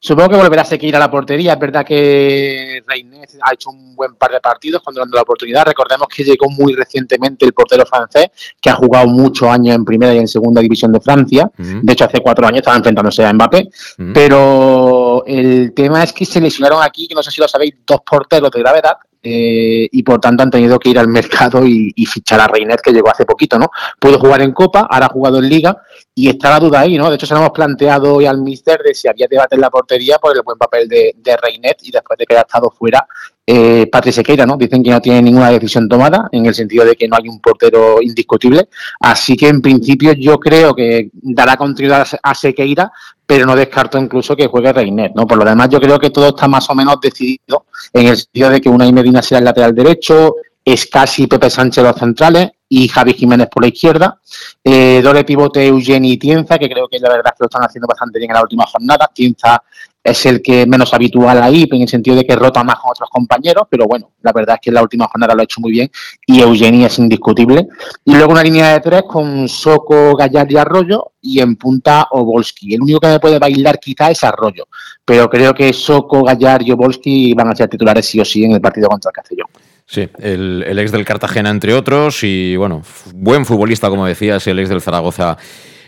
supongo 0.03 0.31
que 0.31 0.37
volverá 0.37 0.63
a 0.63 0.65
seguir 0.65 0.97
a 0.97 0.99
la 0.99 1.11
portería. 1.11 1.53
Es 1.53 1.59
verdad 1.59 1.85
que 1.85 2.83
Reynés 2.87 3.37
ha 3.43 3.53
hecho 3.53 3.71
un 3.71 3.95
buen 3.95 4.15
par 4.17 4.31
de 4.33 4.41
partidos 4.41 4.83
cuando 4.83 5.01
dando 5.01 5.15
la 5.17 5.23
oportunidad. 5.23 5.65
Recordemos 5.67 6.09
que 6.09 6.25
llegó 6.25 6.49
muy 6.51 6.75
recientemente 6.75 7.45
el 7.45 7.53
portero 7.53 7.85
francés, 7.87 8.29
que 8.61 8.71
ha 8.71 8.75
jugado 8.75 9.07
muchos 9.09 9.49
años 9.49 9.77
en 9.77 9.85
primera 9.85 10.15
y 10.15 10.19
en 10.19 10.27
segunda 10.29 10.61
división 10.63 10.91
de 10.93 11.01
Francia. 11.01 11.51
De 11.57 11.93
hecho, 11.93 12.05
hace 12.07 12.21
cuatro 12.21 12.47
años 12.47 12.59
estaba 12.61 12.77
enfrentándose 12.79 13.25
a 13.25 13.33
Mbappé. 13.33 13.69
Pero 14.15 15.23
el 15.27 15.73
tema 15.75 16.03
es 16.03 16.13
que 16.13 16.25
se 16.25 16.41
lesionaron 16.41 16.83
aquí, 16.83 17.07
que 17.07 17.15
no 17.15 17.23
sé 17.23 17.31
si 17.31 17.41
lo 17.41 17.47
sabéis, 17.49 17.75
dos 17.87 18.01
porteros 18.09 18.51
de 18.51 18.59
gravedad. 18.61 18.95
Eh, 19.23 19.89
y 19.91 20.03
por 20.03 20.19
tanto 20.21 20.43
han 20.43 20.51
tenido 20.51 20.79
que 20.79 20.91
ir 20.91 20.99
al 20.99 21.09
mercado 21.09 21.67
y, 21.67 21.93
fichar 22.07 22.41
a 22.41 22.49
Reinet, 22.49 22.81
que 22.81 22.93
llegó 22.93 23.11
hace 23.11 23.25
poquito, 23.25 23.59
¿no? 23.59 23.71
Pudo 23.99 24.19
jugar 24.19 24.43
en 24.43 24.53
Copa, 24.53 24.89
ahora 24.91 25.07
ha 25.07 25.11
jugado 25.11 25.39
en 25.39 25.49
Liga 25.49 25.77
y 26.15 26.29
está 26.29 26.51
la 26.51 26.61
duda 26.61 26.81
ahí, 26.81 26.97
¿no? 26.97 27.09
De 27.09 27.17
hecho, 27.17 27.27
se 27.27 27.35
lo 27.35 27.41
hemos 27.41 27.53
planteado 27.53 28.15
hoy 28.15 28.27
al 28.27 28.41
Mister 28.41 28.81
de 28.83 28.95
si 28.95 29.09
había 29.09 29.27
debate 29.29 29.55
en 29.55 29.61
la 29.61 29.71
portería 29.71 30.19
por 30.19 30.35
el 30.35 30.43
buen 30.43 30.59
papel 30.59 30.89
de, 30.89 31.15
de 31.17 31.37
Reinet 31.37 31.79
y 31.83 31.91
después 31.91 32.19
de 32.19 32.27
que 32.27 32.35
haya 32.35 32.43
estado 32.43 32.71
fuera 32.71 33.07
eh, 33.53 33.89
Patrick 33.91 34.15
Sequeira, 34.15 34.47
¿no? 34.47 34.57
Dicen 34.57 34.81
que 34.81 34.91
no 34.91 35.01
tiene 35.01 35.21
ninguna 35.23 35.51
decisión 35.51 35.89
tomada, 35.89 36.29
en 36.31 36.47
el 36.47 36.55
sentido 36.55 36.85
de 36.85 36.95
que 36.95 37.09
no 37.09 37.17
hay 37.17 37.29
un 37.29 37.41
portero 37.41 38.01
indiscutible. 38.01 38.69
Así 39.01 39.37
que 39.37 39.49
en 39.49 39.61
principio 39.61 40.13
yo 40.13 40.39
creo 40.39 40.73
que 40.73 41.11
dará 41.15 41.57
continuidad 41.57 42.07
a 42.23 42.35
Sequeira, 42.37 42.93
pero 43.27 43.47
no 43.47 43.57
descarto 43.57 43.99
incluso 43.99 44.37
que 44.37 44.47
juegue 44.47 44.73
Reiner, 44.73 45.11
¿no? 45.17 45.27
Por 45.27 45.39
lo 45.39 45.45
demás, 45.45 45.69
yo 45.69 45.81
creo 45.81 45.99
que 45.99 46.11
todo 46.11 46.29
está 46.29 46.47
más 46.47 46.70
o 46.70 46.77
menos 46.77 47.01
decidido 47.01 47.66
en 47.93 48.07
el 48.07 48.16
sentido 48.16 48.51
de 48.51 48.61
que 48.61 48.68
una 48.68 48.87
y 48.87 48.93
Medina 48.93 49.20
será 49.20 49.41
el 49.41 49.45
lateral 49.47 49.74
derecho, 49.74 50.37
es 50.64 50.87
casi 50.87 51.27
Pepe 51.27 51.51
Sánchez 51.51 51.83
los 51.83 51.97
centrales 51.97 52.51
y 52.68 52.87
Javi 52.87 53.14
Jiménez 53.14 53.49
por 53.51 53.64
la 53.64 53.68
izquierda. 53.68 54.20
Eh, 54.62 55.01
doble 55.03 55.24
pivote 55.24 55.66
Eugeni 55.66 56.12
y 56.12 56.16
Tienza, 56.18 56.57
que 56.57 56.68
creo 56.68 56.87
que 56.87 57.01
la 57.01 57.09
verdad 57.09 57.33
que 57.33 57.41
lo 57.41 57.47
están 57.47 57.64
haciendo 57.64 57.89
bastante 57.89 58.20
bien 58.20 58.31
en 58.31 58.37
la 58.37 58.43
última 58.43 58.64
jornada. 58.66 59.11
Tienza 59.12 59.61
es 60.03 60.24
el 60.26 60.40
que 60.40 60.66
menos 60.66 60.94
habitual 60.94 61.42
ahí, 61.42 61.68
en 61.70 61.82
el 61.82 61.88
sentido 61.88 62.16
de 62.16 62.24
que 62.24 62.34
rota 62.34 62.64
más 62.64 62.76
con 62.76 62.90
otros 62.90 63.09
compañeros, 63.11 63.64
pero 63.70 63.86
bueno, 63.86 64.12
la 64.22 64.32
verdad 64.32 64.57
es 64.57 64.61
que 64.62 64.70
en 64.70 64.74
la 64.74 64.82
última 64.82 65.07
jornada 65.07 65.34
lo 65.34 65.42
ha 65.42 65.44
hecho 65.44 65.61
muy 65.61 65.72
bien 65.72 65.90
y 66.26 66.40
Eugeni 66.40 66.84
es 66.84 66.98
indiscutible. 66.98 67.68
Y 68.05 68.14
luego 68.14 68.32
una 68.32 68.42
línea 68.42 68.72
de 68.72 68.80
tres 68.80 69.03
con 69.03 69.48
Soco, 69.48 70.16
Gallar 70.16 70.51
y 70.51 70.57
Arroyo 70.57 71.12
y 71.20 71.40
en 71.40 71.57
punta 71.57 72.09
Obolski. 72.11 72.74
El 72.74 72.82
único 72.82 73.01
que 73.01 73.09
me 73.09 73.20
puede 73.20 73.38
bailar 73.38 73.78
quizá 73.78 74.11
es 74.11 74.24
Arroyo, 74.24 74.68
pero 75.05 75.28
creo 75.28 75.53
que 75.53 75.72
Soco, 75.72 76.24
Gallar 76.24 76.62
y 76.62 76.72
Obolski 76.72 77.34
van 77.34 77.48
a 77.48 77.57
ser 77.57 77.68
titulares 77.68 78.07
sí 78.07 78.18
o 78.20 78.24
sí 78.24 78.44
en 78.44 78.53
el 78.53 78.61
partido 78.61 78.88
contra 78.88 79.11
el 79.11 79.14
Castellón. 79.14 79.48
Sí, 79.84 80.09
el, 80.20 80.64
el 80.66 80.78
ex 80.78 80.92
del 80.92 81.05
Cartagena, 81.05 81.51
entre 81.51 81.74
otros, 81.74 82.22
y 82.22 82.55
bueno, 82.57 82.82
buen 83.12 83.44
futbolista, 83.44 83.90
como 83.90 84.07
decías, 84.07 84.46
el 84.46 84.61
ex 84.61 84.68
del 84.68 84.80
Zaragoza. 84.80 85.36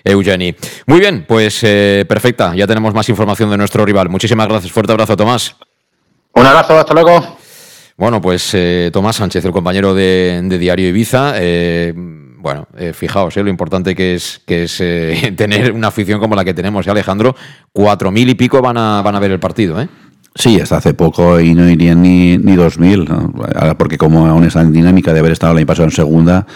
Eugeni. 0.04 0.54
Muy 0.86 1.00
bien, 1.00 1.24
pues 1.26 1.60
eh, 1.62 2.04
perfecta. 2.08 2.54
Ya 2.54 2.66
tenemos 2.66 2.94
más 2.94 3.08
información 3.08 3.50
de 3.50 3.56
nuestro 3.56 3.84
rival. 3.84 4.08
Muchísimas 4.08 4.48
gracias. 4.48 4.72
Fuerte 4.72 4.92
abrazo, 4.92 5.16
Tomás. 5.16 5.56
Un 6.34 6.46
abrazo, 6.46 6.78
hasta 6.78 6.94
luego. 6.94 7.38
Bueno, 7.96 8.20
pues 8.20 8.50
eh, 8.54 8.90
Tomás 8.92 9.16
Sánchez, 9.16 9.44
el 9.44 9.52
compañero 9.52 9.94
de, 9.94 10.40
de 10.44 10.58
Diario 10.58 10.88
Ibiza. 10.88 11.34
eh, 11.36 11.92
bueno, 12.42 12.66
eh, 12.76 12.92
fijaos 12.92 13.36
eh, 13.36 13.42
lo 13.44 13.50
importante 13.50 13.94
que 13.94 14.16
es, 14.16 14.40
que 14.44 14.64
es 14.64 14.80
eh, 14.80 15.32
tener 15.36 15.70
una 15.72 15.88
afición 15.88 16.18
como 16.18 16.34
la 16.34 16.44
que 16.44 16.52
tenemos, 16.52 16.86
¿eh, 16.86 16.90
Alejandro? 16.90 17.36
Cuatro 17.72 18.10
mil 18.10 18.28
y 18.28 18.34
pico 18.34 18.60
van 18.60 18.76
a, 18.76 19.00
van 19.00 19.14
a 19.14 19.20
ver 19.20 19.30
el 19.30 19.38
partido, 19.38 19.80
¿eh? 19.80 19.88
Sí, 20.34 20.58
hasta 20.60 20.78
hace 20.78 20.94
poco 20.94 21.38
y 21.38 21.54
no 21.54 21.68
irían 21.68 22.02
ni, 22.02 22.38
ni 22.38 22.56
2.000, 22.56 23.06
¿no? 23.06 23.32
Ahora 23.54 23.76
porque 23.76 23.98
como 23.98 24.26
aún 24.26 24.44
está 24.44 24.62
en 24.62 24.72
dinámica 24.72 25.12
de 25.12 25.20
haber 25.20 25.32
estado 25.32 25.52
el 25.52 25.58
año 25.58 25.66
pasado 25.66 25.84
en 25.84 25.90
segunda, 25.92 26.46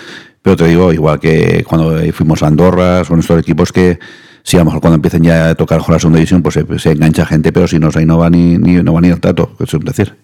pero 0.46 0.56
te 0.56 0.68
digo, 0.68 0.92
igual 0.92 1.18
que 1.18 1.64
cuando 1.66 1.98
fuimos 2.12 2.40
a 2.44 2.46
Andorra, 2.46 3.02
son 3.02 3.18
estos 3.18 3.40
equipos 3.40 3.72
que 3.72 3.98
sí, 4.44 4.56
a 4.56 4.60
lo 4.60 4.66
mejor 4.66 4.80
cuando 4.80 4.94
empiecen 4.94 5.24
ya 5.24 5.48
a 5.48 5.54
tocar 5.56 5.80
con 5.80 5.92
la 5.92 5.98
segunda 5.98 6.18
división, 6.18 6.40
pues 6.40 6.54
se, 6.80 6.92
engancha 6.92 7.26
gente, 7.26 7.50
pero 7.52 7.66
si 7.66 7.80
no, 7.80 7.88
ahí 7.92 8.06
no 8.06 8.16
va 8.16 8.30
ni, 8.30 8.56
ni, 8.56 8.74
no 8.80 8.92
va 8.92 9.00
ni 9.00 9.08
el 9.08 9.18
tato, 9.18 9.50
es 9.58 9.72
decir. 9.84 10.14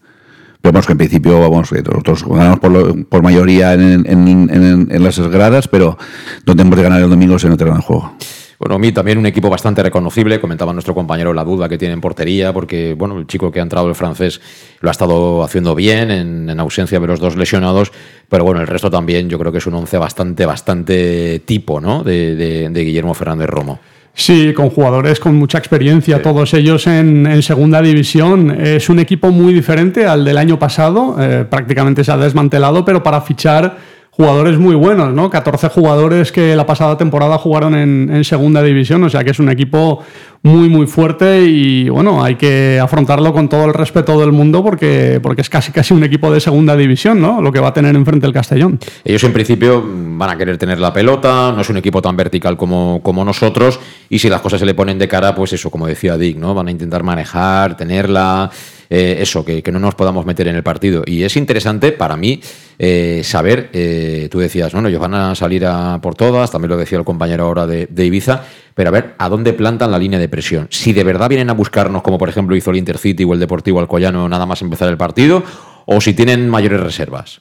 Pero 0.60 0.72
vamos 0.74 0.86
que 0.86 0.92
en 0.92 0.98
principio, 0.98 1.40
vamos, 1.40 1.70
que 1.70 1.82
nosotros 1.82 2.24
ganamos 2.24 2.60
por, 2.60 2.70
lo- 2.70 3.04
por 3.06 3.20
mayoría 3.20 3.74
en, 3.74 3.82
en, 4.06 4.28
en- 4.28 4.88
en 4.92 5.02
las 5.02 5.18
gradas, 5.18 5.66
pero 5.66 5.98
donde 6.46 6.62
hemos 6.62 6.76
de 6.76 6.84
ganar 6.84 7.02
el 7.02 7.10
domingo 7.10 7.36
se 7.40 7.48
notará 7.48 7.70
en 7.72 7.78
el 7.78 7.82
juego. 7.82 8.12
Bueno, 8.62 8.76
a 8.76 8.78
mí 8.78 8.92
también 8.92 9.18
un 9.18 9.26
equipo 9.26 9.50
bastante 9.50 9.82
reconocible. 9.82 10.40
Comentaba 10.40 10.72
nuestro 10.72 10.94
compañero 10.94 11.32
la 11.34 11.42
duda 11.42 11.68
que 11.68 11.76
tiene 11.78 11.94
en 11.94 12.00
portería, 12.00 12.52
porque 12.52 12.94
bueno, 12.96 13.18
el 13.18 13.26
chico 13.26 13.50
que 13.50 13.58
ha 13.58 13.62
entrado, 13.64 13.88
el 13.88 13.96
francés, 13.96 14.40
lo 14.80 14.88
ha 14.88 14.92
estado 14.92 15.42
haciendo 15.42 15.74
bien 15.74 16.12
en, 16.12 16.48
en 16.48 16.60
ausencia 16.60 17.00
de 17.00 17.06
los 17.08 17.18
dos 17.18 17.34
lesionados. 17.34 17.90
Pero 18.28 18.44
bueno, 18.44 18.60
el 18.60 18.68
resto 18.68 18.88
también 18.88 19.28
yo 19.28 19.36
creo 19.36 19.50
que 19.50 19.58
es 19.58 19.66
un 19.66 19.74
once 19.74 19.98
bastante, 19.98 20.46
bastante 20.46 21.40
tipo, 21.44 21.80
¿no? 21.80 22.04
De, 22.04 22.36
de- 22.36 22.68
de 22.70 22.84
Guillermo 22.84 23.14
Fernández 23.14 23.48
Romo. 23.50 23.80
Sí, 24.14 24.52
con 24.52 24.68
jugadores 24.70 25.18
con 25.18 25.34
mucha 25.34 25.58
experiencia, 25.58 26.22
todos 26.22 26.52
ellos 26.54 26.86
en, 26.86 27.26
en 27.26 27.42
segunda 27.42 27.82
división. 27.82 28.50
Es 28.60 28.88
un 28.90 29.00
equipo 29.00 29.30
muy 29.32 29.52
diferente 29.54 30.06
al 30.06 30.24
del 30.24 30.36
año 30.36 30.58
pasado, 30.58 31.16
eh, 31.18 31.46
prácticamente 31.50 32.04
se 32.04 32.12
ha 32.12 32.16
desmantelado, 32.18 32.84
pero 32.84 33.02
para 33.02 33.22
fichar 33.22 33.76
jugadores 34.12 34.58
muy 34.58 34.74
buenos, 34.74 35.14
¿no? 35.14 35.30
14 35.30 35.70
jugadores 35.70 36.32
que 36.32 36.54
la 36.54 36.66
pasada 36.66 36.98
temporada 36.98 37.38
jugaron 37.38 37.74
en, 37.74 38.14
en 38.14 38.24
segunda 38.24 38.62
división, 38.62 39.02
o 39.04 39.08
sea 39.08 39.24
que 39.24 39.30
es 39.30 39.38
un 39.38 39.48
equipo 39.48 40.04
muy, 40.42 40.68
muy 40.68 40.86
fuerte 40.86 41.42
y 41.42 41.88
bueno, 41.88 42.22
hay 42.22 42.34
que 42.34 42.80
afrontarlo 42.80 43.32
con 43.32 43.48
todo 43.48 43.64
el 43.66 43.74
respeto 43.74 44.18
del 44.18 44.32
mundo 44.32 44.62
porque, 44.62 45.20
porque 45.22 45.42
es 45.42 45.48
casi, 45.48 45.70
casi 45.70 45.94
un 45.94 46.02
equipo 46.02 46.32
de 46.32 46.40
segunda 46.40 46.76
división, 46.76 47.20
¿no? 47.20 47.40
Lo 47.40 47.52
que 47.52 47.60
va 47.60 47.68
a 47.68 47.72
tener 47.72 47.94
enfrente 47.94 48.26
el 48.26 48.32
Castellón. 48.32 48.80
Ellos 49.04 49.22
en 49.22 49.32
principio 49.32 49.84
van 49.86 50.30
a 50.30 50.36
querer 50.36 50.58
tener 50.58 50.80
la 50.80 50.92
pelota, 50.92 51.52
no 51.52 51.60
es 51.60 51.70
un 51.70 51.76
equipo 51.76 52.02
tan 52.02 52.16
vertical 52.16 52.56
como, 52.56 53.00
como 53.04 53.24
nosotros, 53.24 53.78
y 54.08 54.18
si 54.18 54.28
las 54.28 54.40
cosas 54.40 54.58
se 54.58 54.66
le 54.66 54.74
ponen 54.74 54.98
de 54.98 55.06
cara, 55.06 55.32
pues 55.34 55.52
eso, 55.52 55.70
como 55.70 55.86
decía 55.86 56.16
Dick, 56.18 56.36
¿no? 56.36 56.54
Van 56.54 56.66
a 56.66 56.70
intentar 56.72 57.04
manejar, 57.04 57.76
tenerla, 57.76 58.50
eh, 58.90 59.22
eso, 59.22 59.44
que, 59.44 59.62
que 59.62 59.70
no 59.70 59.78
nos 59.78 59.94
podamos 59.94 60.26
meter 60.26 60.48
en 60.48 60.56
el 60.56 60.64
partido. 60.64 61.04
Y 61.06 61.22
es 61.22 61.36
interesante 61.36 61.92
para 61.92 62.16
mí 62.16 62.40
eh, 62.78 63.22
saber, 63.24 63.70
eh, 63.72 64.28
tú 64.30 64.40
decías, 64.40 64.72
bueno, 64.72 64.88
ellos 64.88 65.00
van 65.00 65.14
a 65.14 65.34
salir 65.36 65.64
a 65.64 66.00
por 66.02 66.16
todas, 66.16 66.50
también 66.50 66.70
lo 66.70 66.76
decía 66.76 66.98
el 66.98 67.04
compañero 67.04 67.44
ahora 67.44 67.66
de 67.66 68.04
Ibiza, 68.04 68.42
pero 68.74 68.88
a 68.88 68.92
ver 68.92 69.14
a 69.18 69.28
dónde 69.28 69.52
plantan 69.52 69.90
la 69.90 69.98
línea 69.98 70.18
de 70.18 70.28
presión. 70.28 70.66
Si 70.70 70.92
de 70.92 71.04
verdad 71.04 71.28
vienen 71.28 71.50
a 71.50 71.54
buscarnos, 71.54 72.02
como 72.02 72.18
por 72.18 72.28
ejemplo 72.28 72.56
hizo 72.56 72.70
el 72.70 72.76
Intercity 72.76 73.24
o 73.24 73.34
el 73.34 73.40
Deportivo 73.40 73.80
Alcoyano, 73.80 74.28
nada 74.28 74.46
más 74.46 74.62
empezar 74.62 74.88
el 74.88 74.96
partido, 74.96 75.42
o 75.86 76.00
si 76.00 76.14
tienen 76.14 76.48
mayores 76.48 76.80
reservas. 76.80 77.40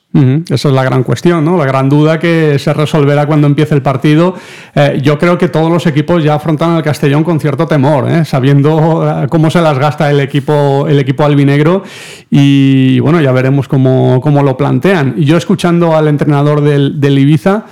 Esa 0.49 0.67
es 0.67 0.73
la 0.73 0.84
gran 0.84 1.03
cuestión, 1.03 1.45
¿no? 1.45 1.57
La 1.57 1.65
gran 1.65 1.89
duda 1.89 2.19
que 2.19 2.57
se 2.59 2.73
resolverá 2.73 3.25
cuando 3.25 3.47
empiece 3.47 3.75
el 3.75 3.82
partido. 3.82 4.36
Eh, 4.75 4.99
yo 5.01 5.17
creo 5.17 5.38
que 5.38 5.47
todos 5.47 5.71
los 5.71 5.86
equipos 5.88 6.23
ya 6.23 6.36
afrontan 6.36 6.71
al 6.71 6.84
Castellón 6.84 7.23
con 7.23 7.39
cierto 7.39 7.67
temor, 7.67 8.09
¿eh? 8.09 8.25
sabiendo 8.25 9.07
eh, 9.07 9.27
cómo 9.29 9.49
se 9.49 9.61
las 9.61 9.77
gasta 9.77 10.09
el 10.09 10.19
equipo, 10.19 10.88
el 10.88 10.99
equipo 10.99 11.23
albinegro. 11.23 11.84
Y 12.29 12.99
bueno, 12.99 13.21
ya 13.21 13.32
veremos 13.32 13.67
cómo, 13.67 14.19
cómo 14.21 14.43
lo 14.43 14.57
plantean. 14.57 15.15
Yo 15.17 15.38
escuchando 15.38 15.95
al 15.95 16.07
entrenador 16.07 16.61
del 16.61 17.19
Ibiza, 17.19 17.65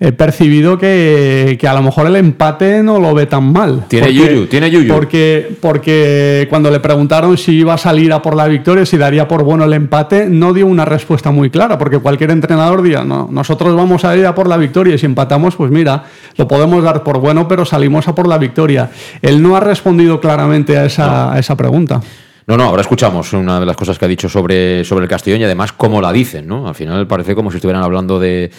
he 0.00 0.12
percibido 0.12 0.76
que, 0.76 1.56
que 1.58 1.68
a 1.68 1.74
lo 1.74 1.82
mejor 1.82 2.06
el 2.06 2.16
empate 2.16 2.82
no 2.82 2.98
lo 2.98 3.14
ve 3.14 3.26
tan 3.26 3.52
mal. 3.52 3.84
Tiene 3.88 4.12
yuyu, 4.12 4.46
tiene 4.46 4.70
yuyu. 4.70 4.92
Porque, 4.92 5.56
porque 5.60 6.46
cuando 6.50 6.70
le 6.70 6.80
preguntaron 6.80 7.36
si 7.38 7.52
iba 7.52 7.74
a 7.74 7.78
salir 7.78 8.12
a 8.12 8.20
por 8.20 8.34
la 8.34 8.46
victoria, 8.46 8.84
si 8.84 8.96
daría 8.96 9.28
por 9.28 9.44
bueno 9.44 9.64
el 9.64 9.72
empate, 9.72 10.26
no 10.28 10.52
dio 10.52 10.66
una 10.66 10.84
respuesta 10.84 11.30
muy 11.30 11.50
clara, 11.50 11.78
porque 11.78 11.98
cualquier 11.98 12.32
entrenador 12.32 12.82
diría, 12.82 13.04
no, 13.04 13.28
nosotros 13.30 13.74
vamos 13.76 14.04
a 14.04 14.16
ir 14.16 14.26
a 14.26 14.34
por 14.34 14.48
la 14.48 14.56
victoria 14.56 14.94
y 14.94 14.98
si 14.98 15.06
empatamos, 15.06 15.54
pues 15.56 15.70
mira, 15.70 16.04
lo 16.36 16.48
podemos 16.48 16.82
dar 16.82 17.02
por 17.02 17.18
bueno, 17.18 17.46
pero 17.46 17.64
salimos 17.64 18.08
a 18.08 18.14
por 18.14 18.26
la 18.26 18.38
victoria. 18.38 18.90
Él 19.22 19.40
no 19.40 19.56
ha 19.56 19.60
respondido 19.60 20.20
claramente 20.20 20.76
a 20.76 20.86
esa, 20.86 21.32
a 21.32 21.38
esa 21.38 21.56
pregunta. 21.56 22.00
No, 22.46 22.58
no, 22.58 22.64
ahora 22.64 22.82
escuchamos 22.82 23.32
una 23.32 23.58
de 23.58 23.64
las 23.64 23.76
cosas 23.76 23.98
que 23.98 24.04
ha 24.04 24.08
dicho 24.08 24.28
sobre, 24.28 24.84
sobre 24.84 25.04
el 25.04 25.08
Castellón 25.08 25.40
y 25.40 25.44
además 25.44 25.72
cómo 25.72 26.02
la 26.02 26.12
dicen, 26.12 26.46
¿no? 26.46 26.68
Al 26.68 26.74
final 26.74 27.06
parece 27.06 27.34
como 27.34 27.50
si 27.50 27.56
estuvieran 27.56 27.82
hablando 27.82 28.18
de, 28.18 28.50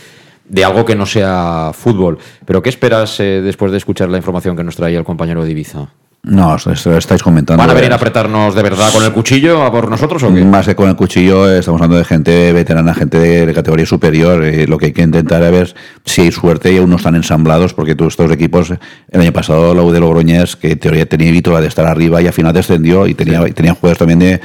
de 0.48 0.64
algo 0.64 0.86
que 0.86 0.96
no 0.96 1.06
sea 1.06 1.72
fútbol. 1.74 2.18
Pero 2.46 2.62
¿qué 2.62 2.70
esperas 2.70 3.20
eh, 3.20 3.42
después 3.42 3.72
de 3.72 3.78
escuchar 3.78 4.10
la 4.10 4.18
información 4.18 4.56
que 4.56 4.64
nos 4.64 4.76
traía 4.76 4.98
el 4.98 5.06
compañero 5.06 5.44
de 5.44 5.52
Ibiza? 5.52 5.88
No, 6.26 6.56
esto 6.56 6.72
esto 6.72 6.90
lo 6.90 6.98
estáis 6.98 7.22
comentando. 7.22 7.62
¿Van 7.62 7.70
a 7.70 7.74
venir 7.76 7.92
a 7.92 7.98
apretarnos 7.98 8.56
de 8.56 8.64
verdad 8.64 8.92
con 8.92 9.04
el 9.04 9.12
cuchillo 9.12 9.62
a 9.62 9.72
por 9.72 9.88
nosotros 9.88 10.24
o 10.24 10.34
qué? 10.34 10.44
Más 10.44 10.66
que 10.66 10.76
con 10.76 10.90
el 10.90 10.96
cuchillo, 10.96 11.48
eh, 11.48 11.60
estamos 11.60 11.80
hablando 11.80 11.98
de 11.98 12.04
gente 12.04 12.52
veterana, 12.52 12.96
gente 12.96 13.20
de, 13.20 13.54
categoría 13.54 13.86
superior. 13.86 14.44
eh, 14.44 14.66
lo 14.66 14.80
que 14.80 14.88
hay 14.88 14.92
que 14.92 15.04
intentar 15.04 15.44
es 15.44 15.52
ver 15.52 15.76
si 16.04 16.22
hay 16.22 16.32
suerte 16.32 16.74
y 16.74 16.78
aún 16.78 16.90
no 16.90 16.96
están 16.96 17.14
ensamblados, 17.14 17.76
porque 17.76 17.94
todos 17.94 18.14
estos 18.14 18.32
equipos, 18.32 18.72
el 19.12 19.22
año 19.22 19.32
pasado 19.34 19.76
la 19.76 19.84
U 19.84 19.92
de 19.92 20.00
Logroñés, 20.00 20.56
que 20.56 20.72
en 20.72 20.80
teoría 20.80 21.06
tenía 21.06 21.32
vítola 21.32 21.62
de 21.62 21.68
estar 21.68 21.86
arriba 21.86 22.20
y 22.24 22.28
al 22.28 22.34
final 22.34 22.54
descendió 22.54 23.06
y 23.06 23.14
tenía, 23.14 23.48
y 23.48 23.52
tenía 23.52 23.76
jugadores 23.76 24.00
también 24.00 24.18
de, 24.18 24.42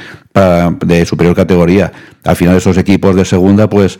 de 0.85 1.05
superior 1.07 1.35
categoría. 1.35 1.91
Al 2.23 2.35
final 2.35 2.57
esos 2.57 2.77
equipos 2.77 3.15
de 3.15 3.25
segunda, 3.25 3.67
pues 3.67 3.97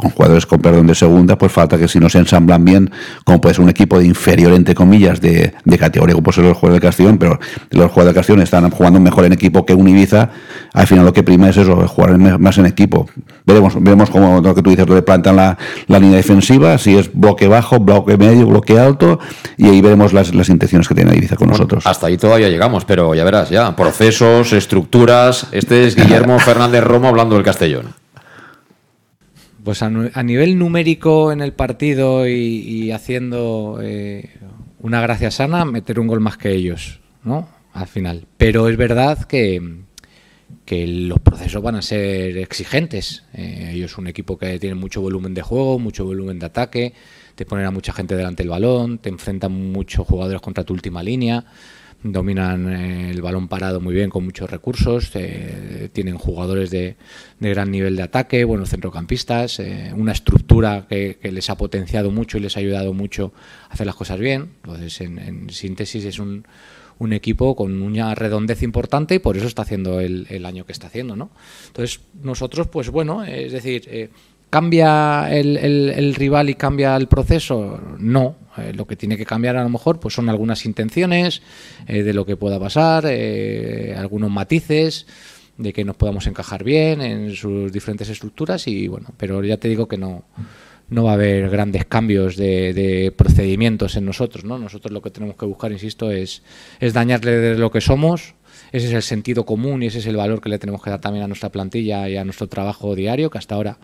con 0.00 0.10
jugadores 0.10 0.46
con 0.46 0.60
perdón 0.60 0.86
de 0.86 0.94
segunda, 0.94 1.36
pues 1.36 1.52
falta 1.52 1.76
que 1.78 1.86
si 1.86 2.00
no 2.00 2.08
se 2.08 2.18
ensamblan 2.18 2.64
bien, 2.64 2.90
como 3.24 3.40
puede 3.40 3.54
ser 3.54 3.64
un 3.64 3.70
equipo 3.70 3.98
de 3.98 4.06
inferior, 4.06 4.52
entre 4.52 4.74
comillas, 4.74 5.20
de, 5.20 5.52
de 5.64 5.78
categoría, 5.78 6.14
como 6.14 6.24
puede 6.24 6.36
ser 6.36 6.44
los 6.44 6.56
jugadores 6.56 6.80
del 6.80 6.88
Castellón, 6.88 7.18
pero 7.18 7.38
los 7.70 7.90
jugadores 7.90 8.06
del 8.06 8.14
Castellón 8.14 8.42
están 8.42 8.70
jugando 8.70 8.98
mejor 8.98 9.26
en 9.26 9.32
equipo 9.32 9.66
que 9.66 9.74
un 9.74 9.88
Ibiza, 9.88 10.30
al 10.72 10.86
final 10.86 11.04
lo 11.04 11.12
que 11.12 11.22
prima 11.22 11.50
es 11.50 11.56
eso, 11.56 11.76
jugar 11.86 12.16
más 12.18 12.58
en 12.58 12.66
equipo. 12.66 13.08
Veremos, 13.44 13.74
veremos 13.82 14.10
cómo 14.10 14.40
lo 14.40 14.54
que 14.54 14.62
tú 14.62 14.70
dices, 14.70 14.86
donde 14.86 15.02
plantan 15.02 15.36
la, 15.36 15.58
la 15.86 15.98
línea 15.98 16.16
defensiva, 16.16 16.78
si 16.78 16.96
es 16.96 17.12
bloque 17.12 17.46
bajo, 17.48 17.78
bloque 17.78 18.16
medio, 18.16 18.46
bloque 18.46 18.78
alto, 18.78 19.18
y 19.56 19.68
ahí 19.68 19.80
veremos 19.80 20.12
las, 20.12 20.34
las 20.34 20.48
intenciones 20.48 20.88
que 20.88 20.94
tiene 20.94 21.14
Ibiza 21.14 21.36
con 21.36 21.48
nosotros. 21.48 21.86
Hasta 21.86 22.06
ahí 22.06 22.16
todavía 22.16 22.48
llegamos, 22.48 22.84
pero 22.84 23.14
ya 23.14 23.24
verás, 23.24 23.50
ya. 23.50 23.76
Procesos, 23.76 24.52
estructuras. 24.52 25.48
Este 25.52 25.86
es 25.86 25.96
Guillermo 25.96 26.38
Fernández 26.40 26.82
Romo 26.84 27.08
hablando 27.08 27.34
del 27.34 27.44
Castellón. 27.44 27.99
Pues 29.64 29.82
a, 29.82 29.86
a 29.86 30.22
nivel 30.22 30.58
numérico 30.58 31.32
en 31.32 31.40
el 31.40 31.52
partido 31.52 32.26
y, 32.26 32.32
y 32.32 32.90
haciendo 32.92 33.78
eh, 33.82 34.30
una 34.80 35.00
gracia 35.00 35.30
sana, 35.30 35.64
meter 35.64 36.00
un 36.00 36.06
gol 36.06 36.20
más 36.20 36.36
que 36.36 36.52
ellos, 36.52 37.00
¿no? 37.24 37.48
Al 37.72 37.86
final. 37.86 38.26
Pero 38.36 38.68
es 38.68 38.76
verdad 38.76 39.24
que, 39.24 39.82
que 40.64 40.86
los 40.86 41.20
procesos 41.20 41.62
van 41.62 41.76
a 41.76 41.82
ser 41.82 42.38
exigentes. 42.38 43.24
Eh, 43.34 43.72
ellos 43.74 43.92
son 43.92 44.04
un 44.04 44.08
equipo 44.08 44.38
que 44.38 44.58
tiene 44.58 44.74
mucho 44.74 45.00
volumen 45.00 45.34
de 45.34 45.42
juego, 45.42 45.78
mucho 45.78 46.04
volumen 46.04 46.38
de 46.38 46.46
ataque, 46.46 46.94
te 47.34 47.44
ponen 47.44 47.66
a 47.66 47.70
mucha 47.70 47.92
gente 47.92 48.16
delante 48.16 48.42
del 48.42 48.50
balón, 48.50 48.98
te 48.98 49.08
enfrentan 49.08 49.52
muchos 49.72 50.06
jugadores 50.06 50.40
contra 50.40 50.64
tu 50.64 50.72
última 50.72 51.02
línea. 51.02 51.44
Dominan 52.02 52.72
eh, 52.72 53.10
el 53.10 53.20
balón 53.20 53.48
parado 53.48 53.80
muy 53.80 53.94
bien 53.94 54.10
con 54.10 54.24
muchos 54.24 54.50
recursos, 54.50 55.10
eh, 55.14 55.88
tienen 55.92 56.16
jugadores 56.16 56.70
de, 56.70 56.96
de, 57.38 57.50
gran 57.50 57.70
nivel 57.70 57.96
de 57.96 58.02
ataque, 58.02 58.44
buenos 58.44 58.70
centrocampistas, 58.70 59.60
eh, 59.60 59.92
una 59.94 60.12
estructura 60.12 60.86
que, 60.88 61.18
les 61.22 61.50
ha 61.50 61.56
potenciado 61.56 62.10
mucho 62.10 62.38
y 62.38 62.40
les 62.40 62.56
ha 62.56 62.60
ayudado 62.60 62.92
mucho 62.94 63.32
a 63.68 63.74
hacer 63.74 63.86
las 63.86 63.96
cosas 63.96 64.18
bien. 64.18 64.50
Entonces, 64.64 65.00
en, 65.00 65.18
en 65.18 65.50
síntesis, 65.50 66.04
es 66.04 66.18
un, 66.18 66.46
un, 66.98 67.12
equipo 67.12 67.54
con 67.54 67.82
una 67.82 68.14
redondez 68.14 68.62
importante 68.62 69.16
y 69.16 69.18
por 69.18 69.36
eso 69.36 69.46
está 69.46 69.62
haciendo 69.62 70.00
el, 70.00 70.26
el 70.30 70.46
año 70.46 70.64
que 70.64 70.72
está 70.72 70.86
haciendo. 70.86 71.16
¿no? 71.16 71.30
Entonces, 71.68 72.00
nosotros, 72.22 72.68
pues 72.68 72.88
bueno, 72.90 73.24
es 73.24 73.52
decir 73.52 74.10
¿Cambia 74.50 75.28
el, 75.30 76.14
rival 76.16 76.50
y 76.50 76.54
cambia 76.56 76.96
el 76.96 77.06
proceso? 77.06 77.80
No. 77.98 78.36
Eh, 78.58 78.72
lo 78.74 78.84
que 78.84 78.96
tiene 78.96 79.16
que 79.16 79.24
cambiar 79.24 79.56
a 79.56 79.62
lo 79.62 79.68
mejor 79.68 80.00
pues 80.00 80.14
son 80.14 80.28
algunas 80.28 80.66
intenciones 80.66 81.40
eh, 81.86 82.02
de 82.02 82.12
lo 82.12 82.26
que 82.26 82.36
pueda 82.36 82.58
pasar, 82.58 83.04
eh, 83.06 83.94
algunos 83.96 84.28
matices 84.28 85.06
de 85.56 85.72
que 85.72 85.84
nos 85.84 85.94
podamos 85.94 86.26
encajar 86.26 86.64
bien 86.64 87.00
en 87.00 87.36
sus 87.36 87.70
diferentes 87.70 88.08
estructuras 88.08 88.66
y 88.66 88.88
bueno, 88.88 89.10
pero 89.16 89.44
ya 89.44 89.56
te 89.56 89.68
digo 89.68 89.86
que 89.86 89.96
no, 89.96 90.24
no 90.88 91.04
va 91.04 91.12
a 91.12 91.14
haber 91.14 91.48
grandes 91.48 91.84
cambios 91.84 92.36
de, 92.36 92.74
de, 92.74 93.12
procedimientos 93.12 93.94
en 93.96 94.04
nosotros, 94.04 94.44
¿no? 94.44 94.58
Nosotros 94.58 94.90
lo 94.90 95.00
que 95.00 95.10
tenemos 95.10 95.36
que 95.36 95.46
buscar, 95.46 95.70
insisto, 95.70 96.10
es, 96.10 96.42
es 96.80 96.92
dañarle 96.92 97.32
de 97.36 97.54
lo 97.56 97.70
que 97.70 97.80
somos, 97.80 98.34
ese 98.72 98.88
es 98.88 98.92
el 98.94 99.02
sentido 99.02 99.44
común 99.46 99.82
y 99.82 99.86
ese 99.86 99.98
es 99.98 100.06
el 100.06 100.16
valor 100.16 100.40
que 100.40 100.48
le 100.48 100.58
tenemos 100.58 100.82
que 100.82 100.90
dar 100.90 101.00
también 101.00 101.24
a 101.24 101.28
nuestra 101.28 101.50
plantilla 101.50 102.08
y 102.08 102.16
a 102.16 102.24
nuestro 102.24 102.48
trabajo 102.48 102.96
diario, 102.96 103.30
que 103.30 103.38
hasta 103.38 103.54
ahora 103.54 103.78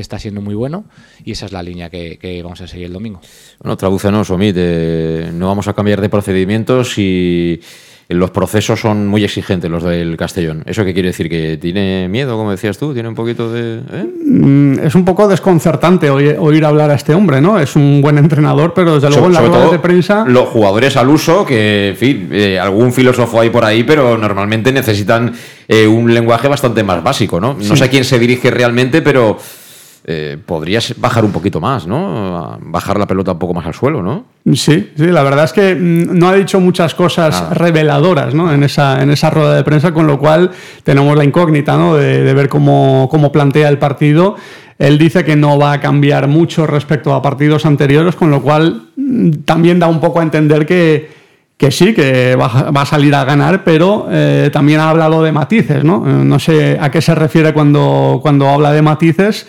está 0.00 0.18
siendo 0.18 0.40
muy 0.40 0.54
bueno 0.54 0.84
y 1.24 1.32
esa 1.32 1.46
es 1.46 1.52
la 1.52 1.62
línea 1.62 1.90
que, 1.90 2.18
que 2.18 2.42
vamos 2.42 2.60
a 2.60 2.66
seguir 2.66 2.86
el 2.86 2.92
domingo. 2.92 3.20
Bueno, 3.62 3.76
tradúcenos, 3.76 4.30
Omid, 4.30 4.54
eh, 4.56 5.30
no 5.32 5.48
vamos 5.48 5.68
a 5.68 5.72
cambiar 5.72 6.00
de 6.00 6.08
procedimientos 6.08 6.98
y 6.98 7.60
los 8.08 8.30
procesos 8.30 8.80
son 8.80 9.08
muy 9.08 9.24
exigentes 9.24 9.68
los 9.68 9.82
del 9.82 10.16
Castellón. 10.16 10.62
¿Eso 10.66 10.84
qué 10.84 10.94
quiere 10.94 11.08
decir? 11.08 11.28
¿Que 11.28 11.56
tiene 11.56 12.06
miedo, 12.08 12.36
como 12.36 12.52
decías 12.52 12.78
tú? 12.78 12.94
¿Tiene 12.94 13.08
un 13.08 13.16
poquito 13.16 13.50
de...? 13.52 13.80
¿eh? 13.80 14.80
Es 14.84 14.94
un 14.94 15.04
poco 15.04 15.26
desconcertante 15.26 16.08
oír, 16.08 16.64
hablar 16.64 16.90
a 16.90 16.94
este 16.94 17.14
hombre, 17.14 17.40
¿no? 17.40 17.58
Es 17.58 17.74
un 17.74 18.00
buen 18.00 18.16
entrenador, 18.18 18.74
pero 18.74 18.94
desde 18.94 19.08
luego 19.08 19.24
so, 19.24 19.26
en 19.26 19.32
las 19.32 19.48
ruedas 19.48 19.72
de 19.72 19.78
prensa... 19.80 20.24
Los 20.24 20.48
jugadores 20.50 20.96
al 20.96 21.08
uso, 21.08 21.44
que, 21.44 21.88
en 21.88 21.96
fin, 21.96 22.28
eh, 22.30 22.60
algún 22.60 22.92
filósofo 22.92 23.40
hay 23.40 23.50
por 23.50 23.64
ahí, 23.64 23.82
pero 23.82 24.16
normalmente 24.16 24.70
necesitan 24.70 25.32
eh, 25.66 25.88
un 25.88 26.14
lenguaje 26.14 26.46
bastante 26.46 26.84
más 26.84 27.02
básico, 27.02 27.40
¿no? 27.40 27.56
Sí. 27.60 27.68
No 27.68 27.74
sé 27.74 27.84
a 27.84 27.90
quién 27.90 28.04
se 28.04 28.20
dirige 28.20 28.52
realmente, 28.52 29.02
pero... 29.02 29.36
Eh, 30.08 30.38
podrías 30.46 30.94
bajar 30.98 31.24
un 31.24 31.32
poquito 31.32 31.60
más, 31.60 31.84
¿no? 31.84 32.56
Bajar 32.60 32.96
la 32.96 33.08
pelota 33.08 33.32
un 33.32 33.40
poco 33.40 33.52
más 33.52 33.66
al 33.66 33.74
suelo, 33.74 34.04
¿no? 34.04 34.26
Sí, 34.54 34.92
sí, 34.96 35.06
la 35.06 35.24
verdad 35.24 35.46
es 35.46 35.52
que 35.52 35.74
no 35.74 36.28
ha 36.28 36.34
dicho 36.34 36.60
muchas 36.60 36.94
cosas 36.94 37.34
ah. 37.34 37.52
reveladoras 37.52 38.32
¿no? 38.32 38.52
en, 38.52 38.62
esa, 38.62 39.02
en 39.02 39.10
esa 39.10 39.30
rueda 39.30 39.56
de 39.56 39.64
prensa, 39.64 39.92
con 39.92 40.06
lo 40.06 40.20
cual 40.20 40.52
tenemos 40.84 41.16
la 41.16 41.24
incógnita 41.24 41.76
¿no? 41.76 41.96
de, 41.96 42.22
de 42.22 42.34
ver 42.34 42.48
cómo, 42.48 43.08
cómo 43.10 43.32
plantea 43.32 43.68
el 43.68 43.78
partido. 43.78 44.36
Él 44.78 44.96
dice 44.96 45.24
que 45.24 45.34
no 45.34 45.58
va 45.58 45.72
a 45.72 45.80
cambiar 45.80 46.28
mucho 46.28 46.68
respecto 46.68 47.12
a 47.12 47.20
partidos 47.20 47.66
anteriores, 47.66 48.14
con 48.14 48.30
lo 48.30 48.40
cual 48.42 48.90
también 49.44 49.80
da 49.80 49.88
un 49.88 49.98
poco 49.98 50.20
a 50.20 50.22
entender 50.22 50.66
que, 50.66 51.10
que 51.56 51.70
sí, 51.70 51.94
que 51.94 52.36
va, 52.36 52.70
va, 52.70 52.82
a 52.82 52.86
salir 52.86 53.14
a 53.14 53.24
ganar, 53.24 53.64
pero 53.64 54.06
eh, 54.10 54.50
también 54.52 54.80
ha 54.80 54.90
hablado 54.90 55.22
de 55.22 55.32
matices, 55.32 55.82
¿no? 55.82 56.00
No 56.00 56.38
sé 56.38 56.78
a 56.80 56.90
qué 56.90 57.00
se 57.00 57.14
refiere 57.14 57.54
cuando, 57.54 58.20
cuando 58.22 58.48
habla 58.48 58.72
de 58.72 58.82
matices. 58.82 59.46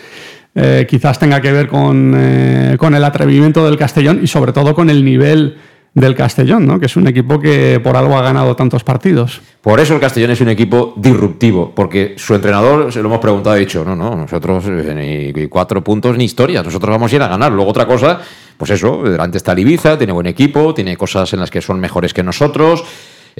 Eh, 0.60 0.86
quizás 0.88 1.20
tenga 1.20 1.40
que 1.40 1.52
ver 1.52 1.68
con, 1.68 2.14
eh, 2.16 2.76
con, 2.78 2.92
el 2.92 3.04
atrevimiento 3.04 3.64
del 3.64 3.78
Castellón 3.78 4.18
y 4.20 4.26
sobre 4.26 4.52
todo 4.52 4.74
con 4.74 4.90
el 4.90 5.04
nivel 5.04 5.56
del 5.94 6.16
Castellón, 6.16 6.66
¿no? 6.66 6.80
que 6.80 6.86
es 6.86 6.96
un 6.96 7.06
equipo 7.06 7.38
que 7.38 7.80
por 7.82 7.96
algo 7.96 8.16
ha 8.16 8.22
ganado 8.22 8.56
tantos 8.56 8.82
partidos. 8.82 9.40
Por 9.60 9.78
eso 9.78 9.94
el 9.94 10.00
Castellón 10.00 10.32
es 10.32 10.40
un 10.40 10.48
equipo 10.48 10.94
disruptivo, 10.96 11.72
porque 11.74 12.14
su 12.16 12.34
entrenador, 12.34 12.92
se 12.92 13.00
lo 13.00 13.08
hemos 13.08 13.20
preguntado, 13.20 13.54
ha 13.54 13.58
dicho, 13.58 13.84
no, 13.84 13.94
no, 13.94 14.16
nosotros 14.16 14.64
eh, 14.66 15.32
ni 15.32 15.46
cuatro 15.46 15.82
puntos 15.84 16.16
ni 16.16 16.24
historia, 16.24 16.62
nosotros 16.62 16.90
vamos 16.90 17.12
a 17.12 17.16
ir 17.16 17.22
a 17.22 17.28
ganar. 17.28 17.52
Luego 17.52 17.70
otra 17.70 17.86
cosa, 17.86 18.20
pues 18.56 18.72
eso, 18.72 19.02
delante 19.04 19.38
está 19.38 19.52
el 19.52 19.60
Ibiza, 19.60 19.96
tiene 19.96 20.12
buen 20.12 20.26
equipo, 20.26 20.74
tiene 20.74 20.96
cosas 20.96 21.32
en 21.34 21.40
las 21.40 21.52
que 21.52 21.62
son 21.62 21.78
mejores 21.78 22.12
que 22.12 22.24
nosotros, 22.24 22.84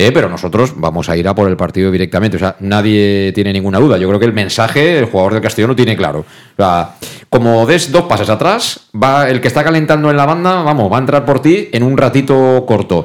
eh, 0.01 0.13
pero 0.13 0.29
nosotros 0.29 0.75
vamos 0.77 1.09
a 1.09 1.17
ir 1.17 1.27
a 1.27 1.35
por 1.35 1.49
el 1.49 1.57
partido 1.57 1.91
directamente. 1.91 2.37
O 2.37 2.39
sea, 2.39 2.55
nadie 2.61 3.33
tiene 3.35 3.53
ninguna 3.53 3.81
duda. 3.81 3.99
Yo 3.99 4.07
creo 4.07 4.21
que 4.21 4.27
el 4.27 4.33
mensaje 4.33 4.97
el 4.97 5.07
jugador 5.07 5.33
del 5.33 5.43
Castellón 5.43 5.71
lo 5.71 5.77
tiene 5.77 5.97
claro. 5.97 6.21
O 6.21 6.57
sea, 6.57 6.95
como 7.29 7.67
des 7.67 7.91
dos 7.91 8.05
pases 8.05 8.29
atrás, 8.29 8.89
va 8.95 9.29
el 9.29 9.41
que 9.41 9.49
está 9.49 9.65
calentando 9.65 10.09
en 10.09 10.17
la 10.17 10.25
banda, 10.25 10.63
vamos, 10.63 10.93
va 10.93 10.99
a 10.99 11.01
entrar 11.01 11.25
por 11.25 11.43
ti 11.43 11.69
en 11.73 11.83
un 11.83 11.97
ratito 11.97 12.65
corto. 12.65 13.05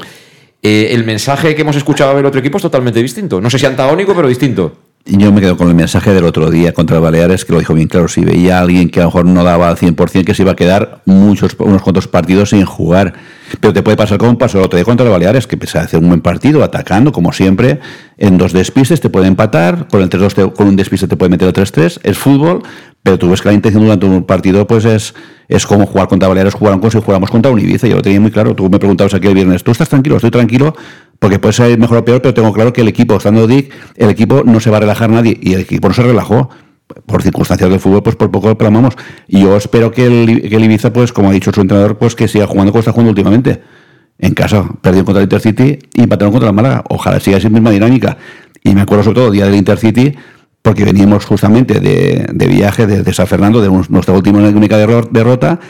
Eh, 0.62 0.90
el 0.92 1.04
mensaje 1.04 1.56
que 1.56 1.64
hemos 1.64 1.76
escuchado 1.76 2.16
del 2.16 2.28
otro 2.28 2.40
equipo 2.40 2.58
es 2.58 2.62
totalmente 2.62 3.02
distinto. 3.02 3.42
No 3.42 3.50
sé 3.50 3.58
si 3.58 3.66
antagónico, 3.66 4.14
pero 4.14 4.28
distinto. 4.28 4.74
Yo 5.06 5.34
me 5.34 5.42
quedo 5.42 5.58
con 5.58 5.68
el 5.68 5.76
mensaje 5.76 6.14
del 6.14 6.24
otro 6.24 6.50
día 6.50 6.72
contra 6.72 6.98
Baleares, 6.98 7.44
que 7.44 7.52
lo 7.52 7.60
dijo 7.60 7.74
bien 7.74 7.90
claro. 7.90 8.08
Si 8.08 8.24
veía 8.24 8.60
a 8.60 8.62
alguien 8.62 8.90
que 8.90 9.02
a 9.02 9.04
lo 9.04 9.10
mejor 9.10 9.26
no 9.26 9.44
daba 9.44 9.68
al 9.68 9.76
100%, 9.76 10.24
que 10.24 10.34
se 10.34 10.44
iba 10.44 10.54
a 10.54 10.56
quedar 10.56 11.02
muchos, 11.04 11.58
unos 11.60 11.82
cuantos 11.82 12.08
partidos 12.08 12.52
sin 12.52 12.64
jugar. 12.64 13.14
Pero 13.60 13.74
te 13.74 13.84
puede 13.84 13.98
pasar 13.98 14.18
como 14.18 14.38
pasó 14.38 14.60
el 14.60 14.64
otro 14.64 14.78
día 14.78 14.86
contra 14.86 15.10
Baleares, 15.10 15.46
que 15.46 15.58
pese 15.58 15.78
a 15.78 15.82
hacer 15.82 16.00
un 16.00 16.08
buen 16.08 16.22
partido, 16.22 16.64
atacando, 16.64 17.12
como 17.12 17.34
siempre, 17.34 17.82
en 18.18 18.38
dos 18.38 18.54
despistes 18.54 19.02
te 19.02 19.10
puede 19.10 19.28
empatar, 19.28 19.90
con, 19.90 20.02
el 20.02 20.08
3 20.08 20.24
-2 20.24 20.54
con 20.54 20.68
un 20.70 20.78
despiste 20.78 21.06
te 21.06 21.18
puede 21.18 21.32
meter 21.32 21.50
el 21.50 21.54
3-3. 21.54 22.00
Es 22.04 22.18
fútbol, 22.18 22.64
pero 23.04 23.20
tú 23.20 23.30
ves 23.30 23.42
que 23.42 23.50
la 23.50 23.56
intención 23.56 23.84
durante 23.84 24.06
un 24.06 24.24
partido 24.24 24.66
pues 24.66 24.86
es, 24.86 25.14
es 25.50 25.68
como 25.68 25.86
jugar 25.86 26.08
contra 26.08 26.30
Baleares, 26.30 26.54
jugaron 26.54 26.80
como 26.80 26.92
si 26.92 27.00
jugáramos 27.00 27.30
contra 27.30 27.52
un 27.52 27.60
Ibiza. 27.60 27.88
Yo 27.88 27.98
lo 27.98 28.02
tenía 28.02 28.22
muy 28.22 28.32
claro. 28.32 28.56
Tú 28.56 28.70
me 28.70 28.80
preguntabas 28.80 29.14
aquí 29.14 29.28
el 29.28 29.34
viernes, 29.34 29.66
¿tú 29.66 29.72
estás 29.72 29.90
tranquilo? 29.90 30.16
Estoy 30.16 30.32
tranquilo 30.32 30.74
porque 31.24 31.40
puede 31.40 31.54
ser 31.54 31.80
mejor 31.80 32.00
o 32.00 32.04
peor, 32.04 32.22
pero 32.22 32.34
tengo 32.34 32.52
claro 32.52 32.74
que 32.74 32.82
el 32.82 32.90
equipo, 32.90 33.16
estando 33.16 33.48
Dick, 33.48 33.74
el 33.96 34.10
equipo 34.10 34.44
no 34.44 34.60
se 34.60 34.70
va 34.70 34.76
a 34.76 34.80
relajar 34.82 35.10
nadie 35.10 35.40
y 35.42 35.54
el 35.54 35.62
equipo 35.62 35.88
no 35.88 35.94
se 35.94 36.04
relajó. 36.04 36.50
Por 37.06 37.24
circunstancias 37.24 37.70
del 37.70 37.80
fútbol, 37.80 38.04
pues 38.04 38.18
por 38.18 38.30
poco 38.30 38.50
lo 38.50 38.58
clamamos. 38.58 38.96
Y 39.30 39.44
yo 39.44 39.56
espero 39.56 39.90
que 39.90 40.06
el, 40.06 40.64
Ibiza, 40.64 40.92
pues 40.92 41.14
como 41.14 41.30
ha 41.30 41.32
dicho 41.32 41.54
su 41.54 41.62
entrenador, 41.62 41.98
pues 41.98 42.14
que 42.16 42.28
siga 42.28 42.46
jugando 42.46 42.74
como 42.74 42.80
está 42.82 42.92
jugando 42.92 43.12
últimamente. 43.12 43.62
En 44.20 44.34
casa, 44.34 44.68
perdió 44.82 45.06
contra 45.06 45.22
el 45.22 45.28
Intercity 45.28 45.80
y 45.94 46.04
empataron 46.04 46.34
contra 46.34 46.50
el 46.50 46.56
Málaga. 46.56 46.84
Ojalá 46.90 47.22
siga 47.22 47.38
esa 47.38 47.48
misma 47.48 47.72
dinámica. 47.72 48.18
Y 48.62 48.76
me 48.76 48.82
acuerdo 48.82 49.06
sobre 49.06 49.22
todo 49.22 49.32
día 49.32 49.46
del 49.46 49.56
Intercity, 49.56 50.18
porque 50.62 50.84
veníamos 50.84 51.24
justamente 51.24 51.80
de, 51.80 52.48
viaje 52.48 52.86
desde 52.86 53.04
de 53.04 53.14
San 53.14 53.28
Fernando, 53.28 53.62
de 53.62 53.70
nuestra 53.88 54.14
última 54.14 54.40
única 54.40 54.78
derrota, 54.78 55.62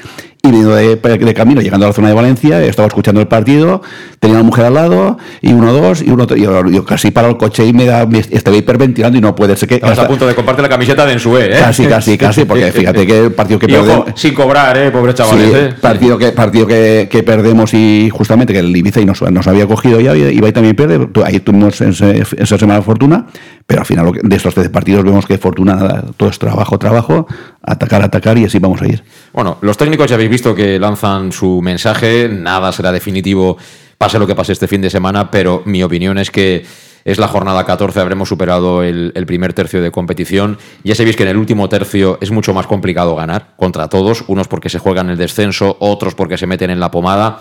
y 0.46 0.52
venido 0.52 0.76
de, 0.76 0.98
de, 0.98 1.34
camino, 1.34 1.62
llegando 1.62 1.86
a 1.86 1.90
la 1.90 1.94
zona 1.94 2.10
de 2.10 2.16
Valencia, 2.16 2.62
estaba 2.62 2.86
escuchando 2.86 3.22
el 3.22 3.30
partido, 3.30 3.82
tenía 4.20 4.36
una 4.36 4.44
mujer 4.44 4.66
al 4.66 4.74
lado, 4.74 5.18
y 5.40 5.54
uno, 5.54 5.72
dos, 5.72 6.02
y 6.02 6.10
uno, 6.10 6.28
y 6.36 6.42
yo, 6.42 6.70
yo 6.70 6.84
casi 6.84 7.12
paro 7.12 7.30
el 7.30 7.38
coche 7.38 7.66
y 7.66 7.72
me, 7.72 7.86
da, 7.86 8.06
me 8.06 8.20
estaba 8.20 8.58
hiperventilando 8.58 9.18
y 9.18 9.22
no 9.22 9.36
puede 9.36 9.56
ser 9.56 9.70
que... 9.70 9.76
Estabas 9.76 9.94
hasta, 9.94 10.04
a 10.04 10.10
punto 10.10 10.28
de 10.28 10.36
comparte 10.36 10.62
la 10.62 10.68
camiseta 10.68 11.06
de 11.06 11.14
Ensue, 11.14 11.46
¿eh? 11.46 11.60
Casi, 11.60 11.86
casi, 11.86 12.18
casi, 12.18 12.44
porque 12.44 12.74
fíjate 12.74 13.08
que 13.08 13.20
el 13.20 13.32
partido 13.32 13.58
que 13.58 13.68
perdemos... 13.68 14.08
Sin 14.16 14.34
cobrar, 14.34 14.78
¿eh? 14.78 14.92
Pobres 14.92 15.16
chavales, 15.16 15.48
sí, 15.48 15.56
¿eh? 15.56 15.74
Partido, 15.80 16.18
que, 16.18 16.34
partido 16.34 16.68
que, 16.68 17.08
que, 17.10 17.24
perdemos 17.24 17.74
y 17.74 18.10
justamente 18.12 18.52
que 18.52 18.60
el 18.60 18.76
Ibiza 18.76 19.00
y 19.00 19.06
nos, 19.06 19.22
nos 19.22 19.48
había 19.48 19.66
cogido 19.66 20.02
ya, 20.02 20.14
y 20.14 20.24
Ibai 20.24 20.52
también 20.52 20.76
pierde, 20.76 21.08
ahí 21.24 21.40
tuvimos 21.40 21.80
esa 21.80 22.58
semana 22.58 22.80
de 22.80 22.86
fortuna, 22.86 23.28
pero 23.66 23.80
al 23.80 23.86
final 23.86 24.12
de 24.22 24.36
estos 24.36 24.54
13 24.54 24.70
partidos 24.72 25.06
vemos 25.06 25.26
que 25.26 25.38
fortuna 25.38 25.76
nada, 25.76 26.04
todo 26.18 26.28
es 26.28 26.38
trabajo, 26.38 26.78
trabajo, 26.78 27.28
atacar, 27.62 28.02
atacar 28.02 28.38
y 28.38 28.44
así 28.44 28.60
vamos 28.60 28.82
a 28.82 28.88
ir. 28.88 29.04
Bueno, 29.32 29.58
los 29.62 29.78
técnicos 29.78 30.10
ya 30.10 30.16
habéis 30.16 30.33
visto 30.34 30.56
que 30.56 30.80
lanzan 30.80 31.32
su 31.32 31.62
mensaje, 31.62 32.28
nada 32.28 32.72
será 32.72 32.92
definitivo, 32.92 33.56
pase 34.00 34.18
lo 34.18 34.26
que 34.26 34.34
pase 34.34 34.54
este 34.54 34.68
fin 34.68 34.82
de 34.82 34.90
semana, 34.90 35.30
pero 35.30 35.62
mi 35.66 35.84
opinión 35.84 36.18
es 36.18 36.32
que 36.32 36.66
es 37.06 37.20
la 37.20 37.28
jornada 37.28 37.64
14, 37.64 38.00
habremos 38.00 38.30
superado 38.30 38.82
el, 38.82 39.14
primer 39.28 39.54
tercio 39.54 39.80
de 39.80 39.92
competición. 39.92 40.58
Ya 40.84 40.96
sabéis 40.96 41.18
que 41.18 41.22
en 41.22 41.30
el 41.30 41.38
último 41.38 41.70
tercio 41.70 42.18
es 42.20 42.32
mucho 42.32 42.52
más 42.52 42.66
complicado 42.66 43.16
ganar 43.16 43.54
contra 43.58 43.90
todos, 43.90 44.24
unos 44.28 44.48
porque 44.48 44.70
se 44.70 44.80
juegan 44.80 45.12
el 45.12 45.18
descenso, 45.18 45.78
otros 45.80 46.16
porque 46.16 46.40
se 46.40 46.48
meten 46.48 46.72
en 46.72 46.80
la 46.80 46.90
pomada. 46.90 47.38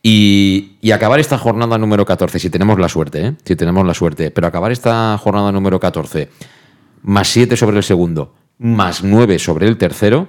Y, 0.00 0.76
y, 0.80 0.92
acabar 0.92 1.18
esta 1.18 1.38
jornada 1.38 1.76
número 1.76 2.06
14, 2.06 2.38
si 2.38 2.50
tenemos 2.50 2.78
la 2.78 2.88
suerte, 2.88 3.26
¿eh? 3.26 3.32
si 3.44 3.56
tenemos 3.56 3.84
la 3.84 3.94
suerte, 3.94 4.30
pero 4.30 4.46
acabar 4.46 4.70
esta 4.70 5.18
jornada 5.18 5.50
número 5.50 5.80
14, 5.80 6.28
más 7.02 7.26
7 7.26 7.56
sobre 7.56 7.78
el 7.78 7.82
segundo, 7.82 8.32
más 8.58 9.02
9 9.02 9.40
sobre 9.40 9.66
el 9.66 9.76
tercero, 9.76 10.28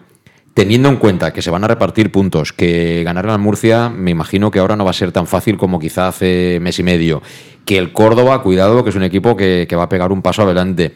teniendo 0.60 0.90
en 0.90 0.98
cuenta 0.98 1.32
que 1.32 1.42
se 1.42 1.52
van 1.52 1.64
a 1.64 1.70
repartir 1.70 2.12
puntos, 2.12 2.52
que 2.52 3.02
ganar 3.06 3.30
a 3.30 3.38
Murcia 3.38 3.88
me 3.88 4.12
imagino 4.12 4.52
que 4.52 4.60
ahora 4.60 4.76
no 4.76 4.84
va 4.84 4.90
a 4.90 4.94
ser 4.94 5.14
tan 5.14 5.26
fácil 5.26 5.56
como 5.56 5.80
quizá 5.80 6.10
hace 6.10 6.60
mes 6.60 6.78
y 6.80 6.84
medio, 6.84 7.22
que 7.64 7.78
el 7.78 7.94
Córdoba, 7.94 8.44
cuidado, 8.44 8.84
que 8.84 8.90
es 8.90 8.96
un 8.98 9.04
equipo 9.04 9.38
que, 9.38 9.68
que 9.70 9.78
va 9.78 9.84
a 9.84 9.88
pegar 9.90 10.12
un 10.12 10.22
paso 10.22 10.42
adelante. 10.42 10.96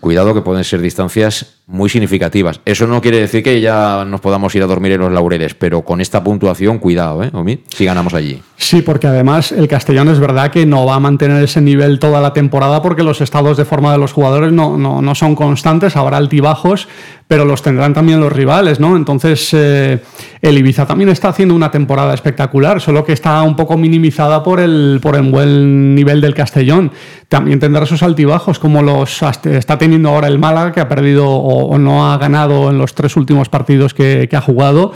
Cuidado 0.00 0.32
que 0.32 0.40
pueden 0.40 0.64
ser 0.64 0.80
distancias 0.80 1.61
muy 1.66 1.88
significativas. 1.88 2.60
Eso 2.64 2.86
no 2.86 3.00
quiere 3.00 3.20
decir 3.20 3.42
que 3.42 3.60
ya 3.60 4.04
nos 4.04 4.20
podamos 4.20 4.54
ir 4.54 4.62
a 4.62 4.66
dormir 4.66 4.92
en 4.92 5.00
los 5.00 5.12
laureles, 5.12 5.54
pero 5.54 5.82
con 5.82 6.00
esta 6.00 6.22
puntuación, 6.22 6.78
cuidado, 6.78 7.22
¿eh, 7.22 7.30
Omid? 7.32 7.60
Si 7.68 7.84
ganamos 7.84 8.14
allí. 8.14 8.42
Sí, 8.56 8.82
porque 8.82 9.06
además 9.06 9.52
el 9.52 9.68
Castellón 9.68 10.08
es 10.08 10.18
verdad 10.18 10.50
que 10.50 10.66
no 10.66 10.86
va 10.86 10.96
a 10.96 11.00
mantener 11.00 11.42
ese 11.42 11.60
nivel 11.60 11.98
toda 11.98 12.20
la 12.20 12.32
temporada 12.32 12.82
porque 12.82 13.02
los 13.02 13.20
estados 13.20 13.56
de 13.56 13.64
forma 13.64 13.92
de 13.92 13.98
los 13.98 14.12
jugadores 14.12 14.52
no, 14.52 14.76
no, 14.76 15.02
no 15.02 15.14
son 15.14 15.34
constantes, 15.34 15.96
habrá 15.96 16.16
altibajos, 16.16 16.88
pero 17.32 17.44
los 17.44 17.62
tendrán 17.62 17.94
también 17.94 18.20
los 18.20 18.32
rivales, 18.32 18.78
¿no? 18.78 18.94
Entonces, 18.94 19.48
eh, 19.54 20.02
el 20.42 20.58
Ibiza 20.58 20.86
también 20.86 21.08
está 21.08 21.30
haciendo 21.30 21.54
una 21.54 21.70
temporada 21.70 22.12
espectacular, 22.12 22.80
solo 22.80 23.04
que 23.04 23.14
está 23.14 23.42
un 23.42 23.56
poco 23.56 23.78
minimizada 23.78 24.42
por 24.42 24.60
el, 24.60 24.98
por 25.00 25.16
el 25.16 25.30
buen 25.30 25.94
nivel 25.94 26.20
del 26.20 26.34
Castellón. 26.34 26.92
También 27.28 27.58
tendrá 27.58 27.86
sus 27.86 28.02
altibajos, 28.02 28.58
como 28.58 28.82
los 28.82 29.22
está 29.22 29.78
teniendo 29.78 30.10
ahora 30.10 30.28
el 30.28 30.38
Málaga, 30.38 30.72
que 30.72 30.80
ha 30.80 30.88
perdido 30.88 31.30
o, 31.62 31.78
no 31.78 32.10
ha 32.10 32.18
ganado 32.18 32.70
en 32.70 32.78
los 32.78 32.94
tres 32.94 33.16
últimos 33.16 33.48
partidos 33.48 33.94
que, 33.94 34.28
ha 34.32 34.40
jugado, 34.40 34.92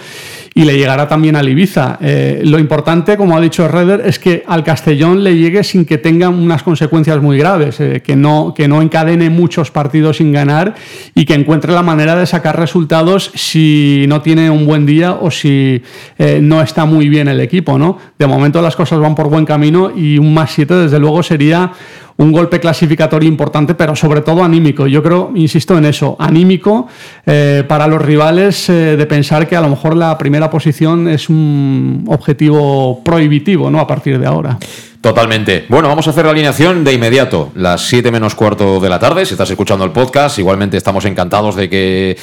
y 0.55 0.65
le 0.65 0.77
llegará 0.77 1.09
también 1.09 1.37
al 1.37 1.49
Ibiza. 1.49 1.99
Eh, 2.01 2.43
lo 2.45 2.59
importante, 2.59 3.17
como 3.17 3.37
ha 3.37 3.41
dicho 3.41 3.69
Redder, 3.69 4.03
es 4.07 4.19
que 4.19 4.43
al 4.47 4.65
Castellón 4.65 5.23
le 5.23 5.37
llegue 5.37 5.63
sin 5.65 5.85
que 5.85 5.99
tenga 5.99 6.29
unas 6.29 6.63
consecuencias 6.63 7.21
muy 7.21 7.39
graves, 7.39 7.81
eh, 7.81 8.03
que, 8.05 8.17
no, 8.17 8.55
que 8.57 8.69
no 8.69 8.83
encadene 8.83 9.31
muchos 9.31 9.71
partidos 9.71 10.17
sin 10.17 10.33
ganar 10.33 10.75
y 11.15 11.25
que 11.25 11.35
encuentre 11.35 11.73
la 11.73 11.83
manera 11.83 12.17
de 12.17 12.27
sacar 12.27 12.59
resultados 12.59 13.31
si 13.35 14.07
no 14.09 14.23
tiene 14.23 14.51
un 14.51 14.67
buen 14.67 14.87
día 14.87 15.13
o 15.13 15.31
si 15.31 15.83
eh, 16.19 16.41
no 16.43 16.63
está 16.63 16.85
muy 16.85 17.09
bien 17.09 17.29
el 17.29 17.41
equipo. 17.41 17.77
De 18.19 18.27
momento 18.27 18.63
las 18.63 18.77
cosas 18.77 19.01
van 19.01 19.15
por 19.15 19.29
buen 19.29 19.45
camino 19.45 19.91
y 19.95 20.19
un 20.19 20.33
más 20.33 20.53
7 20.53 20.75
desde 20.75 20.99
luego 20.99 21.23
sería 21.23 21.73
un 22.19 22.33
golpe 22.33 22.61
clasificatorio 22.61 23.29
importante, 23.29 23.75
pero 23.75 23.95
sobre 23.95 24.23
todo 24.23 24.43
anímico. 24.43 24.87
Yo 24.87 25.03
creo, 25.03 25.33
insisto 25.35 25.77
en 25.77 25.85
eso, 25.85 26.17
anímico 26.19 26.89
eh, 27.27 27.65
para 27.69 27.87
los 27.87 28.01
rivales 28.01 28.69
eh, 28.69 28.97
de 28.97 29.07
pensar 29.07 29.47
que 29.47 29.57
a 29.57 29.61
lo 29.61 29.69
mejor 29.69 29.97
la 29.97 30.17
primera 30.17 30.51
posición 30.51 31.09
es 31.09 31.29
un 31.29 32.05
objetivo 32.09 33.03
prohibitivo 33.05 33.71
¿no? 33.71 33.81
a 33.81 33.87
partir 33.87 34.19
de 34.19 34.27
ahora. 34.27 34.59
Totalmente. 35.01 35.67
Bueno, 35.69 35.89
vamos 35.89 36.07
a 36.09 36.11
hacer 36.11 36.25
la 36.25 36.33
alineación 36.33 36.83
de 36.83 36.93
inmediato, 36.93 37.53
las 37.55 37.83
7 37.83 38.11
menos 38.11 38.35
cuarto 38.35 38.81
de 38.81 38.89
la 38.89 38.99
tarde. 38.99 39.25
Si 39.25 39.35
estás 39.35 39.51
escuchando 39.51 39.85
el 39.85 39.93
podcast, 39.93 40.39
igualmente 40.39 40.77
estamos 40.77 41.05
encantados 41.05 41.55
de 41.55 41.71
que, 41.71 42.17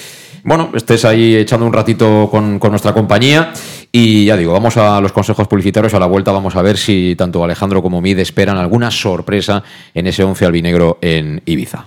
bueno, 0.44 0.72
estés 0.74 1.06
ahí 1.06 1.36
echando 1.36 1.66
un 1.66 1.74
ratito 1.74 2.28
con, 2.30 2.60
con 2.60 2.72
nuestra 2.72 2.94
compañía. 2.94 3.54
Y 3.92 4.26
ya 4.26 4.36
digo, 4.36 4.54
vamos 4.54 4.76
a 4.78 5.00
los 5.00 5.12
consejos 5.12 5.48
publicitarios. 5.48 5.94
A 5.94 6.00
la 6.00 6.08
vuelta 6.08 6.32
vamos 6.32 6.56
a 6.56 6.62
ver 6.62 6.78
si 6.78 7.16
tanto 7.16 7.44
Alejandro 7.44 7.82
como 7.82 8.02
Mid 8.02 8.20
esperan 8.20 8.58
alguna 8.58 8.92
sorpresa 8.92 9.64
en 9.94 10.08
ese 10.08 10.24
11 10.24 10.46
albinegro 10.46 10.98
en 11.02 11.42
Ibiza. 11.46 11.86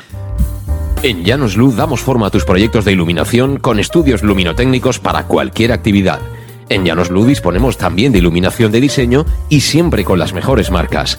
En 1.03 1.25
Llanos 1.25 1.57
Luz 1.57 1.77
damos 1.77 2.01
forma 2.01 2.29
a 2.29 2.31
tus 2.31 2.45
proyectos 2.45 2.85
de 2.85 2.93
iluminación 2.93 3.59
con 3.59 3.79
estudios 3.79 4.23
luminotécnicos 4.23 4.99
para 4.99 5.25
cualquier 5.25 5.73
actividad. 5.73 6.21
En 6.69 6.85
Llanos 6.85 7.11
Luz 7.11 7.27
disponemos 7.27 7.77
también 7.77 8.13
de 8.13 8.19
iluminación 8.19 8.73
de 8.73 8.81
diseño 8.81 9.27
y 9.49 9.61
siempre 9.61 10.05
con 10.05 10.19
las 10.19 10.33
mejores 10.33 10.71
marcas. 10.71 11.19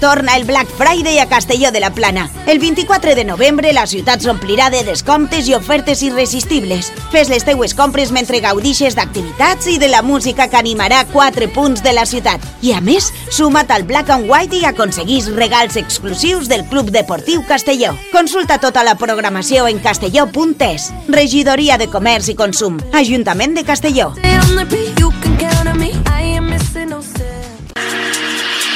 Torna 0.00 0.36
el 0.36 0.44
Black 0.44 0.68
Friday 0.68 1.18
a 1.18 1.28
Castelló 1.28 1.70
de 1.72 1.80
la 1.80 1.92
Plana. 1.92 2.30
El 2.46 2.58
24 2.58 3.14
de 3.14 3.24
novembre 3.24 3.72
la 3.72 3.86
ciutat 3.86 4.20
s'omplirà 4.20 4.68
de 4.70 4.84
descomptes 4.84 5.48
i 5.48 5.54
ofertes 5.54 6.02
irresistibles. 6.02 6.92
Fes 7.12 7.30
les 7.32 7.44
teues 7.44 7.74
compres 7.74 8.12
mentre 8.12 8.40
gaudixes 8.44 8.94
d'activitats 8.96 9.66
i 9.72 9.78
de 9.78 9.88
la 9.88 10.02
música 10.02 10.48
que 10.48 10.60
animarà 10.60 11.04
quatre 11.12 11.48
punts 11.48 11.82
de 11.82 11.94
la 11.96 12.06
ciutat. 12.06 12.44
I 12.62 12.74
a 12.76 12.80
més, 12.80 13.12
suma't 13.30 13.72
al 13.72 13.86
Black 13.88 14.10
and 14.12 14.30
White 14.30 14.60
i 14.60 14.66
aconseguís 14.68 15.30
regals 15.34 15.76
exclusius 15.80 16.48
del 16.48 16.66
Club 16.68 16.90
Deportiu 16.90 17.44
Castelló. 17.48 17.96
Consulta 18.12 18.60
tota 18.60 18.84
la 18.84 18.96
programació 19.00 19.66
en 19.68 19.80
castelló.es. 19.80 20.92
Regidoria 21.08 21.78
de 21.78 21.88
Comerç 21.88 22.30
i 22.32 22.36
Consum. 22.38 22.78
Ajuntament 22.92 23.56
de 23.56 23.64
Castelló. 23.64 24.12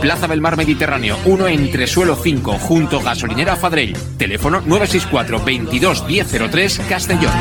Plaza 0.00 0.28
del 0.28 0.40
Mar 0.40 0.56
Mediterráneo, 0.56 1.18
1 1.24 1.48
entre 1.48 1.86
suelo 1.86 2.16
5, 2.16 2.58
junto 2.58 3.00
gasolinera 3.00 3.56
Fadrell. 3.56 3.96
Teléfono 4.16 4.60
964 4.60 5.44
22 5.44 6.06
1003 6.06 6.80
Castellón. 6.88 7.32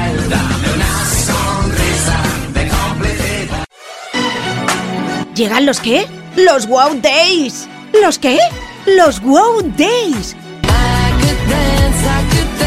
¿Llegan 5.35 5.65
los 5.65 5.79
qué? 5.79 6.05
¡Los 6.35 6.67
Wow 6.67 6.99
Days! 7.01 7.67
¿Los 8.01 8.19
qué? 8.19 8.37
¡Los 8.85 9.19
Wow 9.21 9.63
Days! 9.77 10.35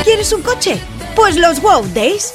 ¿Quieres 0.04 0.32
un 0.32 0.42
coche? 0.42 0.78
Pues 1.14 1.36
los 1.36 1.60
Wow 1.60 1.86
Days. 1.94 2.34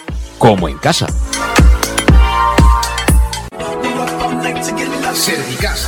como 0.41 0.67
en 0.67 0.77
casa. 0.79 1.05
Servicas, 5.13 5.87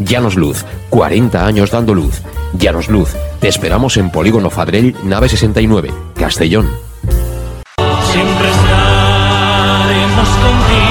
Llanos 0.00 0.34
Luz, 0.34 0.64
40 0.88 1.46
años 1.46 1.70
dando 1.70 1.94
luz. 1.94 2.22
Llanos 2.54 2.88
Luz, 2.88 3.10
te 3.38 3.48
esperamos 3.48 3.96
en 3.96 4.10
Polígono 4.10 4.50
Fadrell, 4.50 4.96
nave 5.04 5.28
69, 5.28 5.90
Castellón. 6.14 6.68
Siempre 8.12 8.50
estaremos 8.50 10.28
contigo 10.28 10.89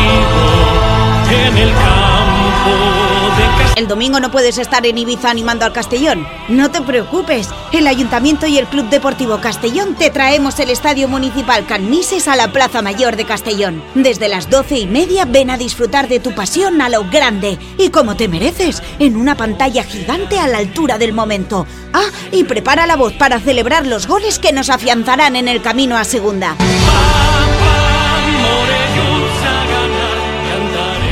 ¿El 3.79 3.87
domingo 3.87 4.19
no 4.19 4.29
puedes 4.29 4.57
estar 4.57 4.85
en 4.85 4.97
Ibiza 4.97 5.29
animando 5.29 5.63
al 5.63 5.71
Castellón? 5.71 6.27
No 6.49 6.69
te 6.69 6.81
preocupes. 6.81 7.47
El 7.71 7.87
Ayuntamiento 7.87 8.45
y 8.45 8.57
el 8.57 8.67
Club 8.67 8.89
Deportivo 8.89 9.39
Castellón 9.39 9.95
te 9.95 10.09
traemos 10.09 10.59
el 10.59 10.69
Estadio 10.69 11.07
Municipal 11.07 11.65
Canmises 11.65 12.27
a 12.27 12.35
la 12.35 12.51
Plaza 12.51 12.81
Mayor 12.81 13.15
de 13.15 13.23
Castellón. 13.23 13.81
Desde 13.95 14.27
las 14.27 14.49
doce 14.49 14.79
y 14.79 14.85
media 14.85 15.23
ven 15.23 15.49
a 15.49 15.57
disfrutar 15.57 16.09
de 16.09 16.19
tu 16.19 16.35
pasión 16.35 16.81
a 16.81 16.89
lo 16.89 17.05
grande 17.09 17.57
y 17.77 17.87
como 17.87 18.17
te 18.17 18.27
mereces, 18.27 18.83
en 18.99 19.15
una 19.15 19.37
pantalla 19.37 19.85
gigante 19.85 20.37
a 20.37 20.49
la 20.49 20.57
altura 20.57 20.97
del 20.97 21.13
momento. 21.13 21.65
Ah, 21.93 22.09
y 22.33 22.43
prepara 22.43 22.85
la 22.85 22.97
voz 22.97 23.13
para 23.13 23.39
celebrar 23.39 23.87
los 23.87 24.07
goles 24.07 24.39
que 24.39 24.51
nos 24.51 24.69
afianzarán 24.69 25.37
en 25.37 25.47
el 25.47 25.61
camino 25.61 25.95
a 25.95 26.03
segunda. 26.03 26.57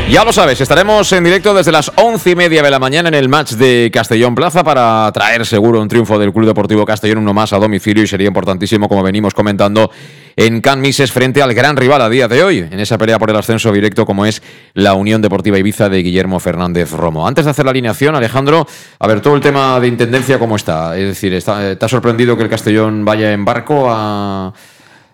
Ya 0.10 0.24
lo 0.24 0.32
sabes, 0.32 0.62
estaremos 0.62 1.12
en 1.12 1.26
directo 1.26 1.53
desde 1.53 1.70
las 1.72 1.91
once 1.95 2.32
y 2.32 2.36
media 2.36 2.64
de 2.64 2.72
la 2.72 2.80
mañana 2.80 3.10
en 3.10 3.14
el 3.14 3.28
match 3.28 3.51
de 3.51 3.91
Castellón 3.93 4.36
Plaza 4.36 4.64
para 4.64 5.12
traer 5.12 5.45
seguro 5.45 5.82
un 5.82 5.89
triunfo 5.89 6.18
del 6.18 6.32
Club 6.32 6.47
Deportivo 6.47 6.86
Castellón, 6.86 7.18
uno 7.18 7.34
más 7.34 7.51
a 7.51 7.58
domicilio 7.58 8.03
y 8.03 8.08
sería 8.08 8.28
importantísimo, 8.28 8.88
como 8.88 9.03
venimos 9.03 9.34
comentando, 9.34 9.91
en 10.38 10.62
Can 10.62 10.80
Mises 10.80 11.12
frente 11.12 11.41
al 11.41 11.53
gran 11.53 11.76
rival 11.76 12.01
a 12.01 12.10
día 12.10 12.30
de 12.30 12.41
hoy, 12.41 12.60
en 12.60 12.80
esa 12.80 12.97
pelea 12.97 13.20
por 13.20 13.30
el 13.30 13.36
ascenso 13.36 13.70
directo 13.74 14.05
como 14.05 14.26
es 14.26 14.41
la 14.74 14.93
Unión 14.93 15.22
Deportiva 15.22 15.60
Ibiza 15.60 15.89
de 15.89 16.01
Guillermo 16.01 16.39
Fernández 16.39 16.93
Romo. 16.93 17.28
Antes 17.28 17.43
de 17.43 17.51
hacer 17.51 17.66
la 17.66 17.72
alineación, 17.72 18.16
Alejandro, 18.16 18.66
a 18.99 19.08
ver, 19.08 19.20
todo 19.20 19.36
el 19.36 19.41
tema 19.41 19.78
de 19.82 19.89
intendencia, 19.89 20.39
¿cómo 20.39 20.55
está? 20.55 20.97
Es 20.97 21.05
decir, 21.05 21.34
está, 21.34 21.76
¿te 21.76 21.86
ha 21.86 21.89
sorprendido 21.89 22.38
que 22.38 22.43
el 22.43 22.49
Castellón 22.49 23.03
vaya 23.03 23.34
en 23.34 23.43
barco 23.43 23.88
a, 23.89 24.53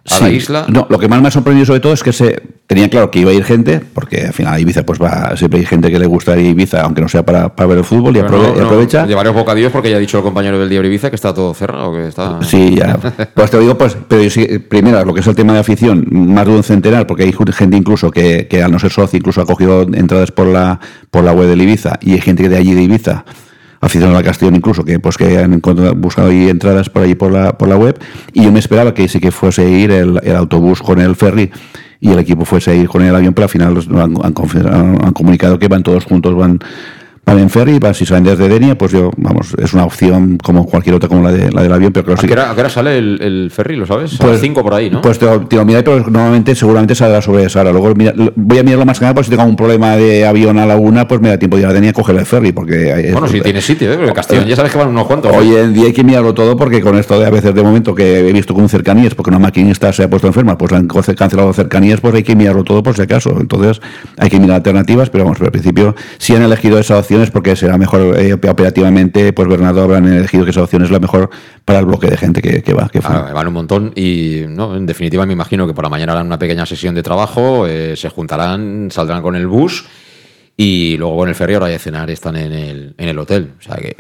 a 0.10 0.20
la 0.20 0.30
isla? 0.30 0.66
No, 0.68 0.86
lo 0.90 1.00
que 1.00 1.08
más 1.08 1.22
me 1.22 1.28
ha 1.30 1.32
sorprendido 1.32 1.66
sobre 1.66 1.80
todo 1.80 1.94
es 1.94 2.04
que 2.04 2.12
se 2.12 2.42
tenía 2.68 2.90
claro 2.90 3.10
que 3.12 3.20
iba 3.20 3.32
a 3.32 3.34
ir 3.34 3.44
gente, 3.44 3.80
porque 3.94 4.28
al 4.28 4.34
final 4.34 4.54
a 4.56 4.60
Ibiza 4.60 4.84
pues 4.84 5.00
va, 5.02 5.36
siempre 5.38 5.60
hay 5.60 5.66
gente 5.66 5.90
que 5.92 6.00
le 6.00 6.08
gusta 6.08 6.34
ir 6.38 6.48
a 6.48 6.50
Ibiza, 6.50 6.82
aunque 6.82 7.02
no 7.02 7.08
sea 7.08 7.24
para, 7.24 7.56
para 7.56 7.68
ver 7.68 7.78
el 7.80 7.84
fútbol 7.84 8.16
y, 8.18 8.20
aprove- 8.20 8.54
no- 8.54 8.56
no, 8.56 8.66
aprovecha. 8.66 9.06
de 9.06 9.16
bocadillos 9.30 9.72
porque 9.72 9.90
ya 9.90 9.98
ha 9.98 10.00
dicho 10.00 10.18
el 10.18 10.24
compañero 10.24 10.60
del 10.60 10.70
Diario 10.70 10.90
Ibiza 10.90 11.10
que 11.10 11.16
está 11.16 11.34
todo 11.34 11.54
cerrado, 11.54 11.94
que 11.94 12.08
está... 12.08 12.40
Sí, 12.42 12.76
ya. 12.76 12.98
Pues 13.34 13.50
te 13.52 13.58
lo 13.58 13.64
digo, 13.64 13.78
pues, 13.78 13.96
pero 14.08 14.24
yo 14.24 14.30
sí, 14.30 14.46
primero, 14.60 15.04
lo 15.06 15.14
que 15.14 15.22
es 15.22 15.28
el 15.28 15.36
tema 15.36 15.54
de 15.54 15.60
afición, 15.60 16.06
más 16.12 16.46
de 16.48 16.52
un 16.54 16.64
centenar, 16.64 17.08
porque 17.08 17.24
hay 17.24 17.34
gente 17.54 17.78
incluso 17.78 18.12
que, 18.12 18.48
que 18.48 18.62
al 18.64 18.72
no 18.72 18.80
ser 18.80 18.92
socio, 18.92 19.18
incluso 19.18 19.42
ha 19.42 19.46
cogido 19.46 19.84
entradas 19.84 20.32
por 20.32 20.48
la, 20.48 20.80
por 21.12 21.24
la 21.24 21.32
web 21.32 21.48
del 21.48 21.62
Ibiza, 21.62 21.98
y 22.02 22.14
hay 22.14 22.22
gente 22.22 22.50
de 22.50 22.58
allí 22.58 22.74
de 22.74 22.84
Ibiza, 22.84 23.24
aficionado 23.84 24.18
a 24.18 24.24
Castellón 24.24 24.56
incluso, 24.56 24.84
que 24.86 25.00
pues 25.00 25.18
que 25.18 25.38
han 25.38 25.62
buscado 25.98 26.30
ahí 26.30 26.50
entradas 26.50 26.90
por 26.90 27.04
allí 27.04 27.16
por 27.16 27.32
la, 27.32 27.58
por 27.58 27.68
la 27.68 27.76
web, 27.76 28.00
y 28.34 28.44
yo 28.44 28.52
me 28.52 28.60
esperaba 28.60 28.94
que 28.94 29.08
sí 29.08 29.20
que 29.20 29.32
fuese 29.32 29.62
a 29.64 29.70
ir 29.70 29.92
el, 29.92 30.20
autobús 30.36 30.82
con 30.82 31.00
el 31.02 31.16
ferry, 31.16 31.52
y 32.00 32.12
el 32.12 32.20
equipo 32.20 32.44
fuese 32.46 32.72
a 32.72 32.76
ir 32.76 32.88
con 32.88 33.02
el 33.04 33.16
avión, 33.16 33.34
pero 33.34 33.44
al 33.46 33.50
final 33.50 33.78
han, 33.92 34.18
han- 34.18 35.06
han 35.06 35.14
comunicado 35.14 35.60
que 35.60 35.68
van 35.68 35.84
todos 35.84 36.06
juntos, 36.06 36.36
van 36.36 36.60
van 37.26 37.40
en 37.40 37.50
ferry, 37.50 37.80
si 37.94 38.06
salen 38.06 38.24
desde 38.26 38.50
Denia, 38.50 38.78
pues 38.78 38.92
yo, 38.92 39.10
vamos, 39.18 39.56
es 39.58 39.74
una 39.74 39.86
opción 39.86 40.38
como 40.44 40.66
cualquier 40.66 40.96
otra, 40.96 41.08
como 41.08 41.24
la, 41.24 41.32
de, 41.32 41.52
la 41.52 41.64
del 41.64 41.72
avión, 41.72 41.94
pero 41.94 42.04
creo 42.04 42.16
¿A 42.18 42.20
sí 42.22 42.28
a 42.32 42.54
qué 42.54 42.60
hora 42.62 42.70
sale 42.70 42.98
el, 42.98 43.22
el 43.22 43.50
ferry, 43.52 43.78
lo 43.78 43.86
sabes? 43.86 44.16
a 44.16 44.18
Pues- 44.18 44.34
las 44.34 44.42
5 44.42 44.62
por 44.62 44.74
ahí, 44.74 44.90
¿no? 44.90 45.02
Pues 45.02 45.18
te 45.20 45.26
lo, 45.26 45.40
te 45.48 45.56
lo 45.56 45.64
miraré, 45.66 45.84
pero 45.84 46.00
normalmente 46.02 46.54
seguramente 46.54 46.96
saldrá 46.96 47.22
sobre 47.22 47.46
esa 47.46 47.62
hora. 47.62 47.72
Luego 47.72 47.94
mira- 47.96 48.14
voy 48.36 48.58
a 48.60 48.64
mirarlo 48.64 48.86
más 48.86 49.00
que 49.00 49.06
nada, 49.06 49.16
por 49.16 49.24
si 49.24 49.30
tengo 49.32 49.44
un 49.46 49.56
problema 49.56 49.96
de 49.96 50.26
avión 50.28 50.60
a 50.60 50.66
la 50.66 50.76
una, 50.76 51.08
pues 51.08 51.22
me 51.22 51.30
da 51.30 51.38
tiempo 51.40 51.56
de 51.56 51.64
ir 51.64 51.68
a 51.70 51.74
Denia 51.74 51.92
a 51.92 51.94
coger 51.94 52.16
el 52.18 52.26
ferry, 52.26 52.52
porque... 52.52 52.92
hay- 52.92 53.12
bueno, 53.14 53.28
si 53.28 53.40
tienes 53.42 53.64
sitio, 53.66 53.92
¿eh? 53.94 53.96
Porque 53.98 54.14
Castellón 54.14 54.46
ya 54.46 54.56
sabes 54.58 54.72
que 54.74 54.78
van 54.78 54.90
unos 54.90 55.06
cuantos. 55.08 55.32
¿eh? 55.32 55.38
Hoy 55.38 55.56
en 55.56 55.74
día 55.74 55.86
hay 55.86 55.94
que 55.94 56.04
mirarlo 56.04 56.34
todo 56.34 56.58
porque 56.58 56.82
con 56.82 56.98
esto 56.98 57.18
de 57.20 57.26
a 57.26 57.30
veces 57.30 57.56
de 57.56 57.64
momento 57.64 57.96
que 57.96 58.20
he 58.20 58.34
visto 58.34 58.54
con 58.54 58.68
cercanías, 58.68 59.16
porque 59.16 59.30
una 59.30 59.40
maquinista 59.40 59.94
se 59.94 60.04
ha 60.04 60.10
puesto 60.10 60.28
enferma, 60.28 60.58
pues 60.58 60.74
han 60.74 60.88
cancelado 60.88 61.54
cercanías, 61.54 62.02
pues 62.02 62.14
hay 62.16 62.24
que 62.24 62.36
mirarlo 62.36 62.64
todo 62.66 62.84
por 62.84 62.96
si 62.96 63.02
acaso. 63.04 63.38
Entonces 63.40 63.80
hay 64.18 64.30
que 64.30 64.40
mirar 64.40 64.58
alternativas, 64.58 65.10
pero 65.10 65.24
vamos, 65.24 65.38
pero 65.38 65.48
al 65.48 65.52
principio 65.54 65.96
si 66.18 66.36
han 66.36 66.42
elegido 66.44 66.78
esa 66.80 66.98
opción 67.00 67.13
porque 67.32 67.56
será 67.56 67.78
mejor 67.78 68.20
eh, 68.20 68.34
operativamente, 68.34 69.34
pues 69.34 69.48
Bernardo 69.48 69.84
habrán 69.84 70.06
elegido 70.08 70.46
que 70.46 70.52
esa 70.52 70.64
opción 70.64 70.84
es 70.84 70.92
la 70.92 71.00
mejor 71.00 71.30
para 71.66 71.80
el 71.80 71.86
bloque 71.86 72.08
de 72.08 72.18
gente 72.18 72.42
que, 72.42 72.62
que 72.62 72.74
va. 72.74 72.90
Que. 72.90 73.00
Ah, 73.04 73.32
van 73.34 73.48
un 73.48 73.54
montón 73.54 73.94
y 73.96 74.44
no, 74.48 74.76
en 74.76 74.86
definitiva 74.86 75.26
me 75.26 75.34
imagino 75.34 75.68
que 75.68 75.74
por 75.74 75.84
la 75.84 75.90
mañana 75.90 76.14
harán 76.14 76.28
una 76.28 76.40
pequeña 76.40 76.66
sesión 76.66 76.96
de 76.96 77.04
trabajo, 77.04 77.68
eh, 77.68 77.96
se 77.96 78.10
juntarán, 78.10 78.90
saldrán 78.92 79.22
con 79.22 79.36
el 79.36 79.48
bus 79.48 79.86
y 80.56 80.98
luego 80.98 81.18
con 81.18 81.30
el 81.30 81.36
ferry 81.36 81.56
ahora 81.56 81.66
de 81.68 81.80
cenar 81.80 82.10
están 82.12 82.36
en 82.36 82.52
el, 82.54 82.94
en 82.98 83.10
el 83.10 83.18
hotel. 83.18 83.54
O 83.60 83.62
sea 83.62 83.76
que 83.78 83.96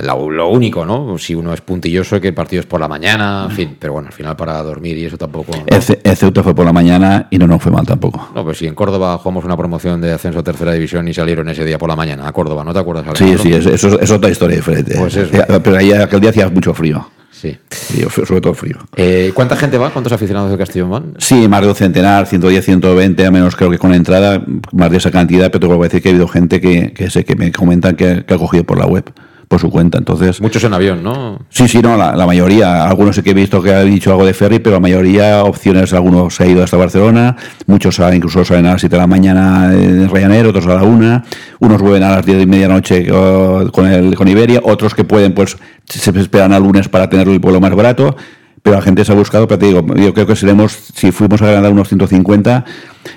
lo, 0.00 0.30
lo 0.30 0.48
único, 0.48 0.84
¿no? 0.86 1.18
Si 1.18 1.34
uno 1.34 1.52
es 1.52 1.60
puntilloso 1.60 2.20
que 2.20 2.28
el 2.28 2.34
partido 2.34 2.60
es 2.60 2.66
por 2.66 2.80
la 2.80 2.86
mañana, 2.86 3.46
en 3.50 3.54
fin, 3.56 3.76
pero 3.80 3.94
bueno, 3.94 4.06
al 4.08 4.14
final 4.14 4.36
para 4.36 4.62
dormir 4.62 4.96
y 4.96 5.04
eso 5.06 5.18
tampoco... 5.18 5.52
¿no? 5.56 5.64
El, 5.66 5.82
Ce- 5.82 6.00
el 6.04 6.16
Ceuta 6.16 6.42
fue 6.44 6.54
por 6.54 6.64
la 6.64 6.72
mañana 6.72 7.26
y 7.30 7.38
no 7.38 7.46
nos 7.48 7.60
fue 7.60 7.72
mal 7.72 7.84
tampoco. 7.84 8.30
No, 8.34 8.44
pues 8.44 8.58
si 8.58 8.66
en 8.68 8.74
Córdoba 8.76 9.18
jugamos 9.18 9.44
una 9.44 9.56
promoción 9.56 10.00
de 10.00 10.12
ascenso 10.12 10.38
a 10.38 10.42
tercera 10.44 10.72
división 10.72 11.08
y 11.08 11.14
salieron 11.14 11.48
ese 11.48 11.64
día 11.64 11.78
por 11.78 11.88
la 11.88 11.96
mañana 11.96 12.28
a 12.28 12.32
Córdoba, 12.32 12.62
¿no 12.64 12.72
te 12.72 12.78
acuerdas? 12.78 13.04
Sí, 13.18 13.24
Alejandro? 13.24 13.42
sí, 13.42 13.52
es- 13.52 13.66
eso 13.66 13.88
es, 13.88 14.02
es 14.02 14.10
otra 14.12 14.30
historia 14.30 14.56
diferente. 14.56 14.94
Pues 14.96 15.16
eso. 15.16 15.32
Ya, 15.36 15.46
Pero 15.60 15.76
ahí 15.76 15.92
aquel 15.92 16.20
día 16.20 16.30
hacía 16.30 16.48
mucho 16.48 16.72
frío. 16.74 17.06
Sí. 17.32 17.58
Frío, 17.70 18.08
sobre 18.10 18.40
todo 18.40 18.54
frío. 18.54 18.76
Eh, 18.94 19.32
¿Cuánta 19.34 19.56
gente 19.56 19.78
va? 19.78 19.90
¿Cuántos 19.90 20.12
aficionados 20.12 20.50
del 20.50 20.58
Castellón 20.58 20.90
van? 20.90 21.14
Sí, 21.18 21.48
más 21.48 21.62
de 21.62 21.68
un 21.68 21.74
centenar, 21.74 22.26
110, 22.26 22.64
120, 22.64 23.26
a 23.26 23.30
menos 23.30 23.56
creo 23.56 23.70
que 23.70 23.78
con 23.78 23.90
la 23.90 23.96
entrada, 23.96 24.44
más 24.72 24.90
de 24.90 24.98
esa 24.98 25.10
cantidad, 25.10 25.50
pero 25.50 25.60
te 25.60 25.66
vuelvo 25.66 25.82
a 25.82 25.86
decir 25.86 26.02
que 26.02 26.10
ha 26.10 26.12
habido 26.12 26.28
gente 26.28 26.60
que, 26.60 26.92
que 26.92 27.10
sé 27.10 27.24
que 27.24 27.34
me 27.34 27.50
comentan 27.50 27.96
que, 27.96 28.24
que 28.24 28.34
ha 28.34 28.38
cogido 28.38 28.64
por 28.64 28.78
la 28.78 28.86
web, 28.86 29.10
por 29.48 29.60
su 29.60 29.70
cuenta. 29.70 29.98
Entonces, 29.98 30.40
Muchos 30.40 30.64
en 30.64 30.74
avión, 30.74 31.02
¿no? 31.02 31.38
Sí, 31.48 31.68
sí, 31.68 31.80
no, 31.80 31.96
la, 31.96 32.16
la 32.16 32.26
mayoría. 32.26 32.88
Algunos 32.88 33.16
sí 33.16 33.22
que 33.22 33.30
he 33.30 33.34
visto 33.34 33.62
que 33.62 33.72
ha 33.72 33.82
dicho 33.82 34.10
algo 34.10 34.24
de 34.24 34.34
ferry, 34.34 34.58
pero 34.58 34.76
la 34.76 34.80
mayoría 34.80 35.44
opciones, 35.44 35.92
algunos 35.92 36.34
se 36.34 36.44
ha 36.44 36.46
ido 36.46 36.62
hasta 36.62 36.76
Barcelona, 36.76 37.36
muchos 37.66 38.00
incluso 38.12 38.44
salen 38.44 38.66
a 38.66 38.72
las 38.72 38.80
7 38.80 38.96
de 38.96 39.00
la 39.00 39.06
mañana 39.06 39.72
en 39.72 40.08
Ryanair, 40.08 40.46
otros 40.46 40.66
a 40.66 40.74
la 40.74 40.82
1, 40.82 41.22
unos 41.60 41.80
vuelven 41.80 42.02
a 42.02 42.10
las 42.10 42.26
10 42.26 42.42
y 42.42 42.46
media 42.46 42.68
noche 42.68 43.06
eh, 43.06 43.70
con, 43.72 43.86
el, 43.86 44.14
con 44.14 44.28
Iberia, 44.28 44.60
otros 44.62 44.94
que 44.94 45.04
pueden, 45.04 45.34
pues 45.34 45.56
se 45.86 46.10
esperan 46.18 46.52
al 46.52 46.62
lunes 46.62 46.88
para 46.88 47.08
tener 47.08 47.28
el 47.28 47.38
vuelo 47.38 47.60
más 47.60 47.74
barato. 47.74 48.16
Pero 48.62 48.76
la 48.76 48.82
gente 48.82 49.04
se 49.04 49.12
ha 49.12 49.14
buscado, 49.14 49.48
pero 49.48 49.58
te 49.58 49.66
digo, 49.66 49.84
yo 49.96 50.14
creo 50.14 50.26
que 50.26 50.36
seremos, 50.36 50.72
si 50.94 51.10
fuimos 51.10 51.42
a 51.42 51.50
ganar 51.50 51.72
unos 51.72 51.88
150, 51.88 52.64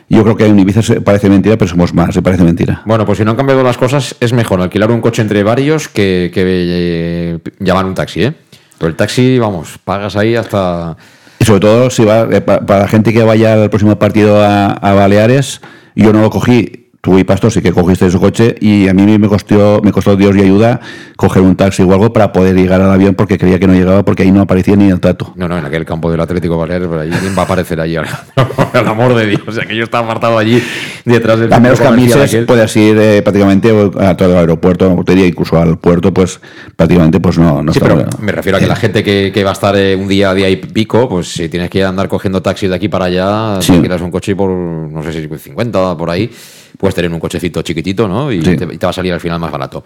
yo 0.10 0.24
creo 0.24 0.36
que 0.36 0.46
en 0.48 0.58
Ibiza 0.58 0.82
se- 0.82 1.02
parece 1.02 1.30
mentira, 1.30 1.56
pero 1.58 1.70
somos 1.70 1.93
más, 1.93 2.14
se 2.16 2.22
parece 2.22 2.43
mentira. 2.43 2.82
Bueno, 2.86 3.06
pues 3.06 3.20
si 3.20 3.24
no 3.26 3.32
han 3.32 3.38
cambiado 3.38 3.62
las 3.64 3.78
cosas, 3.78 4.16
es 4.20 4.34
mejor 4.34 4.60
alquilar 4.62 4.89
un 4.91 5.02
coche 5.02 5.22
entre 5.22 5.43
varios 5.43 5.88
que, 5.88 6.32
que 6.34 6.43
eh, 6.46 7.39
llamar 7.60 7.86
un 7.86 7.93
taxi, 7.93 8.24
¿eh? 8.24 8.34
Pero 8.78 8.89
el 8.89 8.96
taxi, 8.96 9.38
vamos, 9.39 9.78
pagas 9.84 10.16
ahí 10.16 10.36
hasta... 10.36 10.98
Y 11.39 11.46
sobre 11.46 11.60
todo, 11.60 11.89
si 11.89 12.04
va, 12.04 12.28
eh, 12.32 12.41
pa- 12.41 12.62
para 12.62 12.82
la 12.82 12.88
gente 12.88 13.14
que 13.14 13.22
vaya 13.24 13.54
al 13.54 13.70
próximo 13.70 13.98
partido 14.00 14.41
a, 14.43 14.68
a 14.72 14.93
Baleares, 14.93 15.62
yo 15.96 16.12
no 16.12 16.22
lo 16.22 16.30
cogí. 16.30 16.85
Tú 17.06 17.20
y 17.20 17.24
Pastor 17.24 17.51
sí 17.51 17.62
que 17.62 17.72
cogiste 17.72 18.10
su 18.10 18.20
coche 18.20 18.56
y 18.60 18.88
a 18.88 18.93
mí 18.95 19.20
me 19.20 19.28
costó, 19.28 19.80
me 19.84 19.91
costó 19.91 20.16
Dios 20.16 20.36
y 20.38 20.41
ayuda 20.41 20.80
coger 21.16 21.43
un 21.43 21.56
taxi 21.56 21.84
o 21.84 21.93
algo 21.93 22.12
para 22.12 22.34
poder 22.34 22.56
llegar 22.56 22.82
al 22.82 22.91
avión 22.91 23.14
porque 23.14 23.38
creía 23.38 23.60
que 23.60 23.68
no 23.68 23.74
llegaba 23.74 24.03
porque 24.03 24.24
ahí 24.24 24.32
no 24.32 24.41
aparecía 24.41 24.76
ni 24.76 24.89
el 24.89 24.99
tato. 24.99 25.32
No, 25.36 25.47
no, 25.47 25.56
en 25.56 25.64
aquel 25.66 25.86
campo 25.86 26.10
del 26.10 26.20
Atlético 26.20 26.58
Baleares, 26.58 26.88
por 26.88 26.97
ahí, 26.97 27.12
¿quién 27.12 27.38
va 27.38 27.43
a 27.43 27.45
aparecer 27.45 27.80
allí? 27.80 27.95
Por 28.36 28.82
el 28.82 28.88
amor 28.88 29.14
de 29.14 29.28
Dios, 29.28 29.41
o 29.47 29.51
sea, 29.51 29.66
que 29.68 29.76
yo 29.76 29.84
estaba 29.84 30.06
apartado 30.08 30.39
allí 30.39 30.60
detrás 31.06 31.39
del 31.39 31.53
A 31.53 31.60
menos 31.60 31.80
camisas 31.80 32.28
aquel. 32.28 32.47
puedes 32.47 32.76
ir 32.76 32.97
eh, 32.97 33.22
prácticamente 33.22 33.70
a 33.99 34.18
todo 34.18 34.32
el 34.32 34.38
aeropuerto, 34.38 34.95
te 35.06 35.12
diría 35.14 35.28
incluso 35.28 35.60
al 35.62 35.78
puerto, 35.78 36.12
pues 36.12 36.39
prácticamente 36.76 37.20
pues 37.20 37.38
no, 37.38 37.62
no 37.62 37.72
Sí, 37.72 37.80
pero 37.80 38.03
me 38.20 38.32
refiero 38.32 38.58
a 38.58 38.62
que 38.62 38.66
la 38.68 38.76
gente 38.86 39.03
que, 39.03 39.30
que 39.32 39.43
va 39.43 39.51
a 39.51 39.53
estar 39.53 39.76
eh, 39.78 39.95
un 39.95 40.08
día, 40.08 40.34
día 40.34 40.49
y 40.49 40.56
pico, 40.56 41.08
pues 41.08 41.28
si 41.28 41.49
tienes 41.49 41.70
que 41.70 41.84
andar 41.84 42.08
cogiendo 42.08 42.41
taxis 42.41 42.68
de 42.70 42.76
aquí 42.76 42.89
para 42.89 43.06
allá, 43.06 43.62
Sí. 43.62 43.68
si 43.68 43.74
alquilas 43.76 44.01
un 44.01 44.10
coche 44.10 44.36
por, 44.36 44.49
no 44.49 45.03
sé 45.03 45.14
si 45.14 45.28
50 45.28 45.95
por 45.97 46.10
ahí, 46.10 46.32
puedes 46.78 46.96
tener 46.96 47.12
un 47.12 47.20
cochecito 47.20 47.62
chiquitito, 47.62 48.08
¿no? 48.08 48.32
Y, 48.32 48.42
Sí. 48.44 48.56
te, 48.58 48.66
y 48.66 48.78
te 48.78 48.86
va 48.86 48.90
a 48.90 48.94
salir 48.94 49.14
al 49.14 49.20
final 49.20 49.40
más 49.40 49.52
barato. 49.52 49.84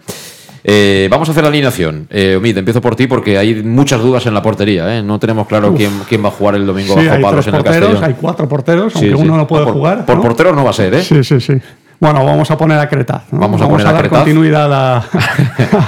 Eh, 0.62 1.08
vamos 1.10 1.26
a 1.28 1.32
hacer 1.32 1.42
la 1.42 1.48
alineación. 1.48 2.06
Eh, 2.10 2.36
Omid, 2.36 2.58
empiezo 2.58 2.82
por 2.82 2.94
ti 2.94 3.06
porque 3.06 3.38
hay 3.38 3.62
muchas 3.62 4.00
dudas 4.02 4.26
en 4.26 4.34
la 4.34 4.42
portería. 4.42 4.98
¿eh? 4.98 5.02
No 5.02 5.18
tenemos 5.18 5.46
claro 5.46 5.70
Uf. 5.70 5.76
quién, 5.78 5.90
quién 6.08 6.22
va 6.22 6.28
a 6.28 6.32
jugar 6.32 6.54
el 6.56 6.66
domingo 6.66 6.94
Sí, 7.00 7.06
bajo 7.06 7.16
hay 7.16 7.22
palos 7.22 7.44
tres 7.44 7.46
en 7.46 7.54
el 7.54 7.62
porteros, 7.64 7.88
Castellón. 7.88 8.04
hay 8.14 8.16
cuatro 8.20 8.48
porteros, 8.48 8.94
aunque 8.96 9.08
sí. 9.10 9.14
uno 9.16 9.36
no 9.38 9.46
puede 9.46 9.62
Ah, 9.62 9.66
por, 9.66 9.74
jugar. 9.74 10.04
Por 10.06 10.16
¿no? 10.16 10.22
portero 10.22 10.54
no 10.54 10.62
va 10.64 10.70
a 10.70 10.74
ser, 10.74 10.92
¿eh? 10.94 11.02
Sí, 11.02 11.24
sí, 11.24 11.40
sí. 11.40 11.54
Bueno, 11.98 12.24
vamos 12.24 12.50
a 12.50 12.56
poner 12.58 12.78
a 12.78 12.88
Cretaz. 12.88 13.24
¿no? 13.30 13.40
Vamos 13.40 13.60
a 13.60 13.68
poner 13.68 13.86
a 13.86 13.92
dar 13.92 14.02
Cretaz. 14.02 14.18
continuidad 14.20 14.72
a- 14.72 15.04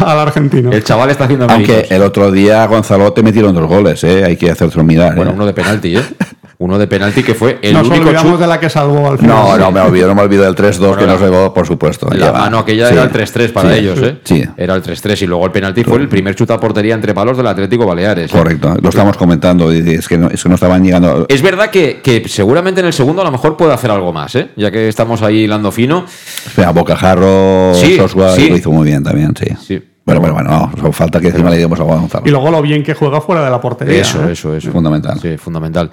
al 0.10 0.18
argentino. 0.20 0.70
El 0.72 0.84
chaval 0.84 1.10
está 1.10 1.24
haciendo 1.24 1.46
Aunque 1.50 1.72
méritos. 1.72 1.90
el 1.90 2.02
otro 2.02 2.30
día 2.30 2.66
Gonzalo 2.66 3.12
te 3.12 3.22
metieron 3.22 3.54
dos 3.54 3.66
goles, 3.66 4.02
¿eh? 4.04 4.24
hay 4.24 4.36
que 4.36 4.50
hacerlo 4.50 4.82
mirar. 4.84 5.14
Bueno, 5.16 5.32
¿eh? 5.32 5.34
uno 5.34 5.44
de 5.46 5.52
penalti, 5.52 5.96
¿eh? 5.96 6.02
Uno 6.62 6.78
de 6.78 6.86
penalti 6.86 7.22
que 7.24 7.34
fue 7.34 7.58
el 7.60 7.72
Nos 7.72 7.88
único 7.88 8.04
olvidamos 8.08 8.34
chut- 8.34 8.38
de 8.40 8.46
la 8.46 8.60
que 8.60 8.70
salvó 8.70 9.10
al 9.10 9.18
final. 9.18 9.36
No, 9.36 9.58
no 9.58 9.72
me 9.72 9.80
olvido, 9.80 10.06
no 10.06 10.14
me 10.14 10.22
olvido 10.22 10.44
del 10.44 10.54
3-2 10.54 10.96
que 10.96 11.06
nos 11.06 11.20
llevó, 11.20 11.52
por 11.52 11.66
supuesto. 11.66 12.08
La 12.10 12.26
Lleva- 12.26 12.38
mano 12.38 12.58
aquella 12.58 12.86
sí. 12.86 12.94
era 12.94 13.02
el 13.02 13.10
3-3 13.10 13.52
para 13.52 13.72
Sí, 13.72 13.78
ellos, 13.80 13.98
¿eh? 14.00 14.18
Sí, 14.22 14.44
Era 14.56 14.74
el 14.76 14.82
3-3 14.82 15.22
y 15.22 15.26
luego 15.26 15.44
el 15.46 15.50
penalti 15.50 15.82
fue 15.82 15.98
el 15.98 16.08
primer 16.08 16.34
chute 16.36 16.52
a 16.52 16.60
portería 16.60 16.94
entre 16.94 17.12
palos 17.14 17.36
del 17.36 17.46
Atlético 17.48 17.84
Baleares. 17.84 18.32
¿eh? 18.32 18.36
correcto. 18.36 18.76
Lo 18.80 18.88
estamos 18.90 19.16
comentando, 19.16 19.70
es 19.72 20.06
que 20.06 20.16
no, 20.16 20.28
es 20.28 20.40
que 20.42 20.48
no 20.48 20.54
estaban 20.54 20.84
llegando. 20.84 21.26
Es 21.28 21.42
verdad 21.42 21.68
que, 21.70 22.00
que 22.00 22.28
seguramente 22.28 22.80
en 22.80 22.86
el 22.86 22.92
segundo 22.92 23.22
a 23.22 23.24
lo 23.24 23.32
mejor 23.32 23.56
puede 23.56 23.72
hacer 23.72 23.90
algo 23.90 24.12
más, 24.12 24.34
¿eh? 24.36 24.50
Ya 24.56 24.70
que 24.70 24.88
estamos 24.88 25.20
ahí 25.22 25.38
hilando 25.40 25.72
fino. 25.72 26.04
Espera, 26.46 26.70
Bocajarro, 26.70 27.72
Sí, 27.74 27.96
Sosua 27.96 28.34
sí. 28.36 28.48
lo 28.48 28.56
hizo 28.56 28.70
muy 28.70 28.86
bien 28.86 29.02
también, 29.02 29.34
sí. 29.36 29.46
Sí. 29.66 29.82
Bueno, 30.04 30.20
bueno, 30.20 30.34
bueno, 30.34 30.72
no, 30.82 30.92
falta 30.92 31.20
que 31.20 31.28
encima 31.28 31.48
le 31.48 31.56
digamos 31.58 31.78
a 31.78 31.84
Gonzalo. 31.84 32.24
Y 32.26 32.30
luego 32.30 32.50
lo 32.50 32.60
bien 32.60 32.82
que 32.82 32.92
juega 32.92 33.20
fuera 33.20 33.44
de 33.44 33.50
la 33.50 33.60
portería. 33.60 34.00
Eso, 34.00 34.28
¿eh? 34.28 34.32
eso, 34.32 34.52
eso. 34.56 34.72
Fundamental. 34.72 35.16
Sí, 35.20 35.36
fundamental. 35.38 35.90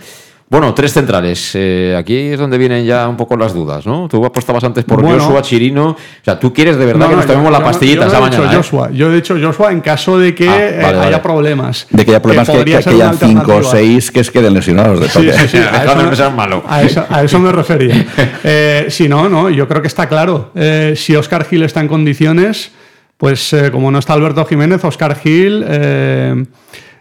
Bueno, 0.52 0.74
tres 0.74 0.94
centrales. 0.94 1.52
Eh, 1.54 1.96
aquí 1.96 2.16
es 2.18 2.40
donde 2.40 2.58
vienen 2.58 2.84
ya 2.84 3.08
un 3.08 3.16
poco 3.16 3.38
las 3.38 3.54
dudas, 3.54 3.86
¿no? 3.86 4.08
Tú 4.08 4.26
apostabas 4.26 4.64
antes 4.64 4.84
por 4.84 5.00
Bueno. 5.00 5.24
Joshua, 5.24 5.44
Chirino. 5.44 5.90
O 5.92 5.98
sea, 6.26 6.40
tú 6.40 6.52
quieres 6.52 6.76
de 6.78 6.88
verdad 6.88 7.02
No, 7.02 7.06
que 7.06 7.12
no, 7.12 7.18
nos 7.18 7.26
tomemos 7.28 7.46
yo- 7.46 7.52
la 7.52 7.60
yo 7.60 7.66
pastillita 7.66 7.96
yo 8.00 8.02
no 8.02 8.08
esa 8.08 8.18
he 8.18 8.24
dicho 8.30 8.38
mañana, 8.42 8.54
¿eh? 8.54 8.58
Joshua. 8.58 8.90
Yo 8.92 9.12
he 9.12 9.16
dicho 9.16 9.36
Joshua 9.40 9.72
en 9.72 9.82
caso 9.82 10.18
de 10.18 10.34
que 10.34 10.50
Ah, 10.50 10.58
eh, 10.60 10.80
vale, 10.82 10.98
vale. 10.98 11.08
haya 11.10 11.22
problemas. 11.22 11.86
De 11.92 12.04
que 12.04 12.12
haya 12.12 12.22
problemas 12.22 12.50
que, 12.50 12.64
que 12.66 12.76
hayan 12.78 13.16
5 13.16 13.56
o. 13.58 13.64
6 13.64 14.10
que 14.10 14.22
es 14.22 14.32
queden 14.32 14.56
lesionados 14.56 15.00
de 15.00 15.08
Sí, 15.08 15.14
toque. 15.20 15.34
sí, 15.34 15.48
sí, 15.50 15.58
a 15.58 15.84
eso, 15.86 16.16
seas 16.16 16.34
malo. 16.34 16.64
a 16.68 16.82
eso- 16.82 17.06
a 17.08 17.24
eso 17.24 17.38
me 17.40 17.52
refería. 17.52 18.06
Eh, 18.44 18.88
si 18.90 19.08
no, 19.08 19.30
no, 19.30 19.52
yo 19.52 19.68
creo 19.68 19.84
que 19.84 19.88
está 19.88 20.08
claro. 20.10 20.52
Eh, 20.56 20.94
si 20.96 21.16
Oscar 21.16 21.46
Gil 21.46 21.62
está 21.62 21.80
en 21.82 21.88
condiciones, 21.88 22.72
pues 23.18 23.54
eh, 23.54 23.70
como 23.70 23.92
no 23.92 24.00
está 24.00 24.14
Alberto 24.14 24.44
Jiménez, 24.46 24.84
Oscar 24.84 25.16
Gil, 25.20 25.64
eh, 25.68 26.44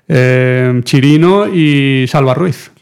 eh, 0.07 0.80
Chirino 0.84 1.46
y 1.46 2.05
Salva 2.09 2.34
Ruiz. 2.34 2.72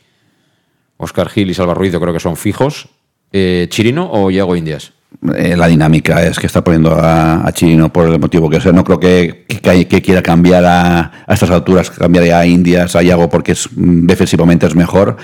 Oscar 0.97 1.29
Gil 1.29 1.51
y 1.51 1.55
Salva 1.55 1.75
Ruiz 1.75 1.93
yo 1.93 2.01
creo 2.01 2.13
que 2.13 2.21
son 2.21 2.37
fijos. 2.37 2.89
Eh, 3.33 3.67
¿Chirino 3.71 4.11
o 4.11 4.31
Iago 4.31 4.57
Indias? 4.57 4.93
Eh, 5.35 5.57
la 5.57 5.67
dinámica 5.67 6.23
es 6.23 6.39
que 6.39 6.47
está 6.47 6.63
poniendo 6.63 6.97
a, 6.99 7.51
Chirino 7.53 7.93
por 7.93 8.07
el 8.09 8.19
motivo 8.19 8.51
que 8.51 8.61
sea. 8.61 8.73
No 8.73 8.85
creo 8.85 9.01
que, 9.01 9.47
que, 9.47 10.03
quiera 10.03 10.23
cambiar 10.23 10.65
a, 10.65 11.25
a 11.27 11.35
estas 11.35 11.51
alturas, 11.51 11.91
cambiar 11.91 12.25
a 12.39 12.47
Indias, 12.47 12.97
a 12.97 13.03
Iago, 13.03 13.29
porque 13.29 13.53
es, 13.53 13.69
defensivamente 13.75 14.67
es 14.67 14.75
mejor. 14.75 15.17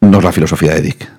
No 0.00 0.18
es 0.18 0.24
la 0.24 0.32
filosofía 0.32 0.74
de 0.74 0.82
Dick. 0.82 1.10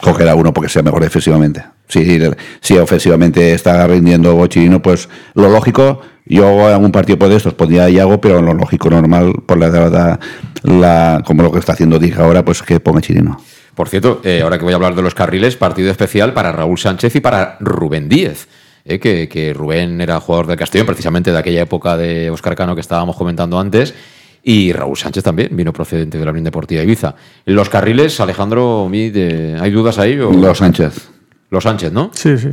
Coger 0.00 0.28
a 0.28 0.34
uno 0.34 0.52
porque 0.52 0.68
sea 0.68 0.82
mejor 0.82 1.02
defensivamente. 1.02 1.64
Si, 1.90 2.20
si 2.60 2.78
ofensivamente 2.78 3.52
está 3.52 3.86
rindiendo 3.86 4.46
Chirino, 4.46 4.80
pues 4.80 5.08
lo 5.34 5.48
lógico, 5.50 6.00
yo 6.24 6.48
en 6.68 6.74
algún 6.74 6.92
partido 6.92 7.28
de 7.28 7.36
estos 7.36 7.52
pondría 7.54 7.84
a 7.84 7.90
Iago, 7.90 8.20
pero 8.20 8.40
lo 8.40 8.54
lógico, 8.54 8.88
normal, 8.88 9.32
por 9.44 9.58
la, 9.58 9.68
la, 9.68 10.20
la- 10.62 11.22
como 11.26 11.42
lo 11.42 11.52
que 11.52 11.58
está 11.58 11.72
haciendo 11.72 11.98
Dick 11.98 12.18
ahora, 12.18 12.44
pues 12.44 12.62
que 12.62 12.80
ponga 12.80 13.00
Chirino. 13.00 13.40
Por 13.74 13.88
cierto, 13.88 14.20
eh, 14.24 14.40
ahora 14.42 14.58
que 14.58 14.64
voy 14.64 14.72
a 14.72 14.76
hablar 14.76 14.94
de 14.94 15.02
los 15.02 15.14
carriles, 15.14 15.56
partido 15.56 15.90
especial 15.90 16.32
para 16.32 16.52
Raúl 16.52 16.78
Sánchez 16.78 17.16
y 17.16 17.20
para 17.20 17.56
Rubén 17.60 18.08
Díez. 18.08 18.46
eh, 18.84 18.98
que, 18.98 19.28
que 19.28 19.52
Rubén 19.52 20.00
era 20.00 20.20
jugador 20.20 20.46
del 20.46 20.56
Castellón, 20.56 20.86
precisamente 20.86 21.30
de 21.32 21.38
aquella 21.38 21.62
época 21.62 21.96
de 21.96 22.30
Oscar 22.30 22.54
Cano 22.56 22.74
que 22.74 22.80
estábamos 22.80 23.16
comentando 23.16 23.58
antes. 23.58 23.94
Y 24.42 24.72
Raúl 24.72 24.96
Sánchez 24.96 25.22
también 25.22 25.48
vino 25.52 25.72
procedente 25.72 26.16
de 26.18 26.24
la 26.24 26.30
Unión 26.30 26.44
Deportiva 26.44 26.82
Ibiza. 26.82 27.14
Los 27.44 27.68
carriles, 27.68 28.18
Alejandro, 28.20 28.88
eh, 28.92 29.56
¿hay 29.60 29.70
dudas 29.70 29.98
ahí? 29.98 30.18
O... 30.18 30.32
Los 30.32 30.58
Sánchez. 30.58 31.10
Los 31.50 31.64
Sánchez, 31.64 31.92
¿no? 31.92 32.10
Sí, 32.14 32.38
sí, 32.38 32.48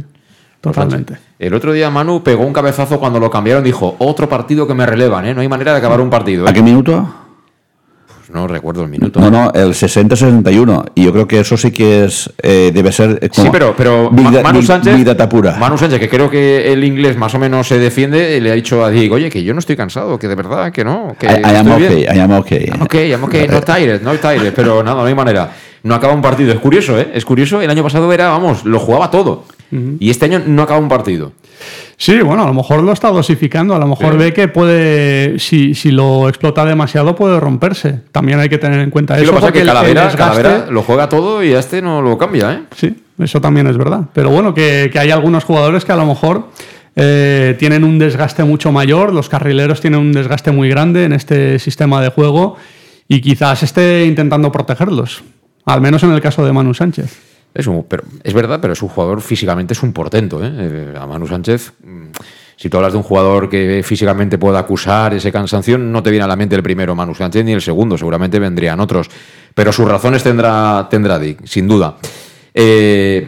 totalmente. 0.61 1.15
El 1.39 1.53
otro 1.53 1.71
día 1.71 1.89
Manu 1.89 2.23
pegó 2.23 2.43
un 2.45 2.53
cabezazo 2.53 2.99
cuando 2.99 3.19
lo 3.19 3.29
cambiaron. 3.29 3.63
Dijo, 3.63 3.95
otro 3.99 4.27
partido 4.27 4.67
que 4.67 4.73
me 4.73 4.85
relevan, 4.85 5.25
¿eh? 5.25 5.33
No 5.33 5.41
hay 5.41 5.47
manera 5.47 5.71
de 5.71 5.77
acabar 5.77 6.01
un 6.01 6.09
partido. 6.09 6.45
¿eh? 6.45 6.49
¿A 6.49 6.53
qué 6.53 6.61
minuto? 6.63 7.07
Pues 8.17 8.31
no 8.31 8.47
recuerdo 8.47 8.81
el 8.83 8.89
minuto. 8.89 9.19
No, 9.19 9.29
no, 9.29 9.51
el 9.53 9.69
60-61. 9.73 10.85
Y 10.95 11.05
yo 11.05 11.13
creo 11.13 11.27
que 11.27 11.39
eso 11.39 11.55
sí 11.55 11.71
que 11.71 12.05
es 12.05 12.29
eh, 12.41 12.71
debe 12.73 12.91
ser. 12.91 13.19
eh, 13.21 13.29
Sí, 13.31 13.41
como 13.41 13.51
pero, 13.51 13.73
pero 13.77 14.09
da- 14.11 14.41
Manu 14.41 14.61
Sánchez. 14.63 14.95
big 14.95 15.05
data 15.05 15.29
pura. 15.29 15.55
Manu 15.57 15.77
Sánchez, 15.77 15.99
que 15.99 16.09
creo 16.09 16.29
que 16.29 16.73
el 16.73 16.83
inglés 16.83 17.15
más 17.17 17.33
o 17.35 17.39
menos 17.39 17.67
se 17.67 17.77
defiende, 17.77 18.41
le 18.41 18.51
ha 18.51 18.55
dicho 18.55 18.83
a 18.83 18.89
Diego, 18.89 19.15
oye, 19.15 19.29
que 19.29 19.43
yo 19.43 19.53
no 19.53 19.59
estoy 19.59 19.75
cansado, 19.77 20.17
que 20.17 20.27
de 20.27 20.35
verdad, 20.35 20.71
que 20.71 20.83
no. 20.83 21.15
Que 21.19 21.27
I, 21.27 21.29
I 21.29 21.55
am 21.55 21.71
okay, 21.71 21.95
bien". 21.95 22.15
I 22.15 22.19
am 22.19 22.31
okay. 22.33 22.65
I'm 22.73 22.81
okay, 22.81 23.11
I'm 23.13 23.23
okay, 23.23 23.47
no 23.47 23.61
tired, 23.61 24.01
no 24.01 24.11
tired, 24.15 24.53
pero 24.53 24.81
nada, 24.83 25.01
no 25.01 25.05
hay 25.05 25.15
manera. 25.15 25.51
No 25.87 25.95
acaba 25.95 26.13
un 26.13 26.21
partido. 26.21 26.51
Es 26.53 26.59
curioso, 26.59 26.99
¿eh? 26.99 27.11
Es 27.13 27.23
curioso. 27.23 27.61
El 27.61 27.69
año 27.69 27.81
pasado 27.83 28.11
era, 28.11 28.27
vamos, 28.29 28.65
lo 28.65 28.77
jugaba 28.79 29.09
todo. 29.09 29.45
Y 29.99 30.09
este 30.09 30.25
año 30.25 30.41
no 30.45 30.61
acaba 30.63 30.79
un 30.79 30.87
partido. 30.87 31.31
Sí, 31.97 32.19
bueno, 32.21 32.43
a 32.43 32.47
lo 32.47 32.53
mejor 32.53 32.83
lo 32.83 32.91
está 32.93 33.09
dosificando, 33.09 33.73
a 33.75 33.79
lo 33.79 33.87
mejor 33.87 34.11
Sí. 34.13 34.17
ve 34.17 34.33
que 34.33 34.47
puede, 34.47 35.39
si, 35.39 35.73
si 35.75 35.91
lo 35.91 36.29
explota 36.29 36.63
demasiado, 36.63 37.15
puede 37.15 37.39
romperse. 37.39 38.01
También 38.11 38.39
hay 38.39 38.47
que 38.49 38.57
tener 38.59 38.79
en 38.79 38.91
cuenta 38.91 39.15
Sí, 39.15 39.23
eso. 39.23 39.31
lo 39.31 39.37
que 39.37 39.41
pasa 39.41 39.51
que 39.53 39.59
el- 39.61 39.67
el 39.67 39.73
Calavera, 39.73 40.03
desgaste- 40.11 40.17
Calavera 40.17 40.67
lo 40.71 40.83
juega 40.83 41.09
todo 41.09 41.43
y 41.43 41.53
a 41.53 41.59
este 41.59 41.81
no 41.81 42.01
lo 42.01 42.17
cambia, 42.17 42.53
¿eh? 42.53 42.59
Sí, 42.75 42.95
eso 43.19 43.41
también 43.41 43.65
es 43.67 43.77
verdad. 43.77 44.01
Pero 44.13 44.29
bueno, 44.29 44.53
que, 44.53 44.89
que 44.93 44.99
hay 44.99 45.09
algunos 45.11 45.43
jugadores 45.43 45.83
que 45.85 45.91
a 45.91 45.95
lo 45.97 46.05
mejor 46.05 46.49
eh, 46.95 47.55
tienen 47.59 47.83
un 47.83 47.97
desgaste 47.99 48.43
mucho 48.43 48.71
mayor, 48.71 49.11
los 49.13 49.27
carrileros 49.29 49.81
tienen 49.81 49.99
un 49.99 50.11
desgaste 50.13 50.51
muy 50.51 50.69
grande 50.69 51.03
en 51.05 51.13
este 51.13 51.59
sistema 51.59 52.01
de 52.01 52.09
juego 52.09 52.57
y 53.07 53.21
quizás 53.21 53.63
esté 53.63 54.05
intentando 54.05 54.51
protegerlos, 54.51 55.23
al 55.67 55.81
menos 55.81 56.01
en 56.03 56.11
el 56.11 56.21
caso 56.21 56.43
de 56.45 56.51
Manu 56.51 56.73
Sánchez. 56.73 57.15
Es, 57.53 57.65
un- 57.67 57.83
pero, 57.87 58.03
es 58.23 58.33
verdad, 58.33 58.59
pero 58.61 58.73
es 58.73 58.81
un 58.81 58.89
jugador 58.89 59.21
físicamente, 59.21 59.73
es 59.73 59.81
un 59.83 59.93
portento. 59.93 60.43
¿eh? 60.43 60.51
Eh, 60.55 60.93
A 60.99 61.05
Manu 61.07 61.27
Sánchez, 61.27 61.73
mm, 61.83 62.03
si 62.55 62.69
tú 62.69 62.77
hablas 62.77 62.91
de 62.93 62.97
un 62.97 63.03
jugador 63.03 63.49
que 63.49 63.81
físicamente 63.83 64.37
pueda 64.37 64.59
acusar 64.59 65.13
ese 65.13 65.31
cansancio, 65.31 65.77
no 65.77 66.01
te 66.03 66.09
viene 66.11 66.25
a 66.25 66.27
la 66.27 66.35
mente 66.35 66.55
el 66.55 66.63
primero 66.63 66.93
Manu 66.95 67.15
Sánchez 67.15 67.45
ni 67.45 67.53
el 67.53 67.61
segundo, 67.61 67.97
seguramente 67.97 68.37
vendrían 68.39 68.79
otros. 68.79 69.09
Pero 69.55 69.71
sus 69.71 69.87
razones 69.87 70.23
tendrá, 70.23 70.87
tendrá 70.89 71.17
Dick, 71.17 71.45
sin 71.45 71.67
duda. 71.67 71.97
Eh, 72.53 73.27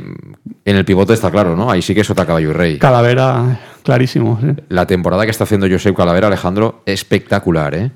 en 0.65 0.75
el 0.75 0.85
pivote 0.85 1.13
está 1.13 1.31
claro, 1.31 1.55
¿no? 1.55 1.69
Ahí 1.71 1.81
sí 1.81 1.93
que 1.95 2.01
es 2.01 2.09
otra 2.09 2.25
caballo 2.25 2.49
y 2.49 2.53
rey. 2.53 2.77
Calavera, 2.79 3.59
clarísimo. 3.83 4.39
sí. 4.41 4.47
La 4.69 4.85
temporada 4.85 5.25
que 5.25 5.31
está 5.31 5.43
haciendo 5.45 5.67
Josep 5.69 5.95
Calavera, 5.95 6.27
Alejandro, 6.27 6.81
espectacular, 6.85 7.75
¿eh? 7.75 7.91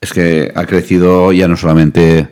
Es 0.00 0.12
que 0.12 0.52
ha 0.54 0.64
crecido 0.66 1.32
ya 1.32 1.48
no 1.48 1.56
solamente 1.56 2.28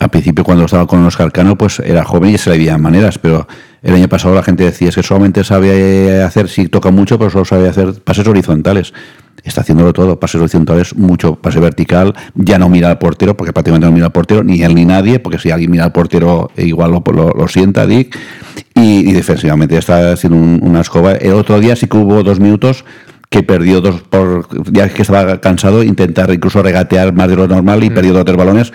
al 0.00 0.10
principio 0.10 0.44
cuando 0.44 0.64
estaba 0.66 0.86
con 0.86 1.04
Oscar 1.06 1.32
Cano, 1.32 1.56
pues 1.56 1.80
era 1.80 2.04
joven 2.04 2.34
y 2.34 2.38
se 2.38 2.50
le 2.50 2.58
veían 2.58 2.80
maneras, 2.82 3.18
pero 3.18 3.46
el 3.82 3.94
año 3.94 4.08
pasado 4.08 4.34
la 4.34 4.42
gente 4.42 4.64
decía 4.64 4.88
es 4.90 4.94
que 4.94 5.02
solamente 5.02 5.44
sabe 5.44 6.22
hacer, 6.22 6.48
si 6.48 6.68
toca 6.68 6.90
mucho, 6.90 7.18
pero 7.18 7.30
solo 7.30 7.44
sabe 7.44 7.68
hacer 7.68 7.94
pases 8.02 8.26
horizontales. 8.26 8.92
Está 9.44 9.60
haciéndolo 9.62 9.92
todo, 9.92 10.18
pases 10.18 10.40
horizontales, 10.40 10.94
mucho 10.96 11.36
pase 11.36 11.60
vertical, 11.60 12.12
ya 12.34 12.58
no 12.58 12.68
mira 12.68 12.90
al 12.90 12.98
portero, 12.98 13.36
porque 13.36 13.52
prácticamente 13.52 13.86
no 13.86 13.92
mira 13.92 14.06
al 14.06 14.12
portero, 14.12 14.42
ni 14.42 14.62
él 14.62 14.74
ni 14.74 14.84
nadie, 14.84 15.20
porque 15.20 15.38
si 15.38 15.50
alguien 15.50 15.70
mira 15.70 15.84
al 15.84 15.92
portero, 15.92 16.50
eh, 16.56 16.66
igual 16.66 16.90
lo, 16.90 17.02
lo- 17.12 17.30
lo 17.30 17.48
sienta 17.48 17.86
Dick, 17.86 18.18
y, 18.74 19.08
y 19.08 19.12
defensivamente 19.12 19.78
está 19.78 20.12
haciendo 20.12 20.36
un- 20.38 20.60
una 20.62 20.80
escoba. 20.80 21.12
El 21.12 21.32
otro 21.34 21.60
día 21.60 21.76
sí 21.76 21.86
que 21.86 21.96
hubo 21.96 22.22
dos 22.24 22.40
minutos 22.40 22.84
que 23.30 23.42
perdió 23.42 23.80
dos 23.80 24.00
por 24.02 24.48
ya 24.72 24.88
que 24.88 25.02
estaba 25.02 25.38
cansado 25.40 25.82
intentar 25.82 26.30
incluso 26.32 26.62
regatear 26.62 27.12
más 27.12 27.28
de 27.28 27.36
lo 27.36 27.46
normal 27.46 27.84
y 27.84 27.90
perdió 27.90 28.12
dos 28.14 28.22
o 28.22 28.24
tres 28.24 28.36
balones 28.38 28.72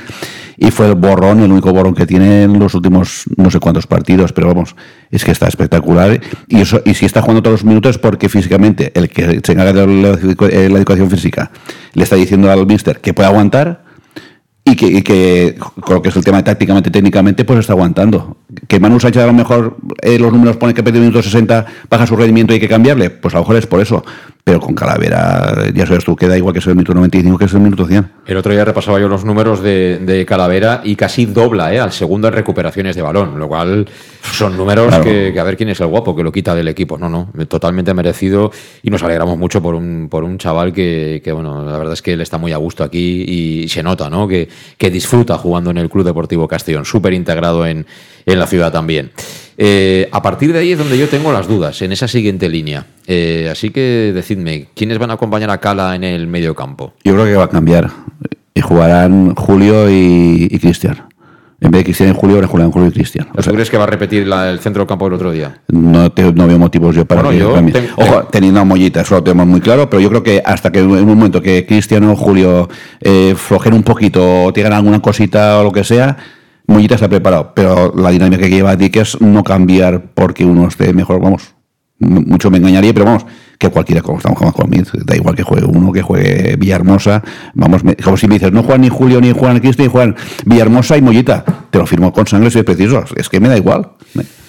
y 0.57 0.71
fue 0.71 0.87
el 0.87 0.95
borrón 0.95 1.41
el 1.41 1.51
único 1.51 1.71
borrón 1.71 1.95
que 1.95 2.05
tiene 2.05 2.43
en 2.43 2.59
los 2.59 2.73
últimos 2.75 3.23
no 3.37 3.49
sé 3.51 3.59
cuántos 3.59 3.87
partidos 3.87 4.33
pero 4.33 4.47
vamos 4.47 4.75
es 5.11 5.23
que 5.23 5.31
está 5.31 5.47
espectacular 5.47 6.19
y 6.47 6.61
eso 6.61 6.81
y 6.85 6.93
si 6.93 7.05
está 7.05 7.21
jugando 7.21 7.41
todos 7.41 7.61
los 7.61 7.65
minutos 7.65 7.97
porque 7.97 8.29
físicamente 8.29 8.91
el 8.95 9.09
que 9.09 9.41
se 9.43 9.51
encarga 9.51 9.73
de 9.73 9.87
la, 9.87 10.69
la 10.69 10.77
educación 10.77 11.09
física 11.09 11.51
le 11.93 12.03
está 12.03 12.15
diciendo 12.15 12.51
al 12.51 12.65
mister 12.65 12.99
que 12.99 13.13
puede 13.13 13.29
aguantar 13.29 13.83
y 14.65 14.75
que, 14.75 14.85
y 14.85 15.01
que 15.01 15.55
con 15.81 15.95
lo 15.95 16.01
que 16.01 16.09
es 16.09 16.15
el 16.15 16.23
tema 16.23 16.37
de 16.37 16.43
tácticamente, 16.43 16.89
técnicamente, 16.89 17.43
pues 17.43 17.59
está 17.59 17.73
aguantando. 17.73 18.37
Que 18.67 18.79
Manu 18.79 18.99
Sánchez 18.99 19.23
a 19.23 19.27
lo 19.27 19.33
mejor 19.33 19.77
eh, 20.01 20.17
los 20.17 20.31
números 20.31 20.55
pone 20.55 20.73
que 20.73 20.81
perdió 20.81 21.01
minuto 21.01 21.21
60, 21.21 21.65
baja 21.89 22.07
su 22.07 22.15
rendimiento 22.15 22.53
y 22.53 22.55
hay 22.55 22.59
que 22.61 22.69
cambiarle, 22.69 23.09
pues 23.09 23.33
a 23.33 23.37
lo 23.37 23.43
mejor 23.43 23.57
es 23.57 23.67
por 23.67 23.81
eso. 23.81 24.05
Pero 24.45 24.59
con 24.59 24.75
Calavera, 24.75 25.69
ya 25.73 25.85
sabes 25.85 26.03
tú, 26.03 26.17
queda 26.17 26.35
igual 26.37 26.51
que 26.51 26.59
es 26.59 26.67
el 26.67 26.75
minuto 26.75 26.93
95 26.93 27.37
que 27.37 27.45
es 27.45 27.53
el 27.53 27.61
minuto 27.61 27.87
100. 27.87 28.11
El 28.25 28.35
otro 28.35 28.51
día 28.51 28.65
repasaba 28.65 28.99
yo 28.99 29.07
los 29.07 29.23
números 29.23 29.61
de, 29.63 29.99
de 29.99 30.25
Calavera 30.25 30.81
y 30.83 30.97
casi 30.97 31.25
dobla 31.25 31.73
¿eh? 31.73 31.79
al 31.79 31.93
segundo 31.93 32.27
en 32.27 32.33
recuperaciones 32.33 32.93
de 32.97 33.01
balón, 33.01 33.39
lo 33.39 33.47
cual 33.47 33.87
son 34.33 34.57
números 34.57 34.87
Claro. 34.89 35.05
que, 35.05 35.31
que 35.33 35.39
a 35.39 35.43
ver 35.43 35.55
quién 35.55 35.69
es 35.69 35.79
el 35.79 35.87
guapo 35.87 36.13
que 36.13 36.23
lo 36.23 36.31
quita 36.33 36.53
del 36.55 36.67
equipo. 36.67 36.97
No, 36.97 37.07
no, 37.07 37.29
totalmente 37.47 37.93
merecido 37.93 38.51
y 38.81 38.89
nos 38.89 39.01
alegramos 39.03 39.37
mucho 39.37 39.61
por 39.61 39.75
un, 39.75 40.09
por 40.11 40.25
un 40.25 40.37
chaval 40.37 40.73
que, 40.73 41.21
que, 41.23 41.31
bueno, 41.31 41.63
la 41.63 41.77
verdad 41.77 41.93
es 41.93 42.01
que 42.01 42.11
él 42.11 42.19
está 42.19 42.37
muy 42.37 42.51
a 42.51 42.57
gusto 42.57 42.83
aquí 42.83 43.23
y 43.25 43.69
se 43.69 43.81
nota, 43.81 44.09
¿no? 44.09 44.27
Que, 44.27 44.49
que 44.77 44.89
disfruta 44.91 45.37
jugando 45.37 45.71
en 45.71 45.77
el 45.77 45.89
Club 45.89 46.03
Deportivo 46.03 46.49
Castellón, 46.49 46.83
súper 46.83 47.13
integrado 47.13 47.65
en, 47.65 47.85
en 48.25 48.39
la 48.39 48.47
ciudad 48.47 48.73
también. 48.73 49.11
Eh, 49.57 50.09
a 50.11 50.21
partir 50.21 50.51
de 50.53 50.59
ahí 50.59 50.71
es 50.71 50.77
donde 50.77 50.97
yo 50.97 51.07
tengo 51.09 51.31
las 51.31 51.47
dudas, 51.47 51.81
en 51.81 51.91
esa 51.91 52.07
siguiente 52.07 52.49
línea. 52.49 52.85
Eh, 53.07 53.49
así 53.51 53.69
que 53.69 54.11
decidme, 54.13 54.67
¿quiénes 54.75 54.97
van 54.97 55.11
a 55.11 55.13
acompañar 55.15 55.49
a 55.51 55.59
Cala 55.59 55.95
en 55.95 56.03
el 56.03 56.27
medio 56.27 56.55
campo? 56.55 56.93
Yo 57.03 57.13
creo 57.13 57.25
que 57.25 57.35
va 57.35 57.43
a 57.45 57.49
cambiar. 57.49 57.89
Y 58.55 58.61
jugarán 58.61 59.35
Julio 59.35 59.89
y, 59.89 60.47
y 60.49 60.59
Cristian. 60.59 61.07
En 61.61 61.71
vez 61.71 61.79
de 61.79 61.83
Cristian 61.85 62.09
y 62.09 62.13
Julio, 62.13 62.35
ahora 62.35 62.47
jugarán 62.47 62.71
Julio 62.71 62.89
y 62.89 62.91
Cristian. 62.91 63.27
¿Tú 63.33 63.41
sea, 63.41 63.53
crees 63.53 63.69
que 63.69 63.77
va 63.77 63.85
a 63.85 63.87
repetir 63.87 64.27
la- 64.27 64.49
el 64.51 64.59
centro 64.59 64.81
del 64.81 64.87
campo 64.87 65.05
del 65.05 65.13
otro 65.13 65.31
día? 65.31 65.61
no, 65.69 66.11
te- 66.11 66.33
no 66.33 66.45
veo 66.45 66.59
motivos 66.59 66.93
yo 66.93 67.05
para 67.05 67.21
Bueno, 67.21 67.37
que 67.37 67.39
yo 67.43 67.53
cambie. 67.53 67.73
ten- 67.73 67.87
Ojo, 67.95 68.23
teniendo 68.25 68.59
a 68.59 68.65
Mollita, 68.65 68.99
eso 69.01 69.15
lo 69.15 69.23
tenemos 69.23 69.47
muy 69.47 69.61
claro, 69.61 69.89
pero 69.89 70.01
yo 70.01 70.09
creo 70.09 70.23
que 70.23 70.41
hasta 70.43 70.71
que 70.73 70.79
en 70.79 70.89
un 70.91 71.05
momento 71.05 71.41
que 71.41 71.65
Cristian 71.65 72.03
o 72.03 72.15
Julio 72.17 72.67
eh, 72.99 73.33
flojen 73.37 73.73
un 73.73 73.83
poquito 73.83 74.43
o 74.43 74.51
tengan 74.51 74.73
alguna 74.73 75.01
cosita 75.01 75.57
o 75.59 75.63
lo 75.63 75.71
que 75.71 75.85
sea, 75.85 76.17
Mollita 76.67 76.95
está 76.95 77.07
preparado. 77.09 77.51
Pero 77.55 77.93
la 77.95 78.09
dinámica 78.09 78.43
que 78.43 78.49
lleva 78.49 78.75
Dick 78.75 78.97
es 78.97 79.19
no 79.21 79.43
cambiar 79.43 80.01
porque 80.13 80.45
uno 80.45 80.67
esté 80.67 80.93
mejor, 80.93 81.21
vamos. 81.21 81.53
Mucho 81.99 82.51
me 82.51 82.57
engañaría, 82.57 82.91
pero 82.93 83.05
vamos, 83.05 83.25
que 83.57 83.69
cualquiera, 83.69 84.01
como 84.01 84.17
estamos 84.17 84.37
jugando 84.37 84.57
con 84.57 84.69
Mid, 84.69 84.85
da 85.05 85.15
igual 85.15 85.35
que 85.35 85.43
juegue 85.43 85.65
uno, 85.65 85.91
que 85.93 86.01
juegue 86.01 86.57
Villahermosa, 86.57 87.23
vamos, 87.53 87.83
me- 87.85 87.95
como 87.95 88.17
si 88.17 88.27
me 88.27 88.33
dices, 88.35 88.51
no 88.51 88.61
juegan 88.63 88.81
ni 88.81 88.89
Julio, 88.89 89.21
ni 89.21 89.31
juegan 89.31 89.59
Cristian, 89.59 89.87
ni 89.87 89.91
juegan 89.91 90.15
Villahermosa 90.45 90.97
y 90.97 91.01
Mollita, 91.01 91.45
te 91.69 91.77
lo 91.79 91.85
firmo 91.85 92.11
con 92.11 92.27
sangre 92.27 92.51
si 92.51 92.57
es 92.59 92.65
preciso, 92.65 93.05
es 93.15 93.29
que 93.29 93.39
me 93.39 93.47
da 93.47 93.55
igual. 93.55 93.87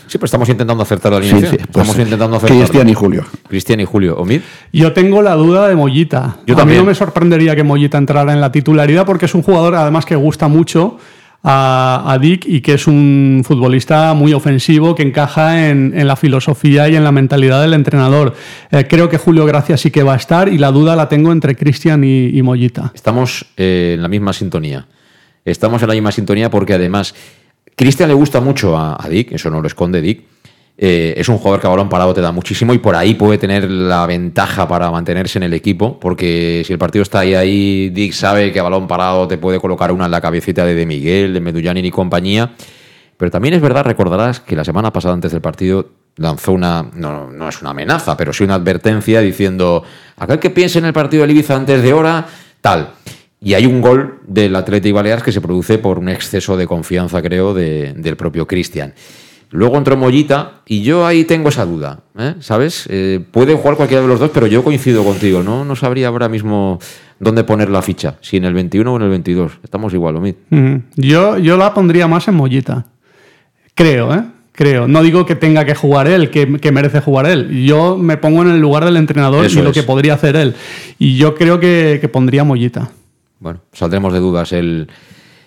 Sí, 0.07 0.19
pero 0.19 0.25
estamos 0.25 0.49
intentando 0.49 0.83
acertar 0.83 1.13
la 1.13 1.19
Sí, 1.23 1.31
alineación. 1.31 1.51
sí, 1.53 1.67
pues, 1.71 1.87
estamos 1.87 1.99
intentando 1.99 2.37
acertar. 2.39 2.57
Cristian 2.59 2.89
y 2.89 2.95
Julio. 2.95 3.25
Cristian 3.49 3.81
y 3.81 3.85
Julio. 3.85 4.17
¿Omid? 4.19 4.41
Yo 4.73 4.93
tengo 4.93 5.23
la 5.23 5.35
duda 5.35 5.69
de 5.69 5.77
Mollita. 5.77 6.39
Yo 6.47 6.55
a 6.55 6.59
también. 6.59 6.79
mí 6.81 6.85
no 6.85 6.89
me 6.89 6.95
sorprendería 6.97 7.55
que 7.55 7.63
Mollita 7.63 7.99
entrara 7.99 8.33
en 8.33 8.41
la 8.41 8.51
titularidad 8.51 9.07
porque 9.07 9.27
es 9.27 9.35
un 9.35 9.43
jugador 9.43 9.77
además 9.77 10.05
que 10.07 10.17
gusta 10.17 10.49
mucho 10.49 10.99
a, 11.45 12.19
Dick 12.21 12.47
y 12.47 12.63
que 12.63 12.75
es 12.75 12.87
un 12.87 13.43
futbolista 13.45 14.15
muy 14.15 14.33
ofensivo 14.33 14.95
que 14.95 15.03
encaja 15.03 15.69
en, 15.69 16.07
la 16.07 16.17
filosofía 16.17 16.89
y 16.89 16.97
en 16.97 17.05
la 17.05 17.13
mentalidad 17.13 17.61
del 17.61 17.75
entrenador. 17.75 18.35
Eh, 18.71 18.87
creo 18.89 19.09
que 19.11 19.19
Julio 19.19 19.45
Gracia 19.45 19.77
sí 19.77 19.91
que 19.91 20.03
va 20.03 20.15
a 20.15 20.17
estar 20.17 20.49
y 20.49 20.57
la 20.57 20.73
duda 20.73 20.97
la 20.97 21.09
tengo 21.09 21.33
entre 21.33 21.55
Cristian 21.55 22.03
y, 22.03 22.43
Mollita. 22.43 22.93
Estamos 22.95 23.47
eh, 23.57 23.93
en 23.95 24.03
la 24.03 24.09
misma 24.09 24.33
sintonía. 24.33 24.87
Estamos 25.45 25.83
en 25.83 25.89
la 25.89 25.95
misma 25.95 26.13
sintonía 26.13 26.51
porque 26.51 26.75
además 26.75 27.15
Cristian 27.77 28.09
le 28.09 28.15
gusta 28.15 28.41
mucho 28.41 28.79
a 28.79 29.07
Dick, 29.11 29.33
eso 29.33 29.51
no 29.51 29.61
lo 29.61 29.67
esconde 29.67 30.01
Dick. 30.01 30.25
Eh, 30.77 31.15
es 31.17 31.29
un 31.29 31.39
jugador 31.39 31.61
que 31.61 31.69
a 31.69 31.71
balón 31.71 31.89
parado 31.89 32.13
te 32.15 32.21
da 32.21 32.33
muchísimo 32.33 32.75
y 32.75 32.79
por 32.79 32.97
ahí 32.97 33.15
puede 33.15 33.39
tener 33.39 33.71
la 33.71 34.07
ventaja 34.07 34.67
para 34.67 34.91
mantenerse 34.91 35.39
en 35.39 35.45
el 35.45 35.55
equipo, 35.55 36.01
porque 36.01 36.65
si 36.67 36.73
el 36.73 36.81
partido 36.81 37.03
está 37.05 37.21
ahí, 37.21 37.35
ahí 37.35 37.91
Dick 37.91 38.13
sabe 38.13 38.51
que 38.53 38.59
a 38.59 38.65
balón 38.65 38.89
parado 38.89 39.29
te 39.29 39.39
puede 39.39 39.61
colocar 39.61 39.93
una 39.93 40.07
en 40.07 40.11
la 40.11 40.21
cabecita 40.21 40.65
de 40.65 40.75
De 40.75 40.85
Miguel, 40.85 41.33
de 41.33 41.41
Medullanin 41.41 41.85
y 41.85 41.91
compañía. 41.93 42.55
Pero 43.17 43.31
también 43.31 43.55
es 43.55 43.61
verdad, 43.61 43.85
recordarás 43.85 44.41
que 44.41 44.57
la 44.57 44.65
semana 44.65 44.93
pasada 44.93 45.15
antes 45.15 45.31
del 45.31 45.41
partido 45.41 45.91
lanzó 46.17 46.51
una, 46.53 46.85
no, 46.95 47.31
no 47.31 47.49
es 47.49 47.61
una 47.61 47.71
amenaza, 47.71 48.17
pero 48.17 48.33
sí 48.33 48.43
una 48.43 48.55
advertencia 48.57 49.21
diciendo, 49.21 49.85
aquel 50.17 50.41
que 50.41 50.51
piense 50.51 50.81
en 50.81 50.87
el 50.87 50.93
partido 50.93 51.23
del 51.23 51.31
Ibiza 51.31 51.55
antes 51.55 51.83
de 51.83 51.93
hora, 51.93 52.27
tal. 52.61 52.91
Y 53.41 53.55
hay 53.55 53.67
un 53.67 53.81
gol 53.81 54.21
del 54.27 54.57
Atlético 54.57 54.97
Baleares 54.97 55.23
que 55.23 55.31
se 55.31 55.41
produce 55.41 55.79
por 55.79 55.99
un 56.01 56.09
exceso 56.09 56.57
de 56.57 56.67
confianza, 56.67 57.23
creo, 57.23 57.55
de- 57.55 57.93
del 57.93 58.17
propio 58.17 58.47
Cristian. 58.47 58.93
Luego 59.55 59.79
entró 59.79 59.97
Mollita 59.97 60.63
y 60.67 60.83
yo 60.83 61.07
ahí 61.07 61.23
tengo 61.23 61.49
esa 61.49 61.65
duda, 61.65 62.01
¿eh? 62.19 62.35
¿sabes? 62.41 62.89
Eh, 62.91 63.21
puede 63.31 63.55
jugar 63.55 63.77
cualquiera 63.77 64.03
de 64.03 64.09
los 64.09 64.19
dos, 64.19 64.33
pero 64.35 64.49
yo 64.49 64.65
coincido 64.65 65.05
contigo, 65.05 65.45
¿no? 65.45 65.65
No 65.65 65.77
sabría 65.77 66.09
ahora 66.09 66.29
mismo 66.29 66.81
dónde 67.21 67.45
poner 67.45 67.71
la 67.71 67.81
ficha, 67.81 68.17
si 68.21 68.37
en 68.37 68.47
el 68.47 68.53
21 68.53 68.93
o 68.93 68.97
en 68.97 69.03
el 69.03 69.11
22. 69.11 69.61
Estamos 69.63 69.95
igual, 69.95 70.17
Omid. 70.17 70.35
Yo, 70.97 71.39
yo 71.39 71.57
la 71.57 71.73
pondría 71.73 72.09
más 72.09 72.27
en 72.27 72.35
Mollita. 72.35 72.87
Creo, 73.77 74.13
¿eh? 74.13 74.25
Creo. 74.51 74.89
No 74.89 75.05
digo 75.05 75.25
que 75.25 75.37
tenga 75.37 75.65
que 75.65 75.77
jugar 75.77 76.09
él, 76.09 76.31
que, 76.31 76.59
que 76.59 76.73
merece 76.73 77.01
jugar 77.01 77.27
él. 77.27 77.65
Yo 77.65 77.97
me 77.97 78.17
pongo 78.17 78.43
en 78.43 78.49
el 78.49 78.61
lugar 78.61 78.85
del 78.85 78.97
entrenador 78.97 79.45
Eso 79.45 79.61
y 79.61 79.63
lo 79.63 79.71
que 79.71 79.85
podría 79.85 80.15
hacer 80.15 80.35
él. 80.35 80.57
Y 80.99 81.17
yo 81.17 81.37
creo 81.37 81.61
que, 81.61 81.99
que 82.01 82.09
pondría 82.09 82.43
Mollita. 82.43 82.91
Bueno, 83.39 83.61
saldremos 83.73 84.13
de 84.13 84.19
dudas 84.19 84.53
el, 84.53 84.89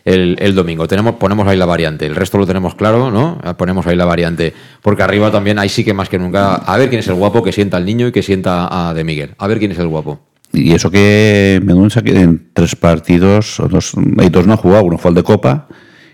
el, 0.08 0.56
domingo. 0.56 0.88
Tenemos, 0.88 1.16
ponemos 1.16 1.48
ahí 1.48 1.58
la 1.58 1.66
variante. 1.66 2.06
El 2.06 2.16
resto 2.16 2.38
lo 2.38 2.48
tenemos 2.48 2.76
claro, 2.76 3.12
¿no? 3.12 3.40
Ponemos 3.58 3.86
ahí 3.88 3.96
la 3.96 4.06
variante. 4.06 4.54
Porque 4.82 5.04
arriba 5.04 5.32
también, 5.32 5.60
ahí 5.60 5.70
sí 5.70 5.84
que 5.84 5.94
más 5.94 6.10
que 6.10 6.18
nunca. 6.18 6.56
A 6.56 6.78
ver 6.78 6.90
quién 6.90 7.00
es 7.00 7.08
el 7.08 7.16
guapo 7.16 7.44
que 7.44 7.52
sienta 7.52 7.78
al 7.78 7.86
niño 7.86 8.08
y 8.08 8.12
que 8.12 8.24
sienta 8.24 8.68
a 8.90 8.94
De 8.94 9.04
Miguel. 9.04 9.36
A 9.38 9.48
ver 9.48 9.60
quién 9.60 9.72
es 9.72 9.80
el 9.80 9.88
guapo. 9.88 10.20
Y 10.54 10.74
eso 10.74 10.90
que 10.90 11.60
Medusa 11.64 12.02
que 12.02 12.20
en 12.20 12.50
tres 12.54 12.76
partidos, 12.76 13.62
dos, 13.70 13.94
hay 14.18 14.30
dos 14.30 14.48
no 14.48 14.54
ha 14.54 14.58
jugado, 14.58 14.86
uno 14.86 14.98
fue 14.98 15.10
el 15.10 15.16
de 15.16 15.24
Copa 15.24 15.68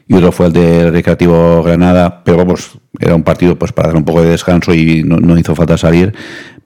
y 0.08 0.16
otro 0.16 0.32
fue 0.32 0.48
el 0.48 0.54
de 0.54 0.91
Recreativo 0.91 1.62
Granada, 1.62 2.24
pero 2.24 2.38
vamos, 2.38 2.78
era 3.00 3.16
un 3.16 3.24
partido 3.24 3.58
pues 3.58 3.72
para 3.72 3.89
dar 3.89 3.98
un 3.98 4.04
poco 4.04 4.24
de 4.24 4.32
descanso 4.32 4.74
y 4.74 5.04
no, 5.04 5.18
no 5.18 5.38
hizo 5.38 5.56
falta 5.56 5.78
salir, 5.78 6.14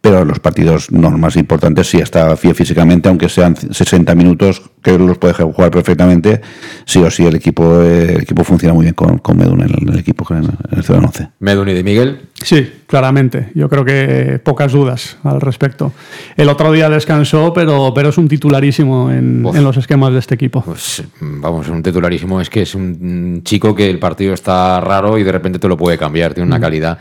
pero 0.01 0.23
los 0.25 0.39
partidos 0.39 0.91
no 0.91 1.09
más 1.11 1.35
importantes 1.35 1.87
sí 1.89 1.97
está 1.97 2.31
fí- 2.37 2.53
físicamente, 2.53 3.09
aunque 3.09 3.29
sean 3.29 3.55
60 3.55 4.13
minutos, 4.15 4.61
que 4.81 4.97
los 4.97 5.17
puede 5.17 5.33
jugar 5.33 5.71
perfectamente, 5.71 6.41
sí 6.85 6.99
o 6.99 7.09
sí 7.11 7.25
el 7.25 7.35
equipo 7.35 7.81
eh, 7.81 8.13
el 8.15 8.21
equipo 8.21 8.43
funciona 8.43 8.73
muy 8.73 8.83
bien 8.83 8.93
con, 8.95 9.17
con 9.17 9.37
Medun 9.37 9.61
en 9.61 9.69
el, 9.69 9.89
el 9.93 9.99
equipo 9.99 10.25
en 10.33 10.43
el, 10.43 10.45
en 10.45 10.77
el 10.77 10.83
Ciudad 10.83 11.01
11. 11.03 11.29
Medun 11.39 11.67
y 11.69 11.73
De 11.73 11.83
Miguel. 11.83 12.21
Sí, 12.41 12.71
claramente. 12.85 13.49
Yo 13.55 13.67
creo 13.67 13.83
que 13.83 14.39
pocas 14.43 14.71
dudas 14.71 15.17
al 15.23 15.41
respecto. 15.41 15.91
El 16.37 16.47
otro 16.49 16.71
día 16.71 16.87
descansó, 16.89 17.51
pero, 17.51 17.91
pero 17.95 18.09
es 18.09 18.17
un 18.19 18.27
titularísimo 18.27 19.11
en, 19.11 19.43
en 19.45 19.63
los 19.63 19.75
esquemas 19.77 20.13
de 20.13 20.19
este 20.19 20.35
equipo. 20.35 20.61
Pues 20.61 21.03
vamos, 21.19 21.67
un 21.67 21.81
titularísimo. 21.81 22.39
Es 22.39 22.49
que 22.51 22.61
es 22.61 22.75
un 22.75 23.41
chico 23.43 23.73
que 23.73 23.89
el 23.89 23.97
partido 23.97 24.33
está 24.35 24.79
raro 24.79 25.17
y 25.17 25.23
de 25.23 25.31
repente 25.31 25.57
te 25.57 25.67
lo 25.67 25.75
puede 25.75 25.97
cambiar. 25.97 26.35
Tiene 26.35 26.47
una 26.47 26.59
calidad 26.59 26.99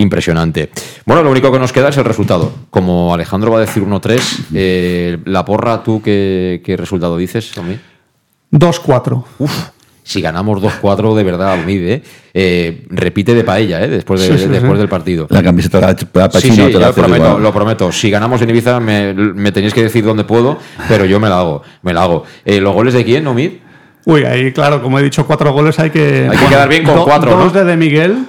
impresionante. 0.00 0.70
Bueno, 1.04 1.22
lo 1.22 1.30
único 1.30 1.50
que 1.52 1.58
nos 1.58 1.72
queda 1.72 1.88
es 1.90 1.96
el 1.96 2.04
resultado. 2.04 2.52
Como 2.70 3.12
Alejandro 3.14 3.50
va 3.52 3.58
a 3.58 3.60
decir 3.60 3.82
1-3, 3.84 4.20
eh, 4.54 5.18
la 5.24 5.44
porra, 5.44 5.82
¿tú 5.82 6.00
qué, 6.02 6.60
qué 6.64 6.76
resultado 6.76 7.16
dices, 7.16 7.56
Omid? 7.58 7.76
2-4. 8.52 9.24
Uf, 9.38 9.52
si 10.02 10.20
ganamos 10.20 10.60
2-4, 10.60 11.14
de 11.14 11.22
verdad, 11.24 11.54
Omid, 11.62 11.82
¿eh? 11.88 12.02
Eh, 12.34 12.86
repite 12.90 13.34
de 13.34 13.44
paella, 13.44 13.82
¿eh? 13.84 13.88
Después, 13.88 14.20
de- 14.20 14.26
Sí, 14.36 14.38
sí, 14.44 14.48
después 14.48 14.72
sí. 14.72 14.78
del 14.78 14.88
partido. 14.88 15.26
La 15.30 15.42
camiseta 15.42 15.78
de 15.80 15.86
la 15.86 15.96
Sí, 15.98 16.06
Pachino 16.06 16.66
sí, 16.66 16.72
te 16.72 16.78
la 16.78 16.88
lo 16.88 16.94
prometo, 16.94 17.26
igual. 17.26 17.42
lo 17.42 17.52
prometo. 17.52 17.92
Si 17.92 18.10
ganamos 18.10 18.40
en 18.42 18.50
Ibiza 18.50 18.80
me, 18.80 19.14
me 19.14 19.52
tenéis 19.52 19.72
que 19.74 19.82
decir 19.82 20.04
dónde 20.04 20.24
puedo, 20.24 20.58
pero 20.88 21.04
yo 21.04 21.20
me 21.20 21.28
la 21.28 21.38
hago, 21.40 21.62
me 21.82 21.92
la 21.92 22.02
hago. 22.02 22.24
Eh, 22.44 22.60
¿Los 22.60 22.74
goles 22.74 22.94
de 22.94 23.04
quién, 23.04 23.26
Omid? 23.26 23.52
Uy, 24.06 24.24
ahí, 24.24 24.50
claro, 24.52 24.82
como 24.82 24.98
he 24.98 25.02
dicho, 25.02 25.26
cuatro 25.26 25.52
goles 25.52 25.78
hay 25.78 25.90
que. 25.90 26.26
Hay 26.30 26.38
que 26.38 26.46
quedar 26.46 26.68
bien 26.68 26.84
con 26.84 27.02
cuatro, 27.04 27.36
Dos 27.36 27.52
¿no? 27.52 27.58
de 27.60 27.64
De 27.66 27.76
Miguel, 27.76 28.24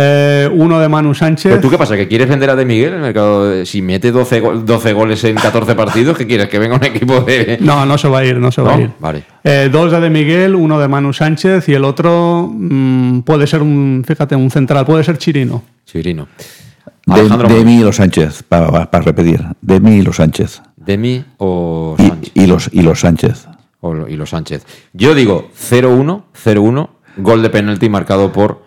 eh, 0.00 0.48
uno 0.52 0.78
de 0.78 0.88
Manu 0.88 1.12
Sánchez. 1.12 1.50
¿Pero 1.50 1.60
tú 1.60 1.70
qué 1.70 1.76
pasa? 1.76 1.96
¿Que 1.96 2.06
quieres 2.06 2.28
vender 2.28 2.48
a 2.50 2.54
De 2.54 2.64
Miguel 2.64 2.90
en 2.90 2.94
el 2.94 3.00
mercado? 3.00 3.48
de- 3.50 3.66
Si 3.66 3.82
mete 3.82 4.12
12, 4.12 4.38
go- 4.40 4.54
12 4.54 4.92
goles 4.92 5.24
en 5.24 5.34
14 5.34 5.74
partidos, 5.74 6.16
¿qué 6.16 6.26
quieres? 6.26 6.48
¿Que 6.48 6.60
venga 6.60 6.76
un 6.76 6.84
equipo 6.84 7.20
de...? 7.22 7.58
No, 7.60 7.84
no 7.84 7.98
se 7.98 8.06
va 8.08 8.20
a 8.20 8.24
ir, 8.24 8.36
no 8.38 8.52
se 8.52 8.62
va 8.62 8.72
¿No? 8.72 8.78
a 8.78 8.80
ir. 8.82 8.90
Vale. 9.00 9.22
Eh, 9.42 9.68
dos 9.72 9.90
de 9.90 9.98
De 10.00 10.10
Miguel, 10.10 10.54
uno 10.54 10.78
de 10.78 10.86
Manu 10.86 11.12
Sánchez 11.12 11.68
y 11.68 11.74
el 11.74 11.82
otro 11.84 12.48
mm, 12.52 13.20
puede 13.22 13.46
ser 13.48 13.60
un, 13.62 14.04
fíjate, 14.06 14.36
un 14.36 14.50
central, 14.52 14.86
puede 14.86 15.02
ser 15.02 15.18
Chirino. 15.18 15.64
Chirino. 15.84 16.28
De, 17.04 17.14
Alejandro 17.20 17.48
de 17.48 17.64
mí 17.64 17.80
y 17.80 17.82
los 17.82 17.96
Sánchez, 17.96 18.42
para, 18.44 18.90
para 18.90 19.02
repetir. 19.04 19.42
De 19.60 19.80
mí 19.80 19.96
y 19.96 20.02
los 20.02 20.16
Sánchez. 20.16 20.62
¿Demi 20.76 21.24
o 21.38 21.96
Y, 21.98 22.02
Sánchez? 22.06 22.30
y 22.34 22.46
los, 22.46 22.70
y 22.72 22.82
los 22.82 23.00
Sánchez. 23.00 23.48
O 23.80 23.94
lo- 23.94 24.08
y 24.08 24.16
los 24.16 24.30
Sánchez. 24.30 24.64
Yo 24.92 25.14
digo 25.14 25.50
0-1, 25.58 26.22
0-1, 26.44 26.88
gol 27.16 27.42
de 27.42 27.50
penalti 27.50 27.88
marcado 27.88 28.30
por 28.32 28.62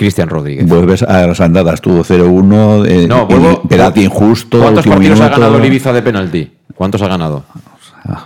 Cristian 0.00 0.30
Rodríguez. 0.30 0.66
Vuelves 0.66 1.02
a 1.02 1.26
las 1.26 1.42
andadas, 1.42 1.82
tú 1.82 2.02
0-1, 2.02 2.86
eh, 2.86 3.06
No, 3.06 3.26
vuelvo- 3.28 3.60
penalti 3.68 4.02
injusto. 4.02 4.58
¿Cuántos 4.58 4.86
partidos 4.86 5.20
ha 5.20 5.28
ganado 5.28 5.58
el 5.58 5.64
Ibiza 5.66 5.92
de 5.92 6.00
penalti? 6.00 6.50
¿Cuántos 6.74 7.02
ha 7.02 7.08
ganado? 7.08 7.44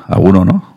Alguno, 0.07 0.45
¿no? 0.45 0.77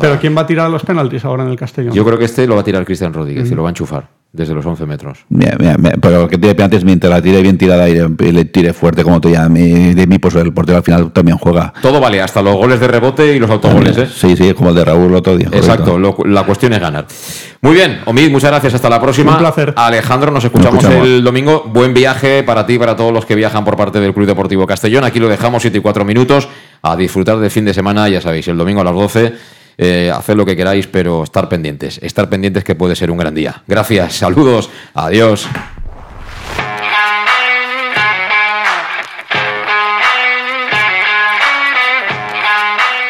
Pero 0.00 0.18
¿quién 0.20 0.36
va 0.36 0.42
a 0.42 0.46
tirar 0.46 0.70
los 0.70 0.82
penaltis 0.82 1.24
ahora 1.24 1.44
en 1.44 1.50
el 1.50 1.56
Castellón? 1.56 1.92
Yo 1.94 2.04
creo 2.04 2.18
que 2.18 2.24
este 2.24 2.46
lo 2.46 2.54
va 2.54 2.60
a 2.62 2.64
tirar 2.64 2.84
Cristian 2.84 3.12
Rodríguez 3.12 3.50
y 3.50 3.54
lo 3.54 3.62
va 3.62 3.68
a 3.68 3.72
enchufar 3.72 4.08
desde 4.32 4.52
los 4.52 4.66
11 4.66 4.84
metros. 4.86 5.18
Mira, 5.28 5.54
mira, 5.60 5.76
mira, 5.78 5.94
pero 6.00 6.22
el 6.22 6.28
que 6.28 6.38
tire 6.38 6.56
penaltis 6.56 6.82
mientras 6.84 7.08
la 7.08 7.22
tire 7.22 7.40
bien 7.40 7.56
tirada 7.56 7.88
y 7.88 7.94
le, 7.94 8.08
y 8.18 8.32
le 8.32 8.44
tire 8.46 8.72
fuerte 8.72 9.04
como 9.04 9.20
tú 9.20 9.30
ya 9.30 9.48
de 9.48 10.06
mí, 10.08 10.18
pues 10.18 10.34
el 10.34 10.52
portero 10.52 10.78
al 10.78 10.82
final 10.82 11.12
también 11.12 11.38
juega. 11.38 11.72
Todo 11.80 12.00
vale, 12.00 12.20
hasta 12.20 12.42
los 12.42 12.56
goles 12.56 12.80
de 12.80 12.88
rebote 12.88 13.36
y 13.36 13.38
los 13.38 13.48
autogoles, 13.48 13.96
¿eh? 13.96 14.08
Sí, 14.12 14.36
sí, 14.36 14.52
como 14.54 14.70
el 14.70 14.74
de 14.76 14.84
Raúl 14.84 15.06
el 15.10 15.14
otro 15.14 15.36
día. 15.36 15.48
Exacto, 15.52 15.96
lo- 15.98 16.16
la 16.24 16.42
cuestión 16.42 16.72
es 16.72 16.80
ganar. 16.80 17.06
Muy 17.60 17.74
bien, 17.74 18.00
Omid, 18.06 18.28
muchas 18.30 18.50
gracias. 18.50 18.74
Hasta 18.74 18.90
la 18.90 19.00
próxima. 19.00 19.32
Un 19.32 19.38
placer. 19.38 19.72
Alejandro, 19.76 20.32
nos 20.32 20.44
escuchamos, 20.44 20.82
escuchamos. 20.82 21.06
el 21.06 21.22
domingo. 21.22 21.62
Buen 21.72 21.94
viaje 21.94 22.42
para 22.42 22.66
ti 22.66 22.74
y 22.74 22.78
para 22.78 22.96
todos 22.96 23.12
los 23.12 23.24
que 23.24 23.36
viajan 23.36 23.64
por 23.64 23.76
parte 23.76 24.00
del 24.00 24.12
Club 24.12 24.26
Deportivo 24.26 24.66
Castellón. 24.66 25.04
Aquí 25.04 25.20
lo 25.20 25.28
dejamos 25.28 25.62
7 25.62 25.78
y 25.78 25.80
4 25.80 26.04
minutos. 26.04 26.48
A 26.82 26.96
disfrutar 26.96 27.38
del 27.38 27.50
fin 27.52 27.64
de 27.64 27.72
semana, 27.72 28.08
ya 28.08 28.20
sabéis, 28.20 28.48
el 28.48 28.58
domingo 28.58 28.80
a 28.80 28.84
las 28.84 28.94
12. 28.94 29.32
Eh, 29.78 30.12
haced 30.14 30.34
lo 30.34 30.44
que 30.46 30.56
queráis, 30.56 30.86
pero 30.86 31.22
estar 31.24 31.48
pendientes. 31.48 31.98
Estar 32.02 32.28
pendientes 32.28 32.64
que 32.64 32.74
puede 32.74 32.96
ser 32.96 33.10
un 33.10 33.18
gran 33.18 33.34
día. 33.34 33.62
Gracias, 33.66 34.14
saludos, 34.14 34.70
adiós. 34.94 35.48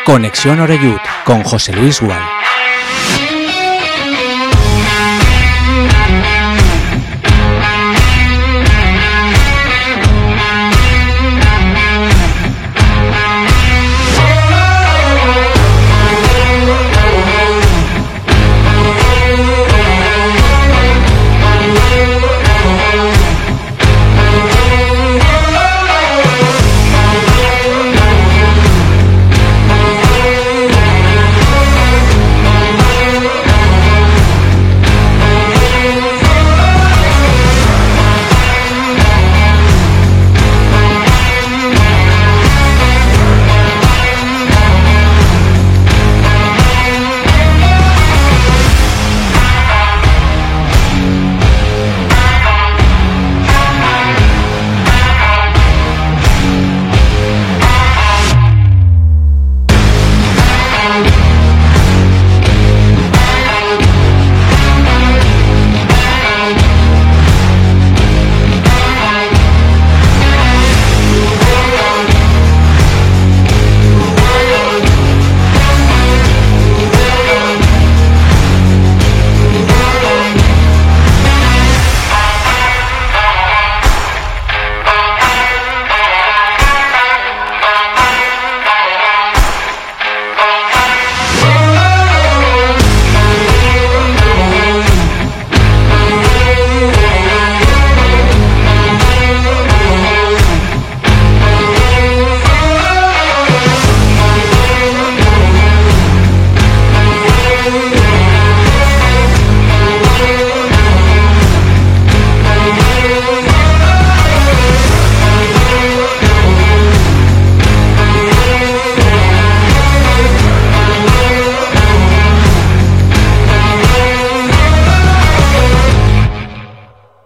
Conexión 0.05 0.61
Oreyud 0.61 0.99
con 1.25 1.43
José 1.43 1.73
Luis 1.73 2.01
Gual. 2.01 2.44